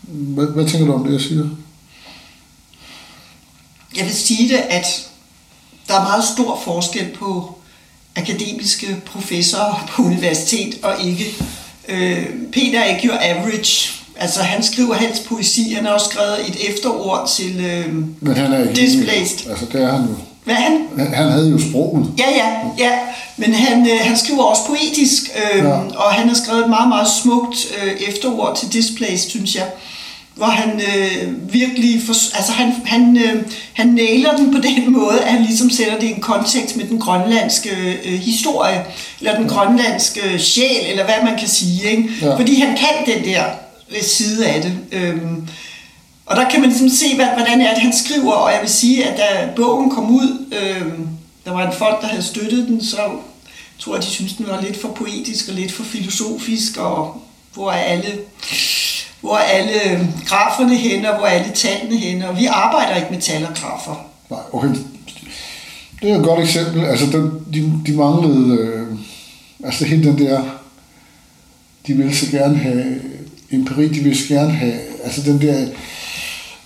hvad, 0.08 0.46
hvad 0.46 0.68
tænker 0.68 0.88
du 0.88 0.94
om 0.94 1.04
det, 1.04 1.14
jeg 1.14 1.22
siger? 1.22 1.50
Jeg 3.98 4.06
vil 4.06 4.16
sige 4.16 4.50
det, 4.50 4.60
at 4.70 5.10
der 5.88 5.94
er 6.00 6.04
meget 6.04 6.24
stor 6.24 6.62
forskel 6.64 7.06
på 7.20 7.56
akademiske 8.16 9.02
professorer 9.06 9.90
på 9.90 10.02
universitet 10.02 10.80
og 10.84 10.94
ikke. 11.04 11.26
Øh, 11.88 12.26
Peter 12.54 12.80
er 12.80 12.96
ikke 12.96 13.08
jo 13.08 13.14
average. 13.22 13.92
Altså, 14.16 14.42
han 14.42 14.64
skriver 14.64 14.96
helst 14.96 15.26
poesi. 15.26 15.74
Han 15.74 15.86
har 15.86 15.92
også 15.92 16.10
skrevet 16.10 16.50
et 16.50 16.70
efterord 16.70 17.30
til 17.36 17.66
øh, 17.66 17.96
Men 18.20 18.36
han 18.36 18.54
er 18.54 18.62
ikke 18.62 18.76
Displaced. 18.76 19.50
Altså, 19.50 19.66
det 19.72 19.82
er 19.82 19.92
han 19.92 20.02
jo. 20.02 20.16
Hvad 20.46 20.56
han? 20.56 20.88
Han 21.14 21.32
havde 21.32 21.50
jo 21.50 21.60
sproget. 21.70 22.12
Ja, 22.18 22.30
ja, 22.36 22.50
ja. 22.78 22.92
Men 23.38 23.54
han, 23.54 23.88
øh, 23.90 24.00
han 24.02 24.18
skriver 24.18 24.44
også 24.44 24.62
poetisk, 24.68 25.24
øh, 25.36 25.64
ja. 25.64 25.72
og 25.72 26.14
han 26.14 26.28
har 26.28 26.36
skrevet 26.36 26.64
et 26.64 26.70
meget, 26.70 26.90
meget 26.90 27.08
smukt 27.24 27.58
øh, 27.78 28.10
efterord 28.10 28.58
til 28.58 28.74
Displaced, 28.74 29.30
synes 29.30 29.56
jeg 29.56 29.66
hvor 30.36 30.46
han 30.46 30.82
øh, 30.82 31.54
virkelig, 31.54 32.02
for, 32.06 32.14
altså 32.38 32.52
han, 32.52 32.74
han, 32.86 33.18
øh, 33.18 33.44
han 33.74 33.88
nailer 33.88 34.36
den 34.36 34.54
på 34.54 34.62
den 34.62 34.94
måde, 34.94 35.20
at 35.22 35.32
han 35.32 35.42
ligesom 35.42 35.70
sætter 35.70 36.00
det 36.00 36.08
i 36.08 36.12
en 36.12 36.22
kontekst 36.22 36.78
med 36.78 36.86
den 36.86 37.00
grønlandske 37.00 37.70
øh, 38.06 38.20
historie, 38.20 38.86
eller 39.20 39.38
den 39.38 39.48
grønlandske 39.48 40.40
sjæl, 40.40 40.86
eller 40.90 41.04
hvad 41.04 41.16
man 41.24 41.40
kan 41.40 41.48
sige. 41.48 41.90
Ikke? 41.92 42.10
Ja. 42.22 42.36
Fordi 42.36 42.60
han 42.60 42.78
kan 42.78 43.16
den 43.16 43.26
der 43.26 43.44
side 44.02 44.48
af 44.48 44.62
det. 44.62 44.74
Øh, 44.92 45.16
og 46.26 46.36
der 46.36 46.50
kan 46.50 46.60
man 46.60 46.70
ligesom 46.70 46.90
se, 46.90 47.16
hvad, 47.16 47.26
hvordan 47.26 47.62
er 47.62 47.74
det, 47.74 47.84
han 47.84 47.94
skriver, 47.94 48.34
og 48.34 48.52
jeg 48.52 48.62
vil 48.62 48.70
sige, 48.70 49.06
at 49.06 49.18
da 49.18 49.50
bogen 49.56 49.90
kom 49.90 50.16
ud, 50.16 50.46
øh, 50.52 50.92
der 51.46 51.52
var 51.52 51.68
en 51.68 51.78
folk, 51.78 52.02
der 52.02 52.08
havde 52.08 52.24
støttet 52.24 52.68
den, 52.68 52.84
så 52.84 52.98
tror 53.80 53.96
jeg, 53.96 54.04
de 54.04 54.10
synes 54.10 54.34
den 54.34 54.48
var 54.48 54.62
lidt 54.62 54.82
for 54.82 54.88
poetisk 54.88 55.50
og 55.50 55.56
lidt 55.56 55.72
for 55.72 55.84
filosofisk, 55.84 56.78
og 56.78 57.22
hvor 57.54 57.72
er 57.72 57.84
alle, 57.84 58.12
hvor 59.22 59.38
er 59.38 59.42
alle 59.42 60.08
graferne 60.26 60.76
henne, 60.76 61.12
og 61.12 61.18
hvor 61.18 61.28
er 61.28 61.32
alle 61.32 61.52
tallene 61.54 61.98
henne, 61.98 62.30
og 62.30 62.38
vi 62.38 62.46
arbejder 62.46 62.96
ikke 62.96 63.08
med 63.12 63.22
tal 63.22 63.46
og 63.46 63.56
grafer. 63.56 64.06
Nej, 64.30 64.40
okay. 64.52 64.70
Det 66.02 66.12
er 66.12 66.18
et 66.18 66.24
godt 66.24 66.40
eksempel. 66.40 66.86
Altså, 66.86 67.06
den, 67.06 67.32
de, 67.54 67.74
de 67.86 67.98
manglede... 67.98 68.58
Øh, 68.58 68.88
altså, 69.64 69.86
hele 69.86 70.04
den 70.04 70.20
der... 70.20 70.44
De 71.88 71.94
ville 71.94 72.16
så 72.16 72.32
gerne 72.32 72.58
have 72.58 73.02
empiri, 73.52 73.88
de 73.88 74.00
ville 74.00 74.18
så 74.18 74.28
gerne 74.28 74.52
have... 74.52 74.74
Altså, 75.04 75.22
den 75.22 75.42
der 75.42 75.68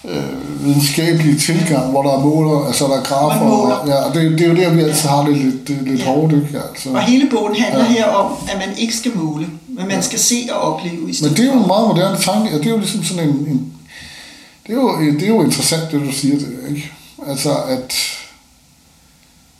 øh, 0.05 0.65
videnskabelige 0.65 1.39
tilgang, 1.39 1.91
hvor 1.91 2.03
der 2.03 2.11
er 2.11 2.19
måler, 2.19 2.67
altså 2.67 2.85
der 2.85 2.97
er 2.97 3.03
grafer. 3.03 3.45
Og, 3.45 3.87
ja, 3.87 3.95
og 3.95 4.13
det, 4.13 4.31
det, 4.31 4.41
er 4.41 4.49
jo 4.49 4.55
der, 4.55 4.73
vi 4.73 4.81
altid 4.81 5.09
har 5.09 5.25
det 5.25 5.37
lidt, 5.37 5.67
det, 5.67 5.77
lidt 5.81 5.99
ja. 5.99 6.05
hårdt, 6.05 6.33
ikke? 6.33 6.61
Altså. 6.69 6.89
Og 6.89 7.01
hele 7.01 7.29
bogen 7.29 7.55
handler 7.55 7.85
ja. 7.85 7.91
her 7.91 8.05
om, 8.05 8.33
at 8.51 8.57
man 8.67 8.77
ikke 8.77 8.95
skal 8.95 9.11
måle, 9.15 9.47
men 9.67 9.87
man 9.87 9.95
ja. 9.95 10.01
skal 10.01 10.19
se 10.19 10.49
og 10.51 10.73
opleve 10.73 11.09
i 11.09 11.13
stedet 11.13 11.31
Men 11.31 11.37
det 11.37 11.49
er 11.49 11.53
jo 11.55 11.61
en 11.61 11.67
meget 11.67 11.87
moderne 11.87 12.17
tanke, 12.17 12.55
og 12.55 12.59
det 12.59 12.65
er 12.65 12.69
jo 12.71 12.77
ligesom 12.77 13.03
sådan 13.03 13.29
en, 13.29 13.35
en 13.35 13.73
det, 14.67 14.77
er 14.77 14.81
jo, 14.81 15.01
det 15.01 15.23
er 15.23 15.27
jo 15.27 15.43
interessant, 15.43 15.91
det 15.91 16.01
du 16.01 16.11
siger, 16.11 16.35
det, 16.35 16.59
ikke? 16.69 16.91
Altså, 17.27 17.55
at 17.55 17.95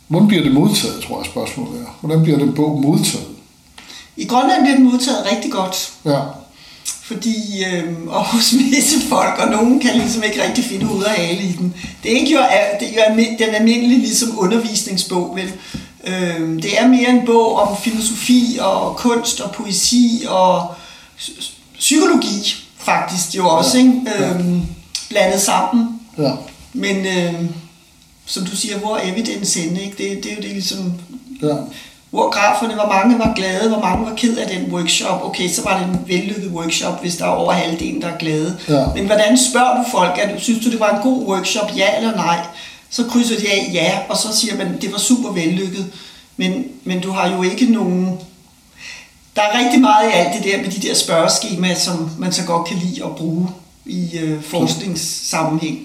hvordan 0.08 0.28
bliver 0.28 0.42
det 0.42 0.52
modtaget, 0.52 1.02
tror 1.02 1.18
jeg 1.18 1.26
spørgsmålet 1.26 1.80
er. 1.80 1.96
Hvordan 2.00 2.22
bliver 2.22 2.38
den 2.38 2.54
bog 2.54 2.80
modtaget? 2.80 3.26
I 4.16 4.24
Grønland 4.24 4.62
bliver 4.62 4.76
den 4.76 4.84
modtaget 4.84 5.26
rigtig 5.32 5.52
godt. 5.52 5.92
Ja. 6.04 6.20
Fordi, 7.12 7.64
øh, 7.64 7.84
visse 8.70 9.00
folk, 9.08 9.38
og 9.38 9.50
nogen 9.50 9.80
kan 9.80 9.94
ligesom 9.94 10.22
ikke 10.22 10.44
rigtig 10.44 10.64
finde 10.64 10.94
ud 10.94 11.02
af 11.02 11.10
hale 11.10 11.42
i 11.42 11.52
den. 11.52 11.74
Det 12.02 12.12
er 12.12 12.16
ikke 12.16 12.32
jo, 12.32 12.40
det 12.80 12.98
er 12.98 13.10
jo 13.10 13.16
den 13.38 13.54
almindelige 13.54 13.98
ligesom 13.98 14.38
undervisningsbog, 14.38 15.36
vel? 15.36 15.52
Øh, 16.06 16.62
det 16.62 16.78
er 16.78 16.88
mere 16.88 17.08
en 17.08 17.26
bog 17.26 17.58
om 17.60 17.76
filosofi 17.76 18.58
og 18.60 18.96
kunst 18.96 19.40
og 19.40 19.52
poesi 19.52 20.24
og 20.28 20.74
psykologi, 21.78 22.54
faktisk 22.78 23.36
jo 23.36 23.48
også, 23.48 23.78
ja. 23.78 23.84
ikke? 23.84 24.24
Øh, 24.24 24.44
blandet 25.08 25.40
sammen. 25.40 26.00
Ja. 26.18 26.32
Men 26.72 27.06
øh, 27.06 27.34
som 28.26 28.44
du 28.44 28.56
siger, 28.56 28.78
hvor 28.78 28.96
er 28.96 29.12
evidens 29.12 29.54
henne, 29.54 29.82
ikke? 29.82 29.96
Det, 29.98 30.24
det 30.24 30.32
er 30.32 30.36
jo 30.36 30.42
det 30.42 30.50
ligesom... 30.50 30.92
Ja 31.42 31.54
hvor 32.10 32.30
graferne, 32.30 32.74
hvor 32.74 32.86
mange 32.86 33.18
var 33.18 33.32
glade, 33.36 33.68
hvor 33.68 33.80
mange 33.80 34.06
var 34.06 34.14
ked 34.16 34.36
af 34.36 34.48
den 34.48 34.72
workshop. 34.72 35.24
Okay, 35.24 35.48
så 35.48 35.62
var 35.62 35.78
det 35.78 35.86
en 35.86 35.98
vellykket 36.06 36.50
workshop, 36.50 37.00
hvis 37.00 37.16
der 37.16 37.24
er 37.24 37.28
over 37.28 37.52
halvdelen, 37.52 38.02
der 38.02 38.08
er 38.08 38.18
glade. 38.18 38.56
Ja. 38.68 38.86
Men 38.94 39.06
hvordan 39.06 39.38
spørger 39.50 39.76
du 39.76 39.90
folk, 39.90 40.18
at, 40.22 40.40
synes 40.40 40.64
du, 40.64 40.70
det 40.70 40.80
var 40.80 40.96
en 40.96 41.02
god 41.02 41.26
workshop, 41.26 41.70
ja 41.76 41.96
eller 41.96 42.16
nej? 42.16 42.38
Så 42.90 43.04
krydser 43.04 43.40
de 43.40 43.48
af 43.52 43.70
ja, 43.72 43.98
og 44.08 44.16
så 44.16 44.36
siger 44.36 44.56
man, 44.56 44.80
det 44.80 44.92
var 44.92 44.98
super 44.98 45.32
vellykket. 45.32 45.86
Men, 46.36 46.64
men 46.84 47.00
du 47.00 47.10
har 47.10 47.36
jo 47.36 47.42
ikke 47.42 47.72
nogen... 47.72 48.18
Der 49.36 49.42
er 49.42 49.64
rigtig 49.64 49.80
meget 49.80 50.10
i 50.10 50.12
alt 50.12 50.28
det 50.36 50.52
der 50.52 50.62
med 50.62 50.70
de 50.70 50.88
der 50.88 50.94
spørgeskemaer, 50.94 51.74
som 51.74 52.10
man 52.18 52.32
så 52.32 52.44
godt 52.44 52.68
kan 52.68 52.76
lide 52.76 53.04
at 53.04 53.16
bruge 53.16 53.48
i 53.86 54.18
øh, 54.18 54.42
forskningssammenhæng. 54.42 55.78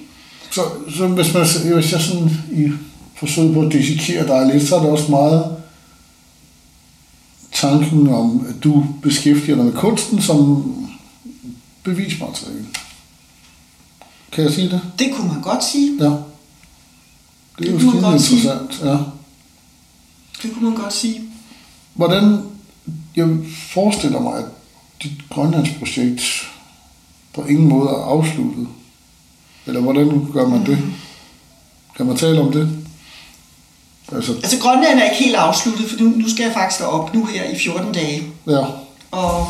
Så, 0.51 0.61
så 0.97 1.07
hvis, 1.07 1.34
man, 1.34 1.45
hvis 1.73 1.91
jeg 1.91 2.01
sådan 2.01 2.32
i 2.51 2.71
forsøget 3.15 3.53
på 3.53 3.61
at 3.61 3.71
dissekere 3.71 4.28
dig 4.28 4.53
lidt, 4.53 4.67
så 4.67 4.76
er 4.76 4.80
det 4.80 4.89
også 4.89 5.11
meget 5.11 5.55
tanken 7.70 8.07
om, 8.07 8.45
at 8.49 8.63
du 8.63 8.86
beskæftiger 9.01 9.55
dig 9.55 9.66
med 9.66 9.74
kunsten 9.74 10.22
som 10.22 10.63
bevismateriale. 11.84 12.66
Kan 14.32 14.43
jeg 14.43 14.53
sige 14.53 14.70
det? 14.70 14.82
Det 14.99 15.09
kunne 15.16 15.28
man 15.28 15.41
godt 15.41 15.63
sige. 15.63 15.97
Ja. 16.03 16.09
Det 16.09 17.68
er 17.68 17.72
det 17.72 17.72
jo 17.72 17.80
skide 17.80 17.95
interessant. 17.97 18.74
Sige. 18.74 18.89
Ja. 18.91 18.97
Det 20.41 20.53
kunne 20.53 20.70
man 20.70 20.76
godt 20.76 20.93
sige. 20.93 21.22
Hvordan, 21.93 22.41
jeg 23.16 23.38
forestiller 23.74 24.20
mig, 24.20 24.38
at 24.38 24.45
dit 25.03 25.30
grønlandsprojekt 25.30 26.22
på 27.34 27.43
ingen 27.43 27.70
måde 27.70 27.89
er 27.89 28.03
afsluttet. 28.03 28.68
Eller 29.66 29.82
hvordan 29.82 30.28
gør 30.34 30.47
man 30.47 30.66
det? 30.66 30.78
Kan 31.97 32.05
man 32.05 32.18
tale 32.18 32.41
om 32.41 32.51
det? 32.51 32.85
Altså, 34.12 34.34
altså 34.34 34.60
Grønland 34.60 34.99
er 34.99 35.03
ikke 35.03 35.24
helt 35.24 35.36
afsluttet, 35.36 35.89
for 35.89 36.03
nu, 36.03 36.10
nu 36.10 36.30
skal 36.30 36.43
jeg 36.43 36.53
faktisk 36.53 36.82
op 36.82 37.14
nu 37.14 37.26
her 37.26 37.43
i 37.43 37.58
14 37.60 37.93
dage. 37.93 38.24
Ja. 38.47 38.66
Og 39.12 39.47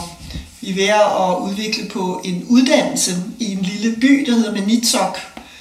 vi 0.62 0.70
er 0.70 0.76
ved 0.76 0.88
at 0.88 1.50
udvikle 1.50 1.90
på 1.90 2.22
en 2.24 2.46
uddannelse 2.50 3.12
i 3.40 3.52
en 3.52 3.62
lille 3.62 3.96
by, 3.96 4.26
der 4.28 4.36
hedder 4.36 4.54
Manitsok. 4.54 5.18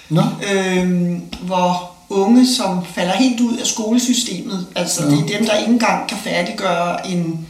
Nå. 0.09 0.23
Øhm, 0.53 1.23
hvor 1.43 1.95
unge, 2.09 2.47
som 2.47 2.85
falder 2.95 3.13
helt 3.13 3.41
ud 3.41 3.57
af 3.57 3.67
skolesystemet, 3.67 4.67
altså 4.75 5.05
ja. 5.05 5.11
det 5.11 5.21
er 5.21 5.39
dem, 5.39 5.47
der 5.47 5.57
ikke 5.57 5.73
engang 5.73 6.09
kan 6.09 6.19
færdiggøre 6.19 7.07
en 7.07 7.47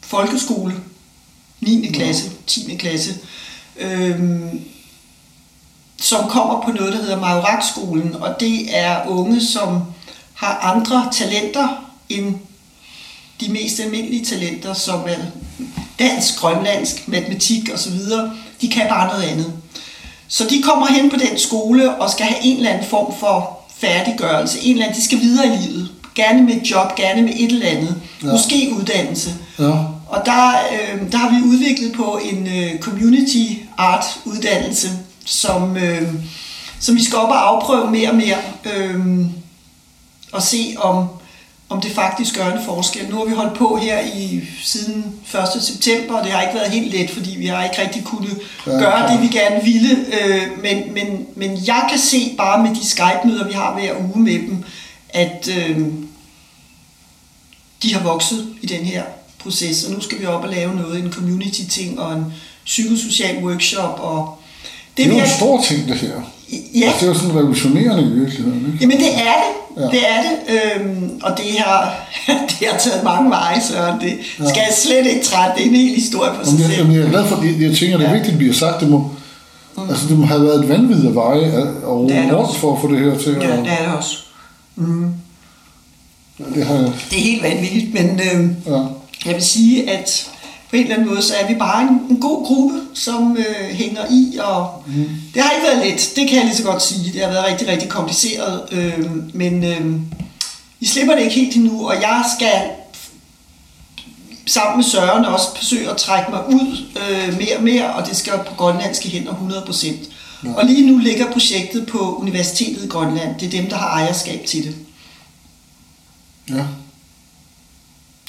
folkeskole, 0.00 0.74
9. 1.60 1.90
klasse, 1.92 2.30
10. 2.46 2.76
klasse, 2.76 3.14
øhm, 3.76 4.60
som 6.00 6.28
kommer 6.28 6.62
på 6.62 6.70
noget, 6.70 6.92
der 6.92 6.98
hedder 6.98 7.20
Majorak-skolen, 7.20 8.16
og 8.16 8.40
det 8.40 8.76
er 8.78 9.06
unge, 9.06 9.40
som 9.40 9.82
har 10.44 10.74
andre 10.74 11.08
talenter 11.12 11.68
end 12.08 12.34
de 13.40 13.52
mest 13.52 13.80
almindelige 13.80 14.24
talenter, 14.24 14.74
som 14.74 15.00
er 15.06 15.16
dansk, 15.98 16.38
grønlandsk, 16.38 17.08
matematik 17.08 17.70
osv. 17.74 17.98
De 18.60 18.68
kan 18.68 18.86
bare 18.88 19.08
noget 19.08 19.22
andet. 19.22 19.52
Så 20.28 20.44
de 20.50 20.62
kommer 20.62 20.86
hen 20.86 21.10
på 21.10 21.16
den 21.16 21.38
skole 21.38 21.94
og 21.94 22.10
skal 22.10 22.26
have 22.26 22.44
en 22.44 22.56
eller 22.56 22.70
anden 22.70 22.86
form 22.86 23.14
for 23.20 23.58
færdiggørelse. 23.78 24.58
En 24.62 24.72
eller 24.72 24.84
anden, 24.84 25.00
de 25.00 25.04
skal 25.04 25.20
videre 25.20 25.46
i 25.46 25.58
livet. 25.66 25.90
Gerne 26.14 26.42
med 26.42 26.54
et 26.54 26.70
job, 26.70 26.96
gerne 26.96 27.22
med 27.22 27.32
et 27.36 27.52
eller 27.52 27.66
andet. 27.66 28.02
Ja. 28.22 28.26
Måske 28.26 28.72
uddannelse. 28.78 29.34
Ja. 29.58 29.70
Og 30.08 30.22
der, 30.26 30.50
øh, 30.72 31.12
der 31.12 31.18
har 31.18 31.28
vi 31.28 31.42
udviklet 31.44 31.92
på 31.92 32.20
en 32.22 32.46
øh, 32.46 32.80
community 32.80 33.52
art 33.78 34.04
uddannelse, 34.24 34.88
som, 35.24 35.76
øh, 35.76 36.12
som 36.80 36.96
vi 36.96 37.04
skal 37.04 37.18
op 37.18 37.28
og 37.28 37.48
afprøve 37.48 37.90
mere 37.90 38.10
og 38.10 38.16
mere. 38.16 38.36
Øh, 38.74 39.26
og 40.34 40.42
se, 40.42 40.74
om, 40.78 41.08
om 41.68 41.80
det 41.80 41.90
faktisk 41.90 42.34
gør 42.34 42.52
en 42.52 42.64
forskel. 42.64 43.08
Nu 43.10 43.16
har 43.16 43.24
vi 43.24 43.34
holdt 43.34 43.58
på 43.58 43.76
her 43.76 44.00
i 44.00 44.40
siden 44.62 45.14
1. 45.56 45.62
september, 45.62 46.14
og 46.14 46.24
det 46.24 46.32
har 46.32 46.42
ikke 46.42 46.54
været 46.54 46.70
helt 46.70 46.94
let, 46.94 47.10
fordi 47.10 47.36
vi 47.38 47.46
har 47.46 47.64
ikke 47.64 47.82
rigtig 47.82 48.04
kunnet 48.04 48.38
ja, 48.66 48.70
gøre 48.70 48.80
klar. 48.80 49.12
det, 49.12 49.22
vi 49.22 49.28
gerne 49.28 49.64
ville. 49.64 49.90
Øh, 50.20 50.62
men, 50.62 50.94
men, 50.94 51.26
men 51.36 51.66
jeg 51.66 51.86
kan 51.90 51.98
se 51.98 52.34
bare 52.36 52.62
med 52.62 52.74
de 52.74 52.86
Skype-møder, 52.86 53.46
vi 53.46 53.52
har 53.52 53.74
hver 53.74 53.94
uge 53.98 54.22
med 54.22 54.32
dem, 54.32 54.64
at 55.08 55.48
øh, 55.58 55.78
de 57.82 57.94
har 57.94 58.02
vokset 58.02 58.54
i 58.62 58.66
den 58.66 58.84
her 58.84 59.02
proces, 59.38 59.84
og 59.84 59.92
nu 59.92 60.00
skal 60.00 60.20
vi 60.20 60.26
op 60.26 60.44
og 60.44 60.48
lave 60.48 60.74
noget, 60.74 61.04
en 61.04 61.12
community-ting 61.12 62.00
og 62.00 62.12
en 62.12 62.24
psykosocial 62.64 63.44
workshop. 63.44 64.00
Og 64.00 64.38
det, 64.96 65.04
det 65.04 65.12
er 65.12 65.16
jo 65.16 65.24
en 65.24 65.30
stor 65.38 65.62
ting, 65.62 65.88
det 65.88 65.96
her. 65.96 66.33
Ja. 66.52 66.86
Altså, 66.86 67.00
det 67.00 67.02
er 67.02 67.06
jo 67.06 67.14
sådan 67.14 67.36
revolutionerende 67.36 68.02
i 68.02 68.12
virkeligheden. 68.20 68.66
Ikke? 68.66 68.78
Jamen 68.80 68.98
det 68.98 69.14
er 69.14 69.34
det. 69.42 69.82
Ja. 69.82 69.86
Det 69.86 70.02
er 70.08 70.22
det. 70.22 70.34
Øhm, 70.54 71.20
og 71.22 71.38
det 71.38 71.58
har, 71.58 71.94
det 72.50 72.68
har 72.70 72.78
taget 72.78 73.04
mange 73.04 73.30
veje, 73.30 73.60
så 73.60 73.74
det 74.00 74.12
ja. 74.40 74.48
skal 74.48 74.62
jeg 74.66 74.74
slet 74.76 75.06
ikke 75.06 75.24
trætte. 75.24 75.52
Det 75.56 75.66
er 75.66 75.70
en 75.70 75.76
hel 75.76 75.94
historie 75.94 76.30
for 76.34 76.44
sig 76.44 76.58
selv. 76.58 76.72
Jamen, 76.72 76.94
jeg 76.96 77.02
er 77.02 77.10
glad 77.10 77.26
for, 77.28 77.36
det. 77.36 77.60
jeg 77.60 77.76
tænker, 77.76 77.96
det 77.96 78.06
er 78.06 78.10
ja. 78.10 78.16
vigtigt, 78.16 78.34
at 78.34 78.40
vi 78.40 78.46
har 78.46 78.54
sagt, 78.54 78.80
det 78.80 78.88
må, 78.90 79.10
mm. 79.76 79.90
altså, 79.90 80.08
det 80.08 80.18
må 80.18 80.26
have 80.26 80.42
været 80.42 80.60
et 80.64 80.68
vanvittigt 80.68 81.08
af 81.08 81.14
veje 81.14 81.44
at 81.44 81.86
rundt 81.86 82.56
for 82.56 82.74
at 82.74 82.80
få 82.80 82.92
det 82.92 82.98
her 82.98 83.18
til. 83.18 83.32
Ja, 83.32 83.56
det 83.56 83.72
er 83.80 83.86
det 83.86 83.96
også. 83.96 84.16
Mm. 84.76 85.12
Ja, 86.38 86.44
det, 86.54 86.66
har... 86.66 86.76
det 87.10 87.18
er 87.18 87.22
helt 87.22 87.42
vanvittigt, 87.42 87.94
men 87.94 88.20
øhm, 88.32 88.56
ja. 88.66 88.80
jeg 89.26 89.34
vil 89.34 89.44
sige, 89.44 89.90
at 89.90 90.30
på 90.74 90.78
en 90.78 90.84
eller 90.84 90.94
anden 90.94 91.08
måde, 91.08 91.22
så 91.22 91.34
er 91.34 91.46
vi 91.46 91.54
bare 91.54 91.82
en, 91.82 92.00
en 92.10 92.20
god 92.20 92.46
gruppe, 92.46 92.80
som 92.94 93.36
øh, 93.36 93.70
hænger 93.70 94.06
i, 94.10 94.38
og 94.38 94.82
mm. 94.86 95.10
det 95.34 95.42
har 95.42 95.50
ikke 95.50 95.66
været 95.66 95.86
let, 95.86 96.12
det 96.16 96.28
kan 96.28 96.38
jeg 96.38 96.44
lige 96.44 96.56
så 96.56 96.62
godt 96.62 96.82
sige. 96.82 97.12
Det 97.12 97.20
har 97.20 97.28
været 97.28 97.46
rigtig, 97.46 97.68
rigtig 97.68 97.88
kompliceret, 97.88 98.62
øh, 98.72 99.34
men 99.34 99.64
øh, 99.64 100.00
vi 100.80 100.86
slipper 100.86 101.14
det 101.14 101.22
ikke 101.22 101.34
helt 101.34 101.56
endnu, 101.56 101.88
og 101.88 101.94
jeg 101.94 102.24
skal 102.38 102.62
sammen 104.46 104.76
med 104.76 104.84
Søren 104.84 105.24
også 105.24 105.56
forsøge 105.56 105.90
at 105.90 105.96
trække 105.96 106.30
mig 106.30 106.48
ud 106.48 106.84
øh, 106.96 107.38
mere 107.38 107.56
og 107.56 107.62
mere, 107.62 107.94
og 107.94 108.06
det 108.06 108.16
skal 108.16 108.32
på 108.32 108.54
grønlandske 108.56 109.08
hænder 109.08 109.32
100%. 109.32 109.86
Ja. 110.44 110.54
Og 110.54 110.64
lige 110.64 110.86
nu 110.90 110.98
ligger 110.98 111.32
projektet 111.32 111.86
på 111.86 112.16
Universitetet 112.16 112.84
i 112.84 112.88
Grønland. 112.88 113.38
Det 113.40 113.46
er 113.46 113.60
dem, 113.60 113.70
der 113.70 113.76
har 113.76 113.88
ejerskab 113.88 114.46
til 114.46 114.64
det. 114.64 114.76
Ja. 116.50 116.64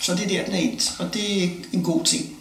Så 0.02 0.16
det 0.16 0.24
er 0.24 0.28
der, 0.28 0.46
den 0.46 0.54
er 0.54 0.58
endt, 0.58 0.96
og 1.00 1.14
det 1.14 1.43
er 1.43 1.48
en 1.74 1.84
god 1.84 2.04
ting. 2.04 2.35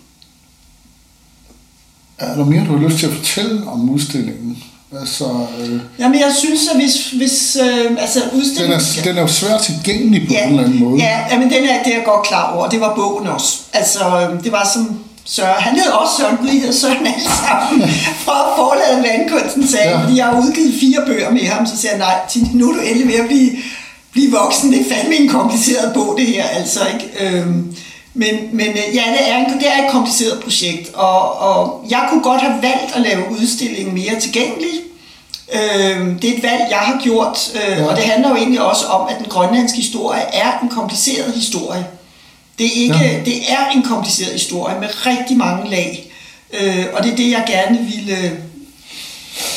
Er 2.19 2.35
der 2.35 2.45
mere, 2.45 2.67
du 2.67 2.77
har 2.77 2.89
lyst 2.89 2.99
til 2.99 3.07
at 3.07 3.13
fortælle 3.13 3.63
om 3.67 3.91
udstillingen? 3.91 4.63
Altså, 5.01 5.25
øh, 5.61 5.81
Jamen, 5.99 6.21
jeg 6.21 6.33
synes, 6.39 6.69
at 6.69 6.77
hvis, 6.77 7.11
hvis 7.11 7.57
øh, 7.63 7.91
altså 7.99 8.21
udstillingen... 8.33 8.81
Den 8.81 8.99
er, 8.99 9.03
den 9.05 9.17
er 9.17 9.21
jo 9.23 9.29
svært 9.29 9.61
tilgængelig 9.61 10.29
på 10.29 10.33
ja, 10.35 10.45
en 10.45 10.51
eller 10.51 10.65
anden 10.65 10.81
måde. 10.81 11.03
Ja, 11.03 11.39
men 11.39 11.51
den 11.51 11.65
er, 11.65 11.83
det 11.83 11.93
er 11.93 11.97
jeg 11.97 12.05
godt 12.05 12.27
klar 12.27 12.53
over. 12.53 12.69
Det 12.69 12.81
var 12.81 12.95
bogen 12.95 13.27
også. 13.27 13.59
Altså, 13.73 14.05
øh, 14.21 14.45
det 14.45 14.53
var 14.53 14.71
som 14.75 14.99
Søren. 15.25 15.63
Han 15.63 15.77
hed 15.77 15.91
også 15.91 16.13
Søren 16.19 16.37
Gud, 16.37 16.49
hed 16.49 16.73
Søren 16.73 17.07
alle 17.07 17.29
sammen 17.43 17.89
fra 18.25 18.57
forladet 18.57 19.05
Vandkunsten 19.05 19.69
sagde, 19.69 19.91
ja. 19.91 20.03
fordi 20.03 20.17
jeg 20.17 20.27
har 20.27 20.41
udgivet 20.41 20.75
fire 20.81 21.03
bøger 21.07 21.31
med 21.31 21.47
ham, 21.47 21.67
så 21.67 21.77
siger 21.77 21.91
jeg, 21.91 21.99
nej, 21.99 22.45
nu 22.55 22.71
er 22.71 22.75
du 22.75 22.81
endelig 22.81 23.09
ved 23.09 23.15
at 23.15 23.27
blive, 23.27 23.51
blive 24.13 24.31
voksen. 24.33 24.73
Det 24.73 24.81
er 24.81 24.95
fandme 24.95 25.17
en 25.17 25.29
kompliceret 25.29 25.95
bog, 25.95 26.15
det 26.19 26.27
her, 26.27 26.45
altså 26.45 26.81
ikke. 26.95 27.07
Øhm, 27.21 27.77
men, 28.15 28.35
men 28.53 28.69
øh, 28.69 28.95
ja, 28.95 29.05
det 29.19 29.31
er, 29.31 29.37
en, 29.37 29.59
det 29.61 29.69
er 29.69 29.85
et 29.85 29.91
kompliceret 29.91 30.43
projekt, 30.43 30.95
og, 30.95 31.39
og 31.39 31.85
jeg 31.91 32.07
kunne 32.11 32.23
godt 32.23 32.41
have 32.41 32.63
valgt 32.63 32.97
at 32.97 33.01
lave 33.01 33.31
udstillingen 33.31 33.95
mere 33.95 34.21
tilgængelig. 34.21 34.71
Øh, 35.53 36.23
det 36.23 36.31
er 36.31 36.37
et 36.37 36.43
valg, 36.43 36.63
jeg 36.71 36.79
har 36.79 37.01
gjort, 37.03 37.53
øh, 37.55 37.79
ja. 37.79 37.85
og 37.85 37.97
det 37.97 38.05
handler 38.05 38.29
jo 38.29 38.37
egentlig 38.37 38.63
også 38.63 38.87
om, 38.87 39.09
at 39.09 39.19
den 39.19 39.27
grønlandske 39.27 39.77
historie 39.77 40.21
er 40.21 40.59
en 40.63 40.69
kompliceret 40.69 41.33
historie. 41.33 41.87
Det 42.59 42.67
er, 42.67 42.81
ikke, 42.83 42.99
ja. 42.99 43.21
det 43.25 43.53
er 43.53 43.69
en 43.75 43.83
kompliceret 43.83 44.33
historie 44.33 44.81
med 44.81 45.07
rigtig 45.07 45.37
mange 45.37 45.71
lag, 45.71 46.13
øh, 46.53 46.87
og 46.93 47.05
det 47.05 47.13
er 47.13 47.17
det, 47.17 47.31
jeg 47.31 47.45
gerne 47.47 47.79
ville 47.79 48.41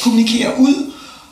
kommunikere 0.03 0.59
ud. 0.59 0.86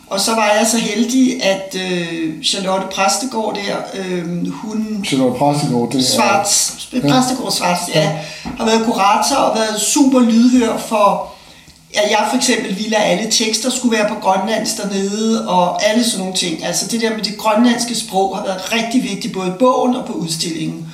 Og 0.09 0.19
så 0.19 0.31
var 0.31 0.51
jeg 0.59 0.67
så 0.67 0.77
heldig, 0.77 1.43
at 1.43 1.75
øh, 1.75 2.43
Charlotte 2.43 2.87
Præstegård 2.91 3.55
der, 3.55 3.75
øh, 3.99 4.51
hun... 4.51 5.05
Charlotte 5.05 5.39
Præstegård, 5.39 5.91
det 5.91 5.99
er... 5.99 6.03
Svarts, 6.03 6.87
ja. 6.93 6.99
Præstegård 6.99 7.51
Svarts, 7.51 7.81
ja, 7.95 8.01
ja, 8.01 8.19
har 8.57 8.65
været 8.65 8.85
kurator 8.85 9.35
og 9.35 9.57
været 9.57 9.81
super 9.81 10.19
lydhør 10.19 10.77
for, 10.77 11.31
at 11.93 12.11
jeg 12.11 12.27
for 12.29 12.37
eksempel 12.37 12.77
ville, 12.77 12.97
at 12.97 13.19
alle 13.19 13.31
tekster 13.31 13.69
skulle 13.69 13.97
være 13.97 14.09
på 14.09 14.15
grønlandsk 14.15 14.77
dernede, 14.77 15.47
og 15.49 15.85
alle 15.85 16.03
sådan 16.03 16.19
nogle 16.19 16.35
ting. 16.35 16.65
Altså 16.65 16.87
det 16.87 17.01
der 17.01 17.09
med 17.09 17.23
det 17.23 17.37
grønlandske 17.37 17.95
sprog 17.95 18.37
har 18.37 18.43
været 18.43 18.73
rigtig 18.73 19.03
vigtigt, 19.03 19.33
både 19.33 19.47
i 19.47 19.59
bogen 19.59 19.95
og 19.95 20.05
på 20.05 20.13
udstillingen. 20.13 20.87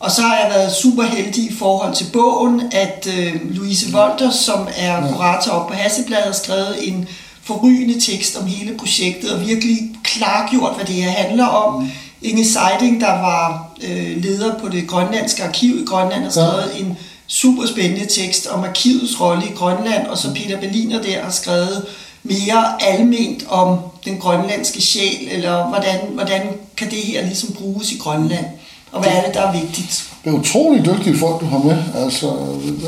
Og 0.00 0.10
så 0.10 0.22
har 0.22 0.36
jeg 0.36 0.50
været 0.54 0.72
super 0.72 1.02
heldig 1.02 1.44
i 1.44 1.54
forhold 1.54 1.94
til 1.94 2.06
bogen, 2.12 2.62
at 2.72 3.08
øh, 3.18 3.54
Louise 3.54 3.92
Volter, 3.92 4.30
som 4.30 4.68
er 4.76 5.12
kurator 5.12 5.52
op 5.52 5.66
på 5.66 5.74
Hassebladet, 5.74 6.24
har 6.24 6.32
skrevet 6.32 6.88
en 6.88 7.08
forrygende 7.46 8.00
tekst 8.00 8.36
om 8.36 8.46
hele 8.46 8.76
projektet, 8.78 9.30
og 9.30 9.46
virkelig 9.46 9.78
klargjort, 10.02 10.76
hvad 10.76 10.84
det 10.84 10.94
her 10.94 11.10
handler 11.10 11.46
om. 11.46 11.82
Mm. 11.82 11.88
Inge 12.22 12.44
Seiding, 12.44 13.00
der 13.00 13.10
var 13.10 13.70
øh, 13.82 14.22
leder 14.22 14.58
på 14.58 14.68
det 14.68 14.88
grønlandske 14.88 15.44
arkiv 15.44 15.78
i 15.82 15.84
Grønland, 15.84 16.22
har 16.22 16.30
skrevet 16.30 16.70
ja. 16.74 16.80
en 16.80 16.96
super 17.26 17.66
spændende 17.66 18.06
tekst 18.06 18.46
om 18.46 18.64
arkivets 18.64 19.20
rolle 19.20 19.46
i 19.46 19.52
Grønland, 19.52 20.06
og 20.06 20.18
så 20.18 20.34
Peter 20.34 20.60
Berliner 20.60 21.02
der 21.02 21.22
har 21.22 21.30
skrevet 21.30 21.86
mere 22.22 22.82
alment 22.82 23.46
om 23.48 23.78
den 24.04 24.18
grønlandske 24.18 24.82
sjæl, 24.82 25.28
eller 25.30 25.68
hvordan, 25.68 26.00
hvordan 26.12 26.42
kan 26.76 26.90
det 26.90 26.98
her 26.98 27.26
ligesom 27.26 27.52
bruges 27.52 27.92
i 27.92 27.98
Grønland, 27.98 28.46
og 28.92 29.02
hvad 29.02 29.12
er 29.12 29.22
det, 29.26 29.34
der 29.34 29.40
er 29.40 29.52
vigtigt. 29.52 30.04
Det 30.24 30.32
er 30.32 30.38
utrolig 30.38 30.86
dygtige 30.86 31.18
folk, 31.18 31.40
du 31.40 31.46
har 31.46 31.58
med. 31.58 31.76
Altså, 32.04 32.26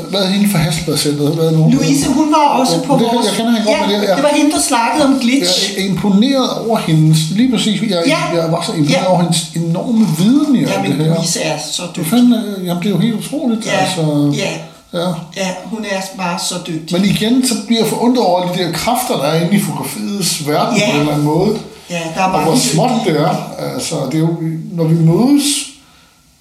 hvad 0.09 0.21
er 0.21 0.27
hende 0.27 0.49
fra 0.51 0.57
Hasselblad 0.57 1.35
Hvad 1.35 1.45
er 1.45 1.51
nu? 1.51 1.69
Louise, 1.71 2.07
hun 2.09 2.31
var 2.31 2.45
også 2.59 2.75
ja, 2.75 2.87
på 2.87 2.93
det, 2.93 3.07
vores... 3.13 3.25
Jeg 3.27 3.35
kender 3.37 3.51
hende 3.51 3.71
ja, 3.71 3.77
godt 3.77 3.89
med 3.91 4.01
det. 4.01 4.07
Ja. 4.07 4.15
det 4.15 4.23
var 4.23 4.33
hende, 4.39 4.51
der 4.51 4.61
snakkede 4.61 5.05
om 5.05 5.19
glitch. 5.19 5.77
Jeg 5.77 5.85
er 5.85 5.89
imponeret 5.89 6.49
over 6.67 6.77
hendes... 6.77 7.17
Lige 7.31 7.51
præcis. 7.51 7.81
Jeg, 7.81 8.03
ja. 8.07 8.41
jeg 8.41 8.51
var 8.51 8.61
så 8.61 8.71
imponeret 8.71 9.01
ja. 9.01 9.09
over 9.11 9.21
hendes 9.21 9.41
enorme 9.55 10.05
viden 10.17 10.55
i 10.55 10.59
ja, 10.59 10.65
det 10.65 10.93
her. 10.93 11.13
Louise 11.13 11.41
er 11.41 11.57
så 11.71 11.81
dygtig. 11.95 12.11
Fanden, 12.11 12.33
jamen, 12.65 12.83
det 12.83 12.89
er 12.89 12.93
jo 12.97 12.97
helt 12.97 13.15
utroligt. 13.15 13.65
Ja, 13.65 13.71
altså, 13.71 14.33
ja. 14.43 14.51
Ja. 14.93 15.07
ja, 15.37 15.49
hun 15.65 15.85
er 15.91 16.01
bare 16.17 16.39
så 16.39 16.55
dygtig. 16.67 16.97
Men 16.97 17.05
igen, 17.05 17.47
så 17.47 17.53
bliver 17.67 17.81
jeg 17.81 17.89
forundret 17.89 18.25
over 18.25 18.51
de 18.51 18.59
der 18.59 18.71
kræfter, 18.71 19.15
der 19.15 19.23
er 19.23 19.41
inde 19.41 19.55
i 19.55 19.59
fotografiets 19.59 20.47
verden 20.47 20.77
ja. 20.77 20.85
på 20.85 20.91
en 20.91 20.99
eller 20.99 21.13
anden 21.13 21.25
måde. 21.25 21.59
Ja, 21.89 22.01
der 22.15 22.21
er 22.21 22.31
mange 22.31 22.37
og 22.37 22.43
hvor 22.43 22.55
småt 22.55 22.91
det 23.05 23.21
er. 23.21 23.53
Altså, 23.73 23.95
det 24.11 24.15
er 24.15 24.19
jo, 24.19 24.37
når 24.71 24.83
vi 24.83 24.95
mødes 24.95 25.43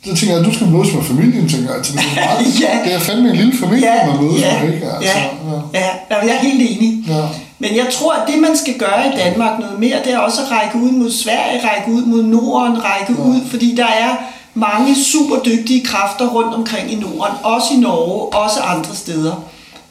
så 0.04 0.14
tænker 0.16 0.34
jeg, 0.34 0.40
at 0.40 0.46
du 0.46 0.54
skal 0.54 0.66
mødes 0.66 0.94
med 0.94 1.02
familien, 1.02 1.48
tænker 1.48 1.68
jeg. 1.68 1.76
Altså, 1.76 1.92
det, 1.92 2.00
er 2.00 2.14
meget, 2.26 2.60
ja. 2.60 2.78
det 2.84 2.94
er 2.94 2.98
fandme 2.98 3.30
en 3.30 3.36
lille 3.36 3.58
familie, 3.58 3.92
ja, 3.92 4.06
man 4.06 4.24
mødes 4.24 4.42
ja, 4.42 4.62
med, 4.62 4.74
ikke? 4.74 4.86
Altså, 4.86 5.10
ja, 5.10 5.24
ja. 5.74 5.88
ja, 6.10 6.16
jeg 6.26 6.34
er 6.34 6.40
helt 6.48 6.62
enig. 6.70 7.04
Ja. 7.08 7.22
Men 7.58 7.76
jeg 7.76 7.86
tror, 7.92 8.12
at 8.12 8.28
det, 8.28 8.38
man 8.40 8.56
skal 8.56 8.74
gøre 8.78 9.06
i 9.14 9.16
Danmark 9.16 9.58
noget 9.58 9.78
mere, 9.78 9.98
det 10.04 10.12
er 10.12 10.18
også 10.18 10.40
at 10.42 10.50
række 10.50 10.78
ud 10.78 10.90
mod 10.90 11.10
Sverige, 11.10 11.60
række 11.68 11.92
ud 11.92 12.02
mod 12.02 12.22
Norden, 12.22 12.84
række 12.84 13.12
ja. 13.18 13.28
ud, 13.28 13.40
fordi 13.50 13.74
der 13.74 13.86
er 13.86 14.16
mange 14.54 14.94
super 15.04 15.36
dygtige 15.44 15.84
kræfter 15.84 16.28
rundt 16.28 16.54
omkring 16.54 16.92
i 16.92 16.94
Norden, 16.94 17.36
også 17.42 17.68
i 17.74 17.76
Norge, 17.76 18.36
også 18.36 18.60
andre 18.60 18.94
steder. 18.94 19.44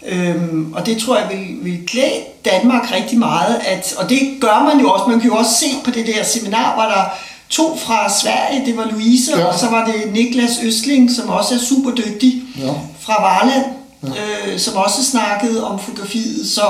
Øhm, 0.05 0.74
og 0.74 0.86
det 0.86 0.97
tror 0.97 1.18
jeg 1.18 1.28
vil, 1.32 1.72
vil 1.72 1.88
klæde 1.88 2.22
Danmark 2.45 2.93
rigtig 2.95 3.20
meget, 3.20 3.62
at, 3.68 3.93
og 3.97 4.10
det 4.10 4.20
gør 4.41 4.64
man 4.74 4.80
jo 4.80 4.89
også, 4.89 5.05
man 5.08 5.20
kan 5.20 5.30
jo 5.30 5.36
også 5.36 5.53
se 5.53 5.66
på 5.84 5.91
det 5.91 6.08
der 6.08 6.24
seminar, 6.24 6.74
hvor 6.74 6.84
der 6.84 7.03
to 7.50 7.78
fra 7.78 8.20
Sverige, 8.22 8.66
det 8.66 8.78
var 8.78 8.88
Louise, 8.91 9.38
ja. 9.38 9.45
og 9.45 9.60
så 9.60 9.70
var 9.70 9.86
det 9.86 10.14
Niklas 10.14 10.60
Østling, 10.64 11.12
som 11.12 11.30
også 11.30 11.56
er 11.56 11.60
super 11.60 11.91
dygtig 11.91 12.41
ja. 12.58 12.72
fra 13.00 13.22
Varland, 13.22 13.66
ja. 14.04 14.52
øh, 14.52 14.60
som 14.60 14.76
også 14.76 15.04
snakkede 15.04 15.68
om 15.68 15.80
fotografiet. 15.80 16.48
Så 16.48 16.62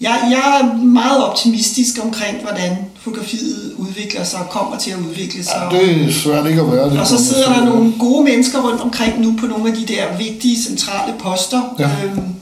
jeg, 0.00 0.18
jeg 0.30 0.60
er 0.60 0.76
meget 0.76 1.24
optimistisk 1.24 1.98
omkring, 2.02 2.42
hvordan 2.42 2.76
fotografiet 3.00 3.74
udvikler 3.78 4.24
sig 4.24 4.40
og 4.40 4.48
kommer 4.48 4.78
til 4.78 4.90
at 4.90 4.98
udvikle 4.98 5.44
sig. 5.44 5.68
Ja, 5.72 5.78
det 5.78 6.08
er 6.08 6.12
svært 6.12 6.46
ikke 6.46 6.60
at 6.60 6.72
være 6.72 6.90
det. 6.90 7.00
Og 7.00 7.06
så 7.06 7.24
sidder 7.24 7.52
der 7.52 7.64
nogle 7.64 7.92
gode 7.98 8.24
mennesker 8.24 8.62
rundt 8.62 8.80
omkring 8.80 9.20
nu 9.20 9.34
på 9.40 9.46
nogle 9.46 9.70
af 9.70 9.76
de 9.76 9.86
der 9.86 10.16
vigtige 10.18 10.62
centrale 10.62 11.14
poster. 11.18 11.74
Ja. 11.78 11.90
Øhm, 12.04 12.34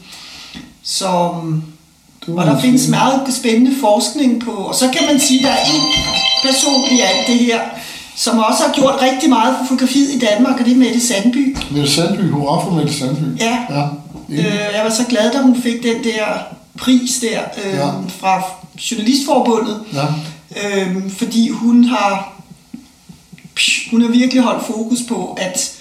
som, 0.82 1.62
og 2.26 2.46
der 2.46 2.60
findes 2.60 2.88
meget 2.88 3.34
spændende 3.34 3.72
forskning 3.80 4.40
på, 4.44 4.50
og 4.50 4.74
så 4.74 4.88
kan 4.92 5.06
man 5.06 5.20
sige, 5.20 5.38
at 5.38 5.44
der 5.44 5.50
er 5.50 5.64
en 5.64 6.11
person 6.42 6.84
i 6.90 7.00
alt 7.00 7.26
det 7.26 7.38
her, 7.38 7.60
som 8.16 8.38
også 8.38 8.62
har 8.62 8.72
gjort 8.72 9.02
rigtig 9.02 9.28
meget 9.28 9.56
for 9.58 9.64
fotografiet 9.64 10.10
i 10.10 10.18
Danmark, 10.18 10.60
og 10.60 10.66
det 10.66 10.72
er 10.72 10.76
Mette 10.76 11.06
Sandby. 11.06 11.56
Mette 11.70 11.92
Sandby, 11.92 12.30
hurra 12.30 12.64
for 12.64 12.70
Mette 12.70 12.94
Sandby. 12.94 13.40
Ja. 13.40 13.58
ja 13.70 13.88
øh, 14.28 14.74
jeg 14.74 14.84
var 14.84 14.90
så 14.90 15.04
glad, 15.08 15.32
da 15.32 15.42
hun 15.42 15.62
fik 15.62 15.82
den 15.82 16.04
der 16.04 16.24
pris 16.78 17.18
der 17.20 17.40
øh, 17.64 17.74
ja. 17.74 17.88
fra 18.08 18.42
Journalistforbundet, 18.90 19.80
ja. 19.92 20.06
øh, 20.64 21.10
fordi 21.10 21.48
hun 21.48 21.84
har 21.84 22.32
hun 23.90 24.02
har 24.02 24.08
virkelig 24.08 24.42
holdt 24.42 24.66
fokus 24.66 24.98
på, 25.08 25.38
at 25.40 25.72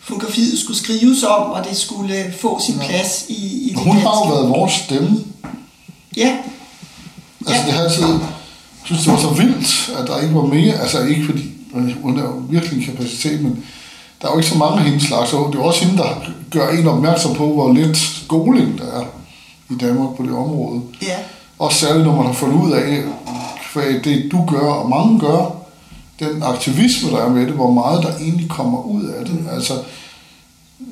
fotografiet 0.00 0.58
skulle 0.58 0.78
skrives 0.78 1.22
om, 1.22 1.50
og 1.50 1.64
det 1.68 1.76
skulle 1.76 2.34
få 2.40 2.60
sin 2.66 2.74
ja. 2.74 2.86
plads 2.86 3.24
i, 3.28 3.68
i 3.68 3.68
det 3.68 3.78
Hun 3.78 3.96
har 3.96 4.26
jo 4.26 4.34
været 4.34 4.48
vores 4.48 4.72
stemme. 4.72 5.24
Ja. 6.16 6.36
Altså 7.46 7.62
ja. 7.62 7.66
det 7.66 7.72
har 7.72 7.84
altid 7.84 8.04
synes, 8.84 9.02
det 9.02 9.12
var 9.12 9.18
så 9.18 9.28
vildt, 9.28 9.90
at 9.98 10.06
der 10.06 10.20
ikke 10.20 10.34
var 10.34 10.46
mere. 10.46 10.74
Altså 10.74 11.04
ikke 11.04 11.24
fordi, 11.24 11.50
hun 12.02 12.18
er 12.18 12.22
jo 12.22 12.42
virkelig 12.50 12.78
en 12.78 12.94
kapacitet, 12.94 13.42
men 13.42 13.64
der 14.22 14.28
er 14.28 14.32
jo 14.32 14.38
ikke 14.38 14.50
så 14.50 14.58
mange 14.58 14.78
af 14.78 14.84
hendes 14.84 15.02
slags. 15.02 15.30
det 15.30 15.36
er 15.36 15.62
også 15.62 15.84
hende, 15.84 16.02
der 16.02 16.08
gør 16.50 16.68
en 16.68 16.86
opmærksom 16.86 17.34
på, 17.34 17.52
hvor 17.52 17.72
lidt 17.72 17.96
skoling 17.96 18.78
der 18.78 18.84
er 18.84 19.04
i 19.70 19.74
Danmark 19.80 20.16
på 20.16 20.22
det 20.22 20.32
område. 20.32 20.82
Ja. 21.02 21.16
Også 21.58 21.78
særligt, 21.78 22.06
når 22.06 22.16
man 22.16 22.26
har 22.26 22.32
fundet 22.32 22.62
ud 22.62 22.72
af, 22.72 23.02
hvad 23.72 24.00
det 24.04 24.32
du 24.32 24.44
gør, 24.46 24.72
og 24.72 24.90
mange 24.90 25.18
gør, 25.20 25.62
den 26.20 26.42
aktivisme, 26.42 27.10
der 27.10 27.24
er 27.24 27.28
med 27.28 27.46
det, 27.46 27.52
hvor 27.52 27.70
meget 27.70 28.02
der 28.02 28.16
egentlig 28.16 28.48
kommer 28.48 28.82
ud 28.82 29.04
af 29.04 29.24
det. 29.24 29.40
Mm. 29.40 29.48
Altså, 29.52 29.72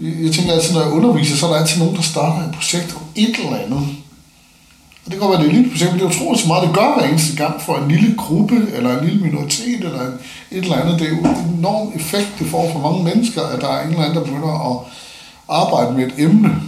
jeg 0.01 0.33
tænker 0.33 0.53
altid, 0.53 0.75
når 0.75 0.83
jeg 0.83 0.93
underviser, 0.93 1.37
så 1.37 1.47
er 1.47 1.51
der 1.51 1.61
altid 1.61 1.79
nogen, 1.79 1.97
der 1.97 2.03
starter 2.03 2.49
et 2.49 2.55
projekt 2.55 2.97
om 2.97 3.03
et 3.15 3.37
eller 3.45 3.57
andet, 3.57 3.79
og 3.79 3.87
det 5.11 5.19
kan 5.19 5.29
være, 5.29 5.39
det 5.39 5.47
er 5.47 5.49
et 5.49 5.55
lille 5.55 5.71
projekt, 5.71 5.93
men 5.93 6.01
det 6.01 6.07
er 6.07 6.11
utroligt 6.11 6.43
så 6.43 6.49
meget, 6.49 6.69
det 6.69 6.77
gør 6.77 6.95
hver 6.99 7.09
eneste 7.09 7.37
gang 7.37 7.63
for 7.63 7.77
en 7.77 7.89
lille 7.89 8.17
gruppe, 8.17 8.67
eller 8.73 8.99
en 8.99 9.05
lille 9.09 9.25
minoritet, 9.25 9.85
eller 9.85 10.01
en, 10.01 10.15
et 10.51 10.63
eller 10.65 10.77
andet. 10.77 10.99
Det 10.99 11.07
er 11.07 11.11
jo 11.11 11.19
en 11.19 11.59
enorm 11.59 11.93
effekt, 11.95 12.35
det 12.39 12.47
får 12.47 12.73
for 12.73 12.79
mange 12.79 13.05
mennesker, 13.05 13.43
at 13.43 13.61
der 13.61 13.69
er 13.69 13.83
en 13.83 13.89
eller 13.89 14.03
anden, 14.03 14.17
der 14.17 14.25
begynder 14.25 14.71
at 14.71 14.87
arbejde 15.49 15.97
med 15.97 16.07
et 16.07 16.15
emne. 16.19 16.63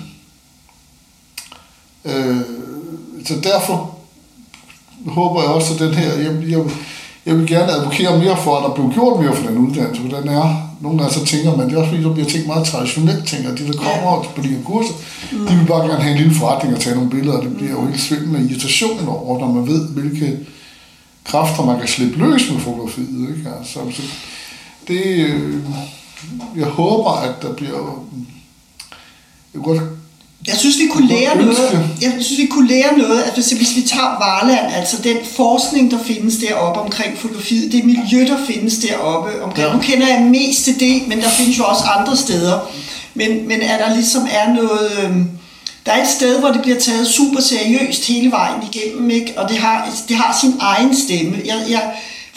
Øh, 2.05 2.41
så 3.27 3.35
derfor 3.43 3.99
håber 5.07 5.43
jeg 5.43 5.51
også, 5.51 5.75
at 5.75 5.81
den 5.81 5.95
her, 5.95 6.13
jeg, 6.13 6.51
jeg, 6.51 6.61
jeg 7.27 7.39
vil 7.39 7.47
gerne 7.47 7.73
advokere 7.73 8.19
mere 8.19 8.37
for, 8.37 8.57
at 8.57 8.63
der 8.65 8.75
bliver 8.75 8.93
gjort 8.93 9.21
mere 9.21 9.37
for 9.37 9.47
den 9.49 9.59
uddannelse, 9.59 10.03
for 10.03 10.17
den 10.17 10.29
er 10.29 10.73
nogle 10.81 10.99
gange 10.99 11.15
så 11.15 11.25
tænker 11.25 11.57
man, 11.57 11.69
det 11.69 11.75
er 11.75 11.79
også 11.79 11.91
fordi, 11.91 12.03
der 12.03 12.13
bliver 12.13 12.29
tænkt 12.29 12.47
meget 12.47 12.67
traditionelt, 12.67 13.27
tænker 13.27 13.55
de, 13.55 13.67
der 13.67 13.79
kommer 13.79 14.13
ja. 14.13 14.29
på 14.37 14.43
de 14.43 14.49
her 14.49 14.63
kurser, 14.65 14.95
mm. 15.33 15.47
de 15.47 15.57
vil 15.57 15.67
bare 15.67 15.89
gerne 15.89 16.03
have 16.03 16.13
en 16.13 16.23
lille 16.23 16.35
forretning 16.35 16.75
og 16.75 16.81
tage 16.81 16.95
nogle 16.95 17.11
billeder, 17.11 17.39
og 17.39 17.45
det 17.45 17.57
bliver 17.57 17.71
jo 17.71 17.87
helt 17.87 18.01
svindende 18.01 18.33
med 18.33 18.51
irritation 18.51 19.09
over, 19.09 19.41
når 19.41 19.53
man 19.53 19.67
ved, 19.67 19.89
hvilke 19.89 20.39
kræfter 21.25 21.65
man 21.65 21.79
kan 21.79 21.89
slippe 21.89 22.19
løs 22.19 22.51
med 22.51 22.61
fotografiet. 22.61 23.37
Ikke? 23.37 23.51
Altså, 23.59 23.79
så 23.91 24.03
det, 24.89 25.03
øh, 25.05 25.55
jeg 26.57 26.67
håber, 26.67 27.11
at 27.11 27.43
der 27.43 27.53
bliver... 27.53 28.05
Jeg 29.55 29.63
godt 29.63 29.83
jeg 30.47 30.57
synes, 30.57 30.79
vi 30.79 30.87
kunne 30.87 31.09
lære 31.09 31.37
noget. 31.37 31.89
Jeg 32.01 32.13
synes, 32.21 32.39
vi 32.39 32.47
kunne 32.47 32.69
lære 32.69 32.99
noget, 32.99 33.23
at 33.23 33.35
hvis 33.35 33.77
vi 33.77 33.83
tager 33.83 34.19
Varland, 34.19 34.75
altså 34.75 34.97
den 35.03 35.17
forskning, 35.37 35.91
der 35.91 35.99
findes 36.05 36.37
deroppe 36.37 36.81
omkring 36.81 37.19
fotografiet, 37.19 37.73
det 37.73 37.85
miljø, 37.85 38.27
der 38.27 38.37
findes 38.47 38.79
deroppe 38.79 39.43
omkring. 39.43 39.69
Ja. 39.69 39.75
Nu 39.75 39.83
kender 39.83 40.07
jeg 40.09 40.23
mest 40.23 40.65
til 40.65 40.81
det, 40.81 41.09
men 41.09 41.21
der 41.21 41.29
findes 41.29 41.59
jo 41.59 41.65
også 41.65 41.85
andre 41.85 42.17
steder. 42.17 42.71
Men, 43.15 43.49
men 43.49 43.63
er 43.63 43.87
der 43.87 43.95
ligesom 43.95 44.23
er 44.31 44.55
noget... 44.55 45.05
Øhm, 45.05 45.31
der 45.87 45.93
er 45.93 46.03
et 46.03 46.09
sted, 46.09 46.41
hvor 46.41 46.49
det 46.49 46.63
bliver 46.63 46.81
taget 46.81 47.07
super 47.07 47.41
seriøst 47.41 48.07
hele 48.07 48.31
vejen 48.31 48.63
igennem, 48.73 49.11
ikke? 49.11 49.33
og 49.37 49.49
det 49.49 49.59
har, 49.59 49.89
det 50.09 50.17
har 50.17 50.39
sin 50.41 50.55
egen 50.61 50.97
stemme. 50.97 51.37
Jeg, 51.45 51.65
jeg, 51.69 51.91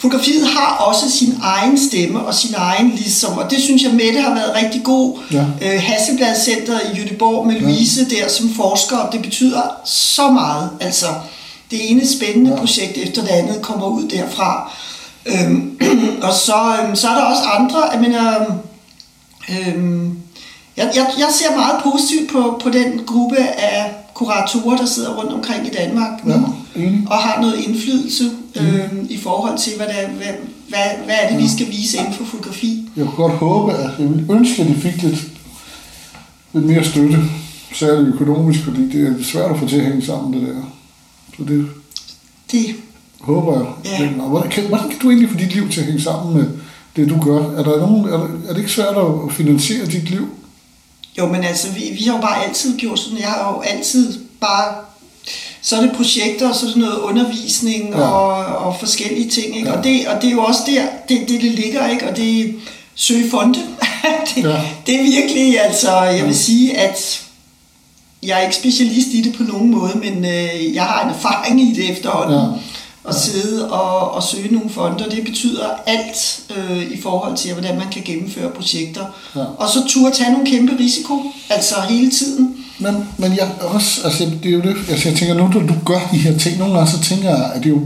fotografiet 0.06 0.46
har 0.46 0.76
også 0.76 1.10
sin 1.10 1.34
egen 1.42 1.78
stemme 1.78 2.20
og 2.20 2.34
sin 2.34 2.54
egen 2.56 2.90
ligesom, 2.90 3.38
og 3.38 3.50
det 3.50 3.60
synes 3.60 3.82
jeg, 3.82 3.92
Mette 3.92 4.20
har 4.20 4.34
været 4.34 4.54
rigtig 4.62 4.82
god. 4.84 5.18
Ja. 5.32 5.44
Øh, 5.62 5.82
Hasselblad 5.82 6.36
Center 6.44 6.80
i 6.80 6.98
Jødeborg 6.98 7.46
med 7.46 7.60
Louise 7.60 8.06
ja. 8.10 8.16
der 8.16 8.28
som 8.28 8.54
forsker, 8.54 9.10
det 9.12 9.22
betyder 9.22 9.62
så 9.84 10.30
meget. 10.30 10.70
Altså, 10.80 11.06
det 11.70 11.90
ene 11.90 12.08
spændende 12.08 12.50
ja. 12.50 12.56
projekt 12.56 12.98
efter 12.98 13.22
det 13.22 13.30
andet 13.30 13.62
kommer 13.62 13.86
ud 13.86 14.08
derfra. 14.08 14.72
Øhm, 15.26 15.78
og 16.26 16.32
så, 16.32 16.76
øhm, 16.82 16.96
så 16.96 17.08
er 17.08 17.14
der 17.14 17.22
også 17.22 17.42
andre, 17.42 17.90
jeg 17.92 18.00
mener, 18.00 18.34
øhm, 19.48 20.18
jeg, 20.76 20.90
jeg, 20.94 21.06
jeg 21.18 21.28
ser 21.30 21.56
meget 21.56 21.82
positivt 21.82 22.32
på, 22.32 22.60
på 22.62 22.70
den 22.70 23.00
gruppe 23.06 23.38
af 23.58 23.94
kuratorer, 24.14 24.76
der 24.76 24.86
sidder 24.86 25.14
rundt 25.14 25.32
omkring 25.32 25.66
i 25.66 25.70
Danmark 25.70 26.24
nu, 26.24 26.32
Ja, 26.32 26.38
enig. 26.76 27.06
og 27.06 27.16
har 27.16 27.40
noget 27.40 27.56
indflydelse 27.56 28.30
øhm, 28.56 29.06
i 29.10 29.18
forhold 29.18 29.58
til, 29.58 29.72
hvad, 29.76 29.86
der, 29.86 30.08
hvad, 30.08 30.26
hvad, 30.68 31.04
hvad 31.04 31.14
er 31.22 31.28
det, 31.30 31.38
vi 31.38 31.48
skal 31.48 31.66
vise 31.68 31.98
inden 31.98 32.14
for 32.14 32.24
fotografi. 32.24 32.88
Jeg 32.96 33.04
kunne 33.04 33.16
godt 33.16 33.32
håbe, 33.32 33.72
at 33.72 33.80
jeg 33.98 34.08
ville 34.10 34.26
ønske, 34.34 34.62
at 34.62 34.68
de 34.68 34.74
fik 34.74 35.02
lidt, 35.02 35.26
lidt 36.52 36.66
mere 36.66 36.84
støtte, 36.84 37.18
særligt 37.74 38.14
økonomisk, 38.14 38.60
fordi 38.60 38.90
det 38.92 39.08
er 39.08 39.24
svært 39.24 39.50
at 39.50 39.58
få 39.58 39.68
til 39.68 39.76
at 39.76 39.84
hænge 39.84 40.02
sammen, 40.02 40.32
det 40.32 40.48
der. 40.48 40.62
Så 41.36 41.44
det 41.44 41.68
Det, 42.52 42.74
håber 43.20 43.58
jeg. 43.58 43.66
Ja. 43.84 44.10
Men, 44.10 44.20
og 44.20 44.28
hvordan, 44.28 44.50
kan, 44.50 44.64
hvordan 44.64 44.88
kan 44.88 44.98
du 44.98 45.10
egentlig 45.10 45.30
få 45.30 45.36
dit 45.36 45.54
liv 45.54 45.70
til 45.70 45.80
at 45.80 45.86
hænge 45.86 46.02
sammen 46.02 46.36
med 46.36 46.46
det, 46.96 47.08
du 47.08 47.20
gør? 47.20 47.40
Er, 47.40 47.62
der 47.62 47.80
nogen, 47.80 48.04
er, 48.04 48.16
der, 48.16 48.28
er 48.48 48.52
det 48.52 48.58
ikke 48.58 48.72
svært 48.72 48.96
at 48.96 49.32
finansiere 49.32 49.86
dit 49.86 50.10
liv? 50.10 50.28
jo, 51.18 51.26
men 51.26 51.44
altså, 51.44 51.72
vi, 51.72 51.80
vi 51.98 52.04
har 52.04 52.14
jo 52.14 52.20
bare 52.20 52.44
altid 52.44 52.78
gjort 52.78 52.98
sådan, 52.98 53.18
jeg 53.18 53.28
har 53.28 53.52
jo 53.52 53.60
altid 53.60 54.18
bare, 54.40 54.74
så 55.66 55.76
er 55.76 55.80
det 55.80 55.92
projekter, 55.96 56.48
og 56.48 56.54
så 56.54 56.66
er 56.66 56.70
det 56.70 56.78
noget 56.78 56.98
undervisning 56.98 57.90
Ja. 57.90 58.00
og, 58.00 58.66
og 58.66 58.76
forskellige 58.80 59.30
ting, 59.30 59.56
ikke? 59.56 59.68
Ja. 59.68 59.76
Og, 59.76 59.84
det, 59.84 60.08
og 60.08 60.22
det 60.22 60.28
er 60.28 60.32
jo 60.32 60.42
også 60.42 60.60
der, 60.66 60.82
det, 61.08 61.28
det, 61.28 61.40
det 61.40 61.52
ligger, 61.52 61.88
ikke? 61.88 62.08
Og 62.10 62.16
det 62.16 62.54
søge 62.94 63.30
fonde. 63.30 63.58
det, 64.34 64.44
ja. 64.44 64.60
det 64.86 64.94
er 64.94 65.02
virkelig, 65.02 65.60
altså, 65.60 66.02
jeg 66.02 66.26
vil 66.26 66.36
sige, 66.36 66.78
at 66.78 67.22
jeg 68.22 68.38
er 68.38 68.42
ikke 68.42 68.56
specialist 68.56 69.08
i 69.08 69.20
det 69.20 69.34
på 69.36 69.42
nogen 69.42 69.70
måde, 69.70 69.92
men 69.94 70.24
øh, 70.24 70.74
jeg 70.74 70.82
har 70.84 71.04
en 71.04 71.10
erfaring 71.10 71.60
i 71.60 71.74
det 71.74 71.90
efterhånden. 71.90 72.38
Ja. 72.38 72.46
At 73.08 73.14
sidde 73.14 73.70
og, 73.70 74.10
og 74.10 74.22
søge 74.22 74.54
nogle 74.54 74.70
fonder, 74.70 75.08
det 75.08 75.24
betyder 75.24 75.66
alt 75.86 76.40
øh, 76.56 76.82
i 76.92 77.00
forhold 77.02 77.36
til, 77.36 77.52
hvordan 77.52 77.78
man 77.78 77.86
kan 77.92 78.02
gennemføre 78.04 78.50
projekter. 78.50 79.04
Ja. 79.36 79.40
Og 79.40 79.68
så 79.68 79.78
turde 79.88 80.14
tage 80.14 80.32
nogle 80.32 80.46
kæmpe 80.46 80.72
risiko, 80.78 81.22
altså 81.50 81.74
hele 81.88 82.10
tiden. 82.10 82.56
Men, 82.78 82.94
men 83.18 83.36
jeg 83.36 83.48
også, 83.60 84.00
altså 84.04 84.30
det 84.42 84.48
er 84.48 84.54
jo 84.54 84.62
det, 84.62 84.76
altså 84.90 85.08
jeg 85.08 85.18
tænker 85.18 85.34
nu, 85.34 85.48
når 85.48 85.66
du 85.66 85.74
gør 85.84 86.08
de 86.12 86.18
her 86.18 86.38
ting, 86.38 86.58
nogle 86.58 86.74
gange 86.74 86.90
så 86.90 87.00
tænker 87.00 87.28
jeg, 87.28 87.52
at 87.54 87.62
det 87.62 87.66
er 87.66 87.74
jo 87.74 87.82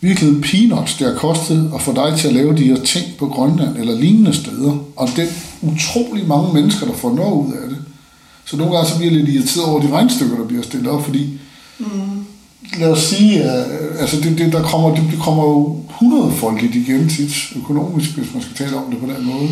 virkelig 0.00 0.42
peanuts, 0.42 0.94
det 0.94 1.06
har 1.06 1.14
kostet 1.14 1.70
at 1.74 1.82
få 1.82 1.94
dig 1.94 2.18
til 2.18 2.28
at 2.28 2.34
lave 2.34 2.56
de 2.56 2.64
her 2.64 2.84
ting 2.84 3.06
på 3.18 3.26
Grønland 3.26 3.76
eller 3.76 3.94
lignende 4.00 4.34
steder, 4.34 4.78
og 4.96 5.08
det 5.16 5.28
utrolig 5.62 6.26
mange 6.26 6.54
mennesker, 6.54 6.86
der 6.86 6.94
får 6.94 7.14
noget 7.14 7.32
ud 7.32 7.52
af 7.52 7.68
det. 7.68 7.78
Så 8.44 8.56
nogle 8.56 8.76
gange 8.76 8.90
så 8.90 8.96
bliver 8.98 9.12
jeg 9.12 9.20
lidt 9.20 9.36
irriteret 9.36 9.66
over 9.66 9.80
de 9.80 9.92
regnstykker, 9.92 10.36
der 10.36 10.44
bliver 10.44 10.62
stillet 10.62 10.90
op, 10.90 11.04
fordi 11.04 11.30
mm. 11.78 11.86
Lad 12.78 12.88
os 12.90 13.00
sige, 13.02 13.42
at 13.42 13.66
altså 14.00 14.16
det, 14.20 14.38
det, 14.38 14.52
der 14.52 14.62
kommer, 14.62 14.94
det, 14.94 15.04
det 15.10 15.18
kommer 15.20 15.42
jo 15.44 15.80
hundredfoldigt 15.90 16.74
igen 16.74 17.08
tit 17.08 17.32
økonomisk, 17.56 18.10
hvis 18.10 18.34
man 18.34 18.42
skal 18.42 18.56
tale 18.56 18.76
om 18.76 18.84
det 18.90 19.00
på 19.00 19.06
den 19.06 19.26
måde. 19.26 19.48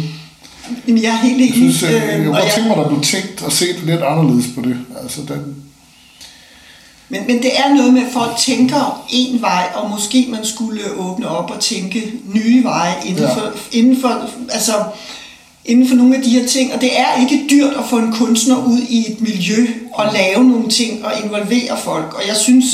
Men 0.86 1.02
jeg 1.02 1.08
er 1.10 1.16
helt 1.16 1.38
Jeg 1.40 1.46
enig. 1.46 1.74
synes, 1.74 1.82
øh, 1.82 1.92
jeg 1.92 2.16
kunne 2.16 2.26
godt 2.26 2.44
jeg- 2.44 2.52
tænke 2.54 2.68
mig, 2.68 2.76
at 2.78 2.82
der 2.84 2.88
blev 2.88 3.00
tænkt 3.00 3.42
og 3.42 3.52
set 3.52 3.76
lidt 3.86 4.02
anderledes 4.02 4.46
på 4.54 4.60
det. 4.60 4.76
Altså, 5.02 5.20
den, 5.28 5.54
Men, 7.08 7.20
men 7.26 7.36
det 7.42 7.50
er 7.58 7.74
noget 7.74 7.92
med, 7.94 8.02
at 8.02 8.12
folk 8.12 8.30
tænker 8.38 9.04
en 9.10 9.40
vej, 9.40 9.64
og 9.74 9.90
måske 9.90 10.26
man 10.30 10.44
skulle 10.44 10.80
åbne 10.98 11.28
op 11.28 11.50
og 11.50 11.60
tænke 11.60 12.12
nye 12.34 12.64
veje 12.64 12.94
inden, 13.06 13.22
Ja. 13.22 13.34
for, 13.34 13.52
inden, 13.72 14.00
for, 14.00 14.28
altså, 14.52 14.72
inden 15.64 15.88
for 15.88 15.94
nogle 15.96 16.16
af 16.16 16.22
de 16.22 16.30
her 16.30 16.46
ting. 16.46 16.74
Og 16.74 16.80
det 16.80 16.90
er 17.00 17.20
ikke 17.20 17.44
dyrt 17.50 17.72
at 17.78 17.84
få 17.90 17.96
en 17.98 18.12
kunstner 18.12 18.56
ud 18.66 18.78
i 18.88 18.98
et 19.12 19.20
miljø 19.20 19.66
og 19.94 20.12
lave 20.12 20.44
nogle 20.44 20.68
ting 20.68 21.04
og 21.04 21.12
involvere 21.24 21.78
folk. 21.84 22.14
Og 22.14 22.22
jeg 22.28 22.36
synes, 22.36 22.64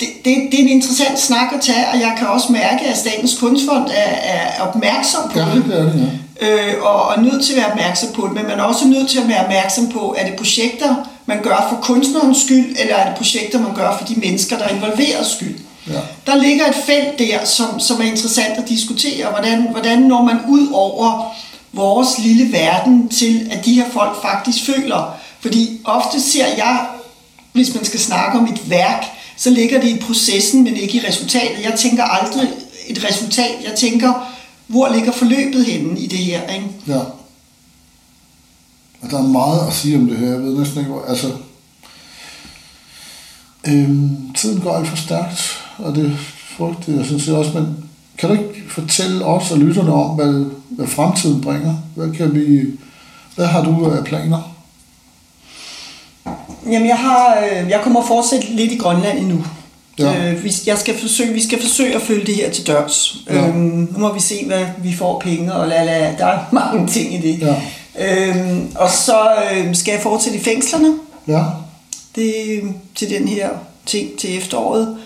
det, 0.00 0.08
det, 0.24 0.36
det 0.50 0.60
er 0.60 0.64
en 0.64 0.68
interessant 0.68 1.18
snak 1.20 1.52
at 1.54 1.60
tage, 1.60 1.86
og 1.92 2.00
jeg 2.00 2.14
kan 2.18 2.26
også 2.26 2.52
mærke, 2.52 2.84
at 2.84 2.96
Statens 2.96 3.38
Kunstfond 3.38 3.86
er, 3.90 4.12
er 4.34 4.62
opmærksom 4.62 5.30
på 5.32 5.38
ja, 5.38 5.44
det 5.44 5.64
det 5.64 5.78
er 5.78 5.82
det, 5.82 6.08
ja. 6.42 6.48
øh, 6.48 6.82
og, 6.82 7.02
og 7.02 7.22
nødt 7.22 7.44
til 7.44 7.52
at 7.52 7.56
være 7.56 7.70
opmærksom 7.70 8.12
på 8.12 8.22
det, 8.26 8.32
men 8.32 8.46
man 8.46 8.58
er 8.58 8.62
også 8.62 8.86
nødt 8.86 9.10
til 9.10 9.18
at 9.18 9.28
være 9.28 9.44
opmærksom 9.44 9.88
på, 9.88 10.14
er 10.18 10.26
det 10.26 10.36
projekter, 10.36 10.94
man 11.26 11.42
gør 11.42 11.66
for 11.70 11.76
kunstnerens 11.82 12.38
skyld, 12.38 12.76
eller 12.78 12.94
er 12.94 13.08
det 13.08 13.16
projekter, 13.16 13.60
man 13.60 13.74
gør 13.74 13.96
for 13.98 14.06
de 14.06 14.14
mennesker, 14.14 14.58
der 14.58 14.64
er 14.64 14.74
involveret 14.74 15.26
skyld. 15.26 15.58
Ja. 15.86 16.00
Der 16.26 16.36
ligger 16.36 16.66
et 16.66 16.74
felt 16.86 17.18
der, 17.18 17.44
som, 17.44 17.80
som 17.80 18.00
er 18.00 18.04
interessant 18.04 18.58
at 18.58 18.68
diskutere. 18.68 19.26
Hvordan, 19.30 19.68
hvordan 19.70 19.98
når 19.98 20.22
man 20.22 20.38
ud 20.48 20.68
over 20.72 21.34
vores 21.72 22.18
lille 22.18 22.52
verden 22.52 23.08
til, 23.08 23.48
at 23.50 23.64
de 23.64 23.74
her 23.74 23.90
folk 23.92 24.22
faktisk 24.22 24.66
føler. 24.66 25.16
Fordi 25.40 25.80
ofte 25.84 26.20
ser 26.20 26.46
jeg, 26.56 26.86
hvis 27.52 27.74
man 27.74 27.84
skal 27.84 28.00
snakke 28.00 28.38
om 28.38 28.44
et 28.44 28.70
værk, 28.70 29.04
så 29.40 29.50
ligger 29.50 29.80
det 29.80 29.88
i 29.88 29.98
processen, 29.98 30.64
men 30.64 30.76
ikke 30.76 30.98
i 30.98 31.06
resultatet. 31.08 31.64
Jeg 31.64 31.74
tænker 31.78 32.04
aldrig 32.04 32.48
et 32.88 33.04
resultat. 33.08 33.54
Jeg 33.64 33.74
tænker, 33.78 34.32
hvor 34.66 34.88
ligger 34.94 35.12
forløbet 35.12 35.64
henne 35.64 36.00
i 36.00 36.06
det 36.06 36.18
her? 36.18 36.48
Ikke? 36.48 36.66
ja. 36.86 37.00
Og 39.02 39.10
der 39.10 39.18
er 39.18 39.28
meget 39.28 39.66
at 39.66 39.74
sige 39.74 39.96
om 39.96 40.08
det 40.08 40.18
her. 40.18 40.26
Jeg 40.26 40.42
ved 40.42 40.58
næsten 40.58 40.78
ikke, 40.78 40.90
hvor... 40.90 41.04
Altså, 41.08 41.32
øhm, 43.66 44.32
tiden 44.34 44.60
går 44.60 44.76
alt 44.76 44.88
for 44.88 44.96
stærkt, 44.96 45.58
og 45.78 45.94
det 45.94 46.18
frygter 46.56 46.92
jeg 46.96 47.06
synes 47.06 47.26
jeg 47.26 47.34
også. 47.34 47.52
Men 47.54 47.84
kan 48.18 48.28
du 48.28 48.34
ikke 48.34 48.62
fortælle 48.68 49.24
os 49.24 49.50
og 49.50 49.58
lytterne 49.58 49.92
om, 49.92 50.16
hvad, 50.16 50.44
hvad 50.70 50.86
fremtiden 50.86 51.40
bringer? 51.40 51.74
Hvad, 51.94 52.10
kan 52.10 52.34
vi, 52.34 52.66
hvad 53.34 53.46
har 53.46 53.64
du 53.64 53.90
af 53.90 54.04
planer? 54.04 54.59
Jamen, 56.66 56.88
jeg, 56.88 56.98
har, 56.98 57.38
øh, 57.52 57.70
jeg 57.70 57.80
kommer 57.82 58.00
at 58.00 58.06
fortsætte 58.06 58.46
lidt 58.46 58.72
i 58.72 58.76
Grønland 58.76 59.18
endnu. 59.18 59.44
Ja. 59.98 60.30
Øh, 60.32 60.44
vi, 60.44 60.52
jeg 60.66 60.78
skal 60.78 60.98
forsøge, 60.98 61.32
vi 61.32 61.42
skal 61.42 61.60
forsøge 61.62 61.94
at 61.94 62.02
følge 62.02 62.26
det 62.26 62.34
her 62.34 62.50
til 62.50 62.66
dørs. 62.66 63.16
Ja. 63.30 63.46
Øhm, 63.48 63.56
nu 63.92 63.98
må 63.98 64.12
vi 64.12 64.20
se, 64.20 64.46
hvad 64.46 64.64
vi 64.82 64.94
får 64.96 65.20
penge, 65.20 65.52
og 65.54 65.68
la, 65.68 65.84
la, 65.84 66.14
der 66.18 66.26
er 66.26 66.38
mange 66.52 66.86
ting 66.86 67.14
i 67.14 67.18
det. 67.32 67.38
Ja. 67.40 67.54
Øhm, 67.98 68.68
og 68.74 68.90
så 68.90 69.18
øh, 69.52 69.74
skal 69.74 69.92
jeg 69.92 70.02
fortsætte 70.02 70.38
i 70.38 70.42
fængslerne. 70.42 70.94
Ja, 71.28 71.42
Det 72.14 72.54
er 72.54 72.60
til 72.94 73.10
den 73.10 73.28
her 73.28 73.48
ting 73.86 74.18
til 74.18 74.38
efteråret, 74.38 74.96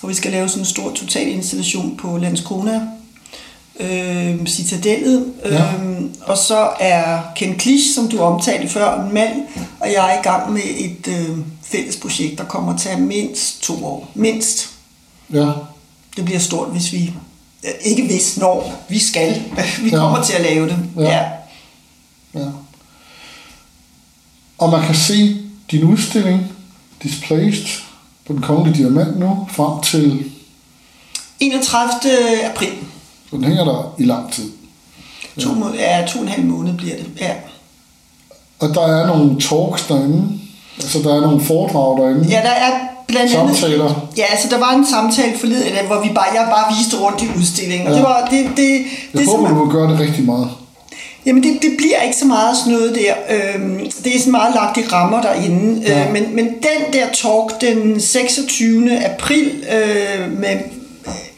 hvor 0.00 0.08
vi 0.08 0.14
skal 0.14 0.30
lave 0.32 0.48
sådan 0.48 0.62
en 0.62 0.66
stor 0.66 0.90
total 0.94 1.28
installation 1.28 1.96
på 1.96 2.18
Landskrona. 2.18 2.80
Øh, 3.80 4.46
Citadellet. 4.46 5.32
Ja. 5.44 5.72
Øh, 5.74 6.02
og 6.22 6.38
så 6.38 6.70
er 6.80 7.20
Ken 7.36 7.54
Klisch, 7.58 7.94
som 7.94 8.08
du 8.08 8.18
omtalte 8.18 8.68
før, 8.68 9.00
en 9.02 9.14
mand, 9.14 9.42
og 9.80 9.92
jeg 9.92 10.14
er 10.14 10.18
i 10.18 10.22
gang 10.22 10.52
med 10.52 10.62
et 10.78 11.08
øh, 11.08 11.38
fælles 11.62 11.96
projekt, 11.96 12.38
der 12.38 12.44
kommer 12.44 12.76
til 12.78 12.88
at 12.88 12.98
mindst 13.00 13.62
to 13.62 13.84
år. 13.86 14.10
Mindst. 14.14 14.70
ja, 15.32 15.50
Det 16.16 16.24
bliver 16.24 16.40
stort, 16.40 16.68
hvis 16.68 16.92
vi... 16.92 17.12
øh, 17.64 17.70
Ikke 17.84 18.06
hvis, 18.06 18.36
når 18.36 18.72
vi 18.88 18.98
skal. 18.98 19.42
Vi 19.82 19.88
Ja. 19.90 19.96
kommer 19.96 20.22
til 20.22 20.32
at 20.32 20.40
lave 20.42 20.68
det. 20.68 20.78
Ja. 20.96 21.02
Ja. 21.02 21.22
ja. 22.34 22.46
Og 24.58 24.70
man 24.70 24.86
kan 24.86 24.94
se 24.94 25.36
din 25.70 25.84
udstilling 25.84 26.46
Displaced 27.02 27.66
på 28.26 28.32
den 28.32 28.42
kongelige 28.42 28.82
diamant 28.82 29.18
nu 29.18 29.48
frem 29.52 29.82
til 29.82 30.30
31. 31.40 32.44
april. 32.50 32.72
Så 33.32 33.36
den 33.36 33.44
hænger 33.44 33.64
der 33.64 33.94
i 33.98 34.04
lang 34.04 34.32
tid. 34.32 34.50
To, 35.40 35.52
må- 35.52 35.74
ja, 35.78 36.06
to 36.08 36.18
og 36.18 36.22
en 36.24 36.28
halv 36.30 36.44
måned 36.44 36.74
bliver 36.74 36.96
det. 36.96 37.06
Ja. 37.20 37.30
Og 38.60 38.68
der 38.74 38.86
er 38.86 39.06
nogle 39.06 39.40
talks 39.40 39.86
derinde. 39.88 40.28
Altså, 40.82 40.98
der 40.98 41.14
er 41.16 41.20
nogle 41.20 41.40
foredrag 41.40 41.98
derinde. 42.04 42.28
Ja, 42.28 42.40
der 42.42 42.50
er 42.50 42.70
blandt 43.08 43.34
andet... 43.34 43.56
Samtaler. 43.56 44.08
Ja, 44.16 44.22
altså 44.30 44.48
der 44.50 44.58
var 44.58 44.72
en 44.72 44.86
samtale 44.86 45.38
forleden, 45.38 45.86
hvor 45.86 46.00
vi 46.02 46.08
bare, 46.14 46.24
jeg 46.34 46.46
bare 46.50 46.74
viste 46.78 46.96
rundt 46.96 47.22
i 47.22 47.26
udstillingen. 47.38 47.88
Ja. 47.88 47.94
det 47.94 48.02
var... 48.02 48.28
Det, 48.30 48.44
det, 48.44 48.56
det, 48.56 48.84
Jeg 49.14 49.20
er 49.22 49.26
håber, 49.36 49.48
du 49.48 49.64
vil 49.64 49.72
gøre 49.72 49.90
det 49.92 50.00
rigtig 50.00 50.24
meget. 50.24 50.48
Jamen 51.26 51.42
det, 51.42 51.58
det 51.62 51.70
bliver 51.78 52.00
ikke 52.02 52.16
så 52.16 52.24
meget 52.26 52.56
sådan 52.56 52.72
noget 52.72 52.94
der. 52.94 53.14
Øhm, 53.36 53.78
det 54.04 54.16
er 54.16 54.18
sådan 54.18 54.30
meget 54.32 54.54
lagt 54.54 54.76
i 54.76 54.82
rammer 54.92 55.22
derinde. 55.22 55.82
Ja. 55.86 56.06
Øh, 56.06 56.12
men, 56.12 56.36
men 56.36 56.44
den 56.46 56.92
der 56.92 57.06
talk 57.14 57.60
den 57.60 58.00
26. 58.00 59.04
april 59.04 59.64
øh, 59.72 60.38
med 60.40 60.56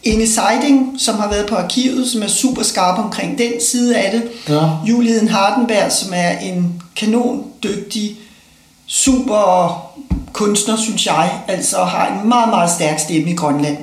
Inge 0.04 0.26
Seiding, 0.26 0.94
som 0.98 1.18
har 1.18 1.28
været 1.28 1.46
på 1.46 1.54
arkivet, 1.54 2.10
som 2.10 2.22
er 2.22 2.26
super 2.28 2.62
skarp 2.62 2.98
omkring 2.98 3.38
den 3.38 3.52
side 3.70 3.96
af 3.96 4.10
det. 4.10 4.30
Ja. 4.48 4.68
Julieden 4.86 5.28
Hardenberg, 5.28 5.92
som 5.92 6.12
er 6.14 6.38
en 6.38 6.82
kanon 6.96 7.44
dygtig, 7.62 8.16
super 8.86 9.80
kunstner, 10.32 10.76
synes 10.76 11.06
jeg. 11.06 11.30
Altså 11.48 11.84
har 11.84 12.06
en 12.06 12.28
meget, 12.28 12.48
meget 12.48 12.70
stærk 12.70 12.98
stemme 12.98 13.30
i 13.30 13.34
Grønland. 13.34 13.76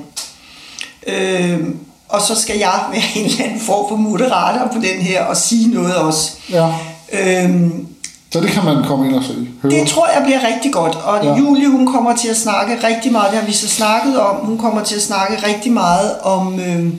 Øhm, 1.06 1.78
og 2.08 2.20
så 2.22 2.34
skal 2.34 2.58
jeg 2.58 2.80
være 2.92 3.02
en 3.16 3.24
eller 3.24 3.44
anden 3.44 3.60
form 3.60 3.88
for 3.88 3.96
moderator 3.96 4.68
på 4.72 4.78
den 4.78 5.00
her 5.00 5.24
og 5.24 5.36
sige 5.36 5.70
noget 5.70 5.96
også. 5.96 6.30
Ja. 6.50 6.68
Øhm, 7.12 7.86
Så 8.32 8.40
det 8.40 8.50
kan 8.50 8.64
man 8.64 8.84
komme 8.84 9.06
ind 9.06 9.14
og 9.14 9.24
se. 9.24 9.48
Høre. 9.62 9.72
Det 9.72 9.88
tror 9.88 10.06
jeg 10.08 10.22
bliver 10.24 10.46
rigtig 10.54 10.72
godt, 10.72 10.94
og 10.94 11.24
Ja. 11.24 11.36
Julie 11.36 11.68
hun 11.70 11.86
kommer 11.86 12.16
til 12.16 12.28
at 12.28 12.36
snakke 12.36 12.86
rigtig 12.86 13.12
meget, 13.12 13.30
det 13.30 13.38
har 13.38 13.46
vi 13.46 13.52
så 13.52 13.68
snakket 13.68 14.20
om, 14.20 14.46
hun 14.46 14.58
kommer 14.58 14.84
til 14.84 14.94
at 14.94 15.02
snakke 15.02 15.46
rigtig 15.46 15.72
meget 15.72 16.20
om, 16.20 16.60
øh, 16.60 16.92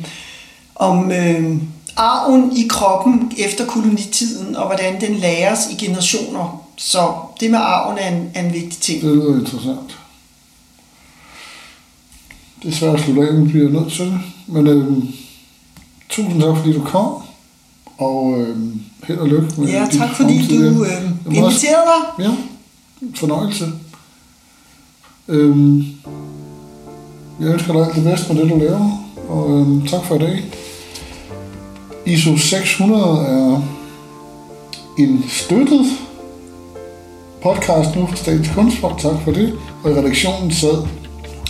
om 0.75 1.11
øh, 1.11 1.57
arven 1.97 2.57
i 2.57 2.67
kroppen 2.69 3.31
efter 3.37 3.65
kolonitiden, 3.65 4.55
og 4.55 4.65
hvordan 4.65 5.01
den 5.01 5.15
læres 5.15 5.59
i 5.71 5.85
generationer. 5.85 6.63
Så 6.77 7.11
det 7.39 7.51
med 7.51 7.59
arven 7.59 7.97
er 7.97 8.07
en, 8.07 8.31
er 8.33 8.45
en 8.45 8.53
vigtig 8.53 8.79
ting. 8.81 9.01
Det 9.01 9.09
lyder 9.11 9.39
interessant. 9.39 9.97
Det 12.63 12.71
er 12.71 12.75
svært 12.75 12.95
at 12.95 13.01
slutte 13.01 13.27
af, 13.27 13.33
men 13.33 13.49
bliver 13.49 13.69
nødt 13.69 13.93
til 13.93 14.05
det. 14.05 14.19
Men 14.47 14.67
øhm, 14.67 15.07
tusind 16.09 16.41
tak, 16.41 16.57
fordi 16.57 16.73
du 16.73 16.83
kom. 16.83 17.13
Og 17.97 18.35
øhm, 18.39 18.81
held 19.07 19.17
og 19.19 19.27
lykke 19.27 19.47
med 19.57 19.67
Ja, 19.67 19.87
tak 19.91 20.09
fordi 20.15 20.37
fremtidige- 20.37 20.73
du 20.75 20.83
øh, 20.83 20.89
er 20.91 21.31
inviterede 21.31 21.85
mig. 22.17 22.25
Ja, 22.27 22.31
fornøjelse. 23.15 23.65
Øhm, 25.27 25.85
jeg 27.39 27.47
ønsker 27.53 27.73
dig 27.73 27.85
alt 27.85 27.95
det 27.95 28.03
bedste 28.03 28.33
med 28.33 28.41
det, 28.43 28.51
du 28.51 28.57
laver. 28.57 29.03
Og 29.29 29.49
øhm, 29.59 29.87
tak 29.87 30.03
for 30.05 30.15
i 30.15 30.19
dag. 30.19 30.43
ISO 32.05 32.37
600 32.37 33.03
er 33.03 33.61
en 34.99 35.23
støttet 35.29 35.85
podcast 37.43 37.95
nu 37.95 38.05
fra 38.07 38.15
Statens 38.15 38.49
Kunstfond. 38.55 38.99
Tak 38.99 39.21
for 39.23 39.31
det. 39.31 39.53
Og 39.83 39.91
i 39.91 39.93
redaktionen 39.93 40.51
sad 40.51 40.87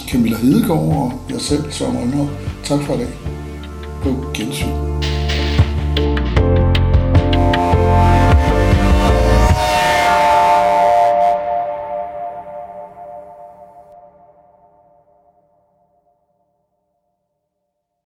Camilla 0.09 0.37
Hedegaard 0.37 0.79
og 0.79 1.13
jeg 1.29 1.41
selv, 1.41 1.63
Søren 1.71 1.97
Rønner. 1.97 2.27
Tak 2.63 2.81
for 2.81 2.93
i 2.93 2.97
dag. 2.97 3.07
På 4.03 4.09
gensyn. 4.33 4.92